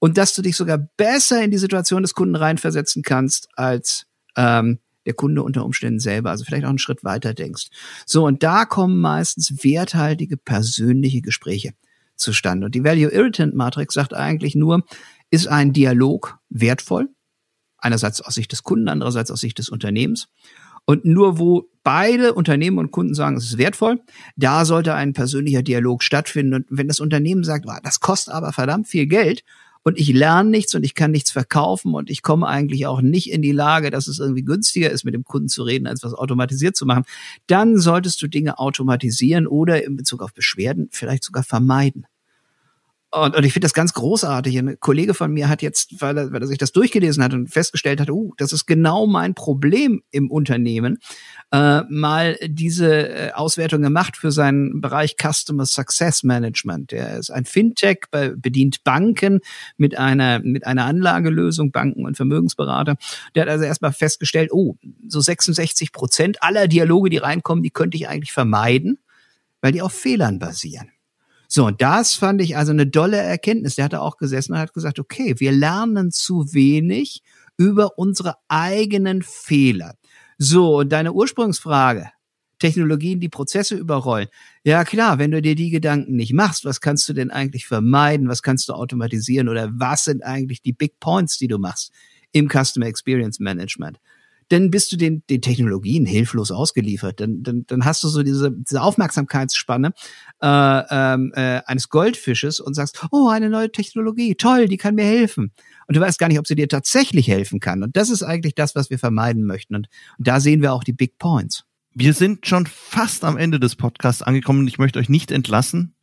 und 0.00 0.18
dass 0.18 0.34
du 0.34 0.42
dich 0.42 0.56
sogar 0.56 0.78
besser 0.96 1.44
in 1.44 1.52
die 1.52 1.58
Situation 1.58 2.02
des 2.02 2.14
Kunden 2.14 2.34
reinversetzen 2.34 3.04
kannst 3.04 3.48
als 3.54 4.06
ähm, 4.36 4.80
der 5.08 5.14
Kunde 5.14 5.42
unter 5.42 5.64
Umständen 5.64 6.00
selber, 6.00 6.30
also 6.30 6.44
vielleicht 6.44 6.66
auch 6.66 6.68
einen 6.68 6.78
Schritt 6.78 7.02
weiter 7.02 7.32
denkst. 7.32 7.68
So, 8.04 8.26
und 8.26 8.42
da 8.42 8.66
kommen 8.66 9.00
meistens 9.00 9.64
werthaltige 9.64 10.36
persönliche 10.36 11.22
Gespräche 11.22 11.72
zustande. 12.14 12.66
Und 12.66 12.74
die 12.74 12.84
Value 12.84 13.10
Irritant 13.10 13.54
Matrix 13.54 13.94
sagt 13.94 14.12
eigentlich 14.12 14.54
nur, 14.54 14.84
ist 15.30 15.48
ein 15.48 15.72
Dialog 15.72 16.38
wertvoll? 16.50 17.08
Einerseits 17.78 18.20
aus 18.20 18.34
Sicht 18.34 18.52
des 18.52 18.62
Kunden, 18.64 18.88
andererseits 18.88 19.30
aus 19.30 19.40
Sicht 19.40 19.58
des 19.58 19.70
Unternehmens. 19.70 20.28
Und 20.84 21.06
nur 21.06 21.38
wo 21.38 21.70
beide 21.82 22.34
Unternehmen 22.34 22.76
und 22.76 22.90
Kunden 22.90 23.14
sagen, 23.14 23.36
es 23.38 23.44
ist 23.44 23.56
wertvoll, 23.56 24.02
da 24.36 24.66
sollte 24.66 24.94
ein 24.94 25.14
persönlicher 25.14 25.62
Dialog 25.62 26.02
stattfinden. 26.02 26.52
Und 26.52 26.66
wenn 26.68 26.88
das 26.88 27.00
Unternehmen 27.00 27.44
sagt, 27.44 27.64
das 27.82 28.00
kostet 28.00 28.34
aber 28.34 28.52
verdammt 28.52 28.88
viel 28.88 29.06
Geld 29.06 29.42
und 29.88 29.98
ich 29.98 30.12
lerne 30.12 30.50
nichts 30.50 30.74
und 30.74 30.84
ich 30.84 30.94
kann 30.94 31.10
nichts 31.10 31.30
verkaufen 31.30 31.94
und 31.94 32.10
ich 32.10 32.20
komme 32.20 32.46
eigentlich 32.46 32.86
auch 32.86 33.00
nicht 33.00 33.32
in 33.32 33.40
die 33.40 33.52
Lage, 33.52 33.90
dass 33.90 34.06
es 34.06 34.18
irgendwie 34.18 34.42
günstiger 34.42 34.90
ist, 34.90 35.04
mit 35.04 35.14
dem 35.14 35.24
Kunden 35.24 35.48
zu 35.48 35.62
reden, 35.62 35.86
als 35.86 36.02
was 36.02 36.12
automatisiert 36.12 36.76
zu 36.76 36.84
machen, 36.84 37.04
dann 37.46 37.78
solltest 37.78 38.20
du 38.20 38.28
Dinge 38.28 38.58
automatisieren 38.58 39.46
oder 39.46 39.82
in 39.82 39.96
Bezug 39.96 40.22
auf 40.22 40.34
Beschwerden 40.34 40.88
vielleicht 40.92 41.24
sogar 41.24 41.42
vermeiden. 41.42 42.06
Und, 43.10 43.34
und 43.34 43.44
ich 43.44 43.54
finde 43.54 43.64
das 43.64 43.72
ganz 43.72 43.94
großartig. 43.94 44.58
Ein 44.58 44.80
Kollege 44.80 45.14
von 45.14 45.32
mir 45.32 45.48
hat 45.48 45.62
jetzt, 45.62 46.02
weil 46.02 46.18
er, 46.18 46.32
weil 46.32 46.42
er 46.42 46.46
sich 46.46 46.58
das 46.58 46.72
durchgelesen 46.72 47.24
hat 47.24 47.32
und 47.32 47.48
festgestellt 47.48 48.02
hat, 48.02 48.10
uh, 48.10 48.34
das 48.36 48.52
ist 48.52 48.66
genau 48.66 49.06
mein 49.06 49.34
Problem 49.34 50.02
im 50.10 50.30
Unternehmen, 50.30 50.98
äh, 51.50 51.82
mal 51.88 52.36
diese 52.46 53.08
äh, 53.08 53.32
Auswertung 53.32 53.80
gemacht 53.80 54.18
für 54.18 54.30
seinen 54.30 54.82
Bereich 54.82 55.16
Customer 55.16 55.64
Success 55.64 56.22
Management. 56.22 56.92
Der 56.92 57.16
ist 57.16 57.30
ein 57.30 57.46
Fintech, 57.46 58.00
bedient 58.36 58.84
Banken 58.84 59.40
mit 59.78 59.96
einer, 59.96 60.40
mit 60.40 60.66
einer 60.66 60.84
Anlagelösung, 60.84 61.72
Banken 61.72 62.04
und 62.04 62.16
Vermögensberater. 62.16 62.96
Der 63.34 63.42
hat 63.42 63.48
also 63.48 63.64
erstmal 63.64 63.92
festgestellt, 63.92 64.50
oh, 64.52 64.76
so 65.06 65.20
66 65.20 65.92
Prozent 65.92 66.42
aller 66.42 66.68
Dialoge, 66.68 67.08
die 67.08 67.16
reinkommen, 67.16 67.62
die 67.62 67.70
könnte 67.70 67.96
ich 67.96 68.06
eigentlich 68.06 68.32
vermeiden, 68.32 68.98
weil 69.62 69.72
die 69.72 69.80
auf 69.80 69.94
Fehlern 69.94 70.38
basieren. 70.38 70.90
So, 71.58 71.66
und 71.66 71.82
das 71.82 72.14
fand 72.14 72.40
ich 72.40 72.56
also 72.56 72.70
eine 72.70 72.86
dolle 72.86 73.16
Erkenntnis. 73.16 73.74
Der 73.74 73.86
hatte 73.86 74.00
auch 74.00 74.16
gesessen 74.16 74.52
und 74.52 74.60
hat 74.60 74.74
gesagt, 74.74 75.00
okay, 75.00 75.34
wir 75.38 75.50
lernen 75.50 76.12
zu 76.12 76.54
wenig 76.54 77.24
über 77.56 77.98
unsere 77.98 78.36
eigenen 78.46 79.22
Fehler. 79.22 79.96
So, 80.38 80.78
und 80.78 80.92
deine 80.92 81.12
Ursprungsfrage, 81.12 82.10
Technologien, 82.60 83.18
die 83.18 83.28
Prozesse 83.28 83.74
überrollen. 83.74 84.28
Ja 84.62 84.84
klar, 84.84 85.18
wenn 85.18 85.32
du 85.32 85.42
dir 85.42 85.56
die 85.56 85.70
Gedanken 85.70 86.14
nicht 86.14 86.32
machst, 86.32 86.64
was 86.64 86.80
kannst 86.80 87.08
du 87.08 87.12
denn 87.12 87.32
eigentlich 87.32 87.66
vermeiden, 87.66 88.28
was 88.28 88.44
kannst 88.44 88.68
du 88.68 88.74
automatisieren 88.74 89.48
oder 89.48 89.68
was 89.72 90.04
sind 90.04 90.22
eigentlich 90.22 90.62
die 90.62 90.72
Big 90.72 91.00
Points, 91.00 91.38
die 91.38 91.48
du 91.48 91.58
machst 91.58 91.90
im 92.30 92.48
Customer 92.48 92.86
Experience 92.86 93.40
Management? 93.40 93.98
dann 94.48 94.70
bist 94.70 94.92
du 94.92 94.96
den, 94.96 95.22
den 95.28 95.42
Technologien 95.42 96.06
hilflos 96.06 96.50
ausgeliefert. 96.50 97.20
Dann, 97.20 97.42
dann, 97.42 97.64
dann 97.66 97.84
hast 97.84 98.02
du 98.02 98.08
so 98.08 98.22
diese, 98.22 98.50
diese 98.50 98.82
Aufmerksamkeitsspanne 98.82 99.92
äh, 100.40 100.82
ähm, 100.90 101.32
äh, 101.34 101.62
eines 101.66 101.88
Goldfisches 101.88 102.60
und 102.60 102.74
sagst, 102.74 103.00
oh, 103.10 103.28
eine 103.28 103.50
neue 103.50 103.72
Technologie, 103.72 104.34
toll, 104.34 104.68
die 104.68 104.76
kann 104.76 104.94
mir 104.94 105.04
helfen. 105.04 105.52
Und 105.86 105.96
du 105.96 106.00
weißt 106.00 106.18
gar 106.18 106.28
nicht, 106.28 106.38
ob 106.38 106.46
sie 106.46 106.54
dir 106.54 106.68
tatsächlich 106.68 107.28
helfen 107.28 107.60
kann. 107.60 107.82
Und 107.82 107.96
das 107.96 108.10
ist 108.10 108.22
eigentlich 108.22 108.54
das, 108.54 108.74
was 108.74 108.90
wir 108.90 108.98
vermeiden 108.98 109.44
möchten. 109.44 109.74
Und, 109.74 109.88
und 110.18 110.28
da 110.28 110.40
sehen 110.40 110.62
wir 110.62 110.72
auch 110.72 110.84
die 110.84 110.92
Big 110.92 111.18
Points. 111.18 111.64
Wir 111.94 112.14
sind 112.14 112.46
schon 112.46 112.66
fast 112.66 113.24
am 113.24 113.36
Ende 113.36 113.58
des 113.58 113.74
Podcasts 113.74 114.22
angekommen. 114.22 114.68
Ich 114.68 114.78
möchte 114.78 114.98
euch 114.98 115.08
nicht 115.08 115.32
entlassen, 115.32 115.94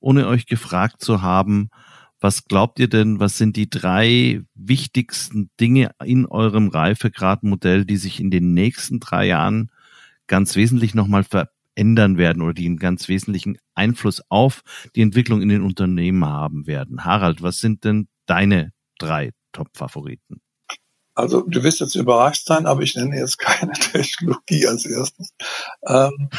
ohne 0.00 0.26
euch 0.26 0.46
gefragt 0.46 1.00
zu 1.00 1.22
haben, 1.22 1.70
was 2.20 2.46
glaubt 2.46 2.80
ihr 2.80 2.88
denn, 2.88 3.20
was 3.20 3.36
sind 3.38 3.56
die 3.56 3.68
drei 3.68 4.40
wichtigsten 4.54 5.50
Dinge 5.60 5.90
in 6.02 6.26
eurem 6.26 6.68
Reifegradmodell, 6.68 7.84
die 7.84 7.98
sich 7.98 8.20
in 8.20 8.30
den 8.30 8.54
nächsten 8.54 9.00
drei 9.00 9.26
Jahren 9.26 9.70
ganz 10.26 10.56
wesentlich 10.56 10.94
nochmal 10.94 11.24
verändern 11.76 12.18
werden 12.18 12.42
oder 12.42 12.54
die 12.54 12.66
einen 12.66 12.78
ganz 12.78 13.08
wesentlichen 13.08 13.58
Einfluss 13.74 14.22
auf 14.28 14.62
die 14.94 15.02
Entwicklung 15.02 15.42
in 15.42 15.48
den 15.48 15.62
Unternehmen 15.62 16.24
haben 16.24 16.66
werden? 16.66 17.04
Harald, 17.04 17.42
was 17.42 17.58
sind 17.58 17.84
denn 17.84 18.08
deine 18.26 18.72
drei 18.98 19.32
Top-Favoriten? 19.52 20.40
Also 21.14 21.42
du 21.42 21.62
wirst 21.62 21.80
jetzt 21.80 21.94
überrascht 21.94 22.46
sein, 22.46 22.66
aber 22.66 22.82
ich 22.82 22.94
nenne 22.94 23.16
jetzt 23.16 23.38
keine 23.38 23.72
Technologie 23.72 24.66
als 24.66 24.86
erstes. 24.86 25.30
Ähm, 25.86 26.30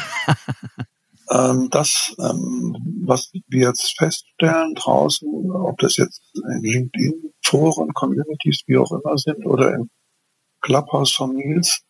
ähm, 1.30 1.68
das, 1.70 2.14
ähm, 2.18 2.76
was 3.04 3.30
wir 3.48 3.68
jetzt 3.68 3.96
feststellen 3.96 4.74
draußen, 4.74 5.28
ob 5.50 5.78
das 5.78 5.96
jetzt 5.96 6.22
in 6.34 6.62
LinkedIn, 6.62 7.32
Foren, 7.44 7.92
Communities, 7.94 8.62
wie 8.66 8.76
auch 8.76 8.92
immer 8.92 9.16
sind 9.18 9.46
oder 9.46 9.74
in 9.74 9.90
Clubhouse 10.60 11.12
von 11.12 11.34
Nils, 11.34 11.80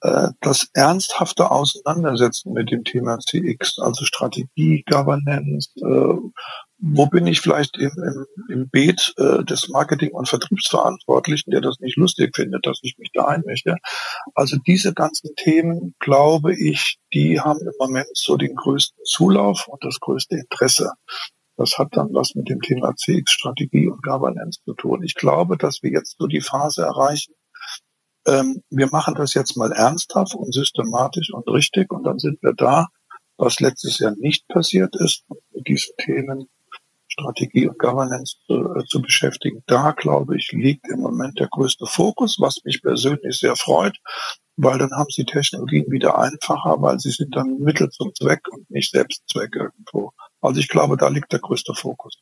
das 0.00 0.68
ernsthafte 0.74 1.50
Auseinandersetzen 1.50 2.52
mit 2.52 2.70
dem 2.70 2.84
Thema 2.84 3.18
CX, 3.18 3.78
also 3.78 4.04
Strategie, 4.04 4.84
Governance, 4.88 5.70
äh, 5.76 6.14
wo 6.80 7.06
bin 7.06 7.26
ich 7.26 7.40
vielleicht 7.40 7.76
im, 7.76 7.90
im, 7.96 8.26
im 8.48 8.70
Beet 8.70 9.12
äh, 9.16 9.42
des 9.44 9.68
Marketing- 9.68 10.12
und 10.12 10.28
Vertriebsverantwortlichen, 10.28 11.50
der 11.50 11.60
das 11.60 11.80
nicht 11.80 11.96
lustig 11.96 12.36
findet, 12.36 12.64
dass 12.66 12.78
ich 12.82 12.96
mich 12.98 13.10
da 13.12 13.24
einmöchte. 13.26 13.76
Also 14.34 14.56
diese 14.64 14.94
ganzen 14.94 15.34
Themen, 15.34 15.96
glaube 15.98 16.54
ich, 16.54 16.98
die 17.12 17.40
haben 17.40 17.60
im 17.60 17.72
Moment 17.80 18.08
so 18.14 18.36
den 18.36 18.54
größten 18.54 19.04
Zulauf 19.04 19.66
und 19.66 19.84
das 19.84 19.98
größte 19.98 20.36
Interesse. 20.36 20.92
Das 21.56 21.76
hat 21.76 21.88
dann 21.92 22.14
was 22.14 22.36
mit 22.36 22.48
dem 22.48 22.60
Thema 22.60 22.94
CX-Strategie 22.94 23.88
und 23.88 24.00
Governance 24.04 24.60
zu 24.64 24.74
tun. 24.74 25.02
Ich 25.02 25.14
glaube, 25.16 25.56
dass 25.56 25.82
wir 25.82 25.90
jetzt 25.90 26.16
so 26.16 26.28
die 26.28 26.40
Phase 26.40 26.82
erreichen, 26.82 27.34
ähm, 28.28 28.62
wir 28.70 28.88
machen 28.88 29.14
das 29.14 29.34
jetzt 29.34 29.56
mal 29.56 29.72
ernsthaft 29.72 30.34
und 30.34 30.52
systematisch 30.52 31.32
und 31.32 31.48
richtig 31.48 31.92
und 31.92 32.04
dann 32.04 32.18
sind 32.18 32.42
wir 32.42 32.52
da, 32.52 32.88
was 33.36 33.60
letztes 33.60 33.98
Jahr 33.98 34.14
nicht 34.16 34.46
passiert 34.48 34.94
ist, 34.96 35.24
mit 35.52 35.66
diesen 35.66 35.94
Themen 35.98 36.48
Strategie 37.08 37.66
und 37.66 37.78
Governance 37.78 38.36
zu, 38.46 38.74
äh, 38.74 38.84
zu 38.84 39.02
beschäftigen. 39.02 39.62
Da, 39.66 39.92
glaube 39.92 40.36
ich, 40.36 40.52
liegt 40.52 40.88
im 40.88 41.00
Moment 41.00 41.38
der 41.38 41.48
größte 41.48 41.86
Fokus, 41.86 42.36
was 42.38 42.62
mich 42.64 42.82
persönlich 42.82 43.38
sehr 43.38 43.56
freut, 43.56 43.96
weil 44.56 44.78
dann 44.78 44.92
haben 44.92 45.10
sie 45.10 45.24
Technologien 45.24 45.90
wieder 45.90 46.18
einfacher, 46.18 46.80
weil 46.80 46.98
sie 46.98 47.10
sind 47.10 47.34
dann 47.34 47.58
Mittel 47.58 47.88
zum 47.90 48.14
Zweck 48.14 48.42
und 48.52 48.70
nicht 48.70 48.90
Selbstzweck 48.90 49.54
irgendwo. 49.54 50.12
Also 50.40 50.60
ich 50.60 50.68
glaube, 50.68 50.96
da 50.96 51.08
liegt 51.08 51.32
der 51.32 51.40
größte 51.40 51.74
Fokus. 51.74 52.18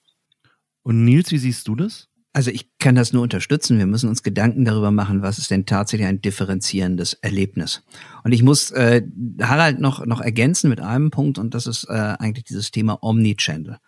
Und 0.82 1.04
Nils, 1.04 1.30
wie 1.32 1.38
siehst 1.38 1.66
du 1.68 1.74
das? 1.74 2.08
Also 2.36 2.50
ich 2.50 2.68
kann 2.78 2.94
das 2.94 3.14
nur 3.14 3.22
unterstützen. 3.22 3.78
Wir 3.78 3.86
müssen 3.86 4.10
uns 4.10 4.22
Gedanken 4.22 4.66
darüber 4.66 4.90
machen, 4.90 5.22
was 5.22 5.38
ist 5.38 5.50
denn 5.50 5.64
tatsächlich 5.64 6.06
ein 6.06 6.20
differenzierendes 6.20 7.14
Erlebnis. 7.14 7.82
Und 8.24 8.32
ich 8.32 8.42
muss 8.42 8.70
äh, 8.72 9.00
Harald 9.40 9.80
noch 9.80 10.04
noch 10.04 10.20
ergänzen 10.20 10.68
mit 10.68 10.78
einem 10.78 11.10
Punkt 11.10 11.38
und 11.38 11.54
das 11.54 11.66
ist 11.66 11.84
äh, 11.84 11.94
eigentlich 11.94 12.44
dieses 12.44 12.70
Thema 12.70 12.98
Omnichannel 13.02 13.78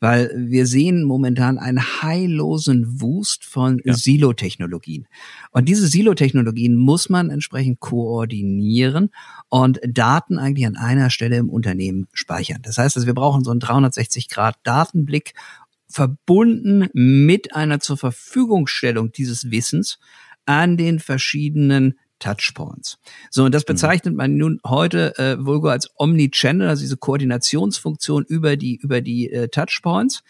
weil 0.00 0.30
wir 0.36 0.66
sehen 0.66 1.02
momentan 1.02 1.58
einen 1.58 1.80
heillosen 1.80 3.00
Wust 3.00 3.44
von 3.44 3.80
ja. 3.84 3.94
Silo-Technologien. 3.94 5.08
Und 5.50 5.68
diese 5.68 5.88
Silo-Technologien 5.88 6.76
muss 6.76 7.08
man 7.08 7.30
entsprechend 7.30 7.80
koordinieren 7.80 9.10
und 9.48 9.80
Daten 9.84 10.38
eigentlich 10.38 10.66
an 10.66 10.76
einer 10.76 11.10
Stelle 11.10 11.36
im 11.36 11.50
Unternehmen 11.50 12.06
speichern. 12.12 12.62
Das 12.62 12.78
heißt, 12.78 12.96
also 12.96 13.06
wir 13.06 13.14
brauchen 13.14 13.42
so 13.42 13.50
einen 13.50 13.60
360-Grad-Datenblick 13.60 15.34
verbunden 15.90 16.88
mit 16.92 17.54
einer 17.54 17.80
zur 17.80 17.96
Verfügungstellung 17.96 19.12
dieses 19.12 19.50
Wissens 19.50 19.98
an 20.44 20.76
den 20.76 20.98
verschiedenen 20.98 21.98
Touchpoints. 22.18 22.98
So, 23.30 23.44
und 23.44 23.54
das 23.54 23.62
mhm. 23.62 23.72
bezeichnet 23.72 24.14
man 24.14 24.36
nun 24.36 24.60
heute 24.66 25.16
äh, 25.18 25.36
vulgo 25.38 25.68
als 25.68 25.90
Omnichannel, 25.96 26.68
also 26.68 26.82
diese 26.82 26.96
Koordinationsfunktion 26.96 28.24
über 28.24 28.56
die, 28.56 28.76
über 28.76 29.00
die 29.00 29.30
äh, 29.30 29.48
Touchpoints 29.48 30.22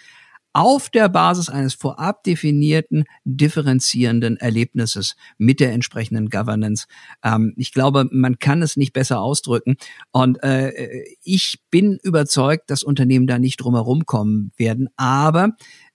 auf 0.52 0.90
der 0.90 1.08
Basis 1.08 1.48
eines 1.48 1.74
vorab 1.74 2.24
definierten, 2.24 3.04
differenzierenden 3.24 4.36
Erlebnisses 4.36 5.16
mit 5.36 5.60
der 5.60 5.72
entsprechenden 5.72 6.30
Governance. 6.30 6.86
Ähm, 7.22 7.54
ich 7.56 7.72
glaube, 7.72 8.08
man 8.10 8.38
kann 8.38 8.62
es 8.62 8.76
nicht 8.76 8.92
besser 8.92 9.20
ausdrücken. 9.20 9.76
Und 10.10 10.42
äh, 10.42 11.04
ich 11.22 11.60
bin 11.70 11.98
überzeugt, 12.02 12.70
dass 12.70 12.82
Unternehmen 12.82 13.26
da 13.26 13.38
nicht 13.38 13.58
drumherum 13.58 14.06
kommen 14.06 14.52
werden. 14.56 14.88
Aber 14.96 15.50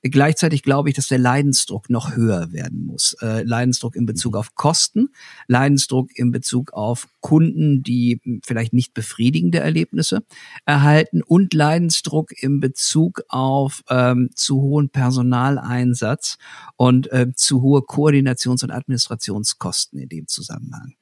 Gleichzeitig 0.05 0.63
glaube 0.63 0.89
ich, 0.89 0.95
dass 0.95 1.07
der 1.07 1.17
Leidensdruck 1.17 1.89
noch 1.89 2.17
höher 2.17 2.51
werden 2.51 2.85
muss. 2.85 3.15
Äh, 3.21 3.43
Leidensdruck 3.43 3.95
in 3.95 4.05
Bezug 4.05 4.33
mhm. 4.33 4.39
auf 4.39 4.55
Kosten, 4.55 5.09
Leidensdruck 5.47 6.09
in 6.13 6.31
Bezug 6.31 6.73
auf 6.73 7.07
Kunden, 7.21 7.83
die 7.83 8.19
vielleicht 8.43 8.73
nicht 8.73 8.93
befriedigende 8.93 9.59
Erlebnisse 9.59 10.25
erhalten 10.65 11.23
und 11.23 11.53
Leidensdruck 11.53 12.33
in 12.35 12.59
Bezug 12.59 13.21
auf 13.29 13.81
ähm, 13.89 14.29
zu 14.35 14.61
hohen 14.61 14.89
Personaleinsatz 14.89 16.37
und 16.75 17.09
äh, 17.13 17.27
zu 17.33 17.61
hohe 17.61 17.79
Koordinations- 17.79 18.63
und 18.63 18.71
Administrationskosten 18.71 19.99
in 19.99 20.09
dem 20.09 20.27
Zusammenhang. 20.27 20.95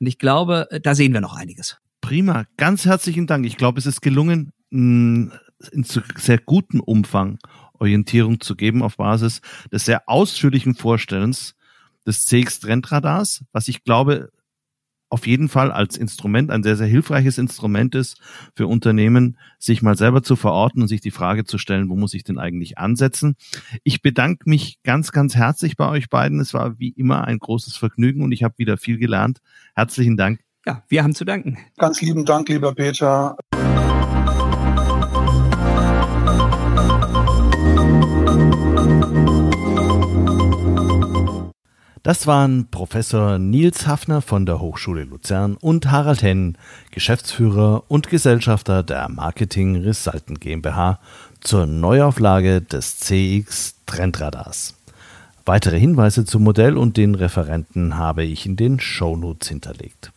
Und 0.00 0.08
ich 0.08 0.18
glaube, 0.18 0.66
äh, 0.72 0.80
da 0.80 0.96
sehen 0.96 1.12
wir 1.12 1.20
noch 1.20 1.36
einiges. 1.36 1.76
Prima, 2.00 2.44
ganz 2.56 2.86
herzlichen 2.86 3.28
Dank. 3.28 3.46
Ich 3.46 3.56
glaube, 3.56 3.78
es 3.78 3.86
ist 3.86 4.02
gelungen, 4.02 4.50
in 4.70 5.32
sehr 5.84 6.38
gutem 6.38 6.80
Umfang 6.80 7.38
Orientierung 7.78 8.40
zu 8.40 8.56
geben 8.56 8.82
auf 8.82 8.96
Basis 8.96 9.40
des 9.72 9.84
sehr 9.84 10.08
ausführlichen 10.08 10.74
Vorstellens 10.74 11.54
des 12.06 12.24
CX 12.24 12.60
Trendradars, 12.60 13.44
was 13.52 13.68
ich 13.68 13.84
glaube 13.84 14.30
auf 15.10 15.26
jeden 15.26 15.48
Fall 15.48 15.72
als 15.72 15.96
Instrument 15.96 16.50
ein 16.50 16.62
sehr, 16.62 16.76
sehr 16.76 16.86
hilfreiches 16.86 17.38
Instrument 17.38 17.94
ist 17.94 18.20
für 18.54 18.66
Unternehmen, 18.66 19.38
sich 19.58 19.82
mal 19.82 19.96
selber 19.96 20.22
zu 20.22 20.36
verorten 20.36 20.82
und 20.82 20.88
sich 20.88 21.00
die 21.00 21.10
Frage 21.10 21.44
zu 21.44 21.58
stellen, 21.58 21.88
wo 21.88 21.96
muss 21.96 22.14
ich 22.14 22.24
denn 22.24 22.38
eigentlich 22.38 22.78
ansetzen. 22.78 23.36
Ich 23.84 24.02
bedanke 24.02 24.48
mich 24.48 24.78
ganz, 24.82 25.12
ganz 25.12 25.34
herzlich 25.34 25.76
bei 25.76 25.88
euch 25.88 26.08
beiden. 26.08 26.40
Es 26.40 26.52
war 26.54 26.78
wie 26.78 26.90
immer 26.90 27.24
ein 27.24 27.38
großes 27.38 27.76
Vergnügen 27.76 28.22
und 28.22 28.32
ich 28.32 28.42
habe 28.42 28.58
wieder 28.58 28.76
viel 28.76 28.98
gelernt. 28.98 29.38
Herzlichen 29.74 30.16
Dank. 30.16 30.40
Ja, 30.66 30.82
wir 30.88 31.02
haben 31.02 31.14
zu 31.14 31.24
danken. 31.24 31.58
Ganz 31.78 32.02
lieben 32.02 32.26
Dank, 32.26 32.48
lieber 32.48 32.74
Peter. 32.74 33.36
Das 42.08 42.26
waren 42.26 42.68
Professor 42.70 43.38
Nils 43.38 43.86
Hafner 43.86 44.22
von 44.22 44.46
der 44.46 44.60
Hochschule 44.60 45.04
Luzern 45.04 45.56
und 45.56 45.90
Harald 45.90 46.22
Henn, 46.22 46.56
Geschäftsführer 46.90 47.82
und 47.88 48.08
Gesellschafter 48.08 48.82
der 48.82 49.10
Marketing 49.10 49.76
Resultant 49.76 50.40
GmbH, 50.40 51.00
zur 51.40 51.66
Neuauflage 51.66 52.62
des 52.62 52.98
CX 53.00 53.74
Trendradars. 53.84 54.74
Weitere 55.44 55.78
Hinweise 55.78 56.24
zum 56.24 56.44
Modell 56.44 56.78
und 56.78 56.96
den 56.96 57.14
Referenten 57.14 57.98
habe 57.98 58.24
ich 58.24 58.46
in 58.46 58.56
den 58.56 58.80
Shownotes 58.80 59.50
hinterlegt. 59.50 60.10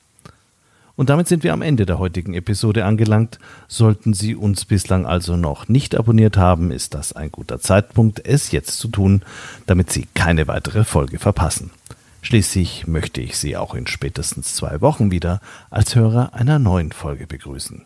Und 1.02 1.10
damit 1.10 1.28
sind 1.28 1.44
wir 1.44 1.52
am 1.54 1.64
Ende 1.64 1.88
der 1.88 1.98
heutigen 1.98 2.36
Episode 2.36 2.86
angelangt. 2.86 3.40
Sollten 3.68 4.14
Sie 4.14 4.36
uns 4.36 4.66
bislang 4.66 5.08
also 5.08 5.36
noch 5.36 5.68
nicht 5.68 5.96
abonniert 5.96 6.38
haben, 6.38 6.70
ist 6.70 6.94
das 6.94 7.12
ein 7.12 7.32
guter 7.32 7.60
Zeitpunkt, 7.60 8.24
es 8.24 8.52
jetzt 8.52 8.78
zu 8.78 8.88
tun, 8.88 9.24
damit 9.66 9.92
Sie 9.92 10.08
keine 10.14 10.48
weitere 10.48 10.84
Folge 10.84 11.18
verpassen. 11.18 11.72
Schließlich 12.22 12.86
möchte 12.86 13.20
ich 13.20 13.40
Sie 13.40 13.58
auch 13.58 13.74
in 13.74 13.88
spätestens 13.88 14.54
zwei 14.54 14.80
Wochen 14.82 15.10
wieder 15.10 15.42
als 15.72 15.96
Hörer 15.96 16.36
einer 16.36 16.60
neuen 16.60 16.92
Folge 16.92 17.26
begrüßen. 17.26 17.82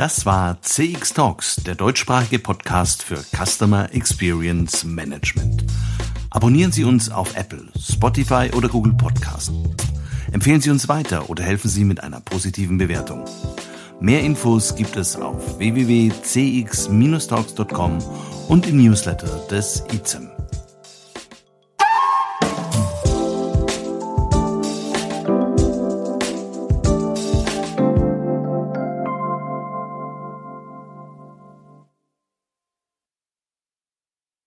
Das 0.00 0.24
war 0.24 0.56
CX 0.62 1.12
Talks, 1.12 1.56
der 1.56 1.74
deutschsprachige 1.74 2.38
Podcast 2.38 3.02
für 3.02 3.22
Customer 3.36 3.92
Experience 3.92 4.82
Management. 4.82 5.66
Abonnieren 6.30 6.72
Sie 6.72 6.84
uns 6.84 7.10
auf 7.10 7.36
Apple, 7.36 7.66
Spotify 7.78 8.48
oder 8.56 8.70
Google 8.70 8.94
Podcast. 8.94 9.52
Empfehlen 10.32 10.62
Sie 10.62 10.70
uns 10.70 10.88
weiter 10.88 11.28
oder 11.28 11.44
helfen 11.44 11.68
Sie 11.68 11.84
mit 11.84 12.02
einer 12.02 12.20
positiven 12.20 12.78
Bewertung. 12.78 13.26
Mehr 14.00 14.22
Infos 14.22 14.74
gibt 14.74 14.96
es 14.96 15.16
auf 15.16 15.58
www.cx-talks.com 15.58 17.98
und 18.48 18.66
im 18.66 18.82
Newsletter 18.82 19.46
des 19.50 19.84
ICEM. 19.92 20.30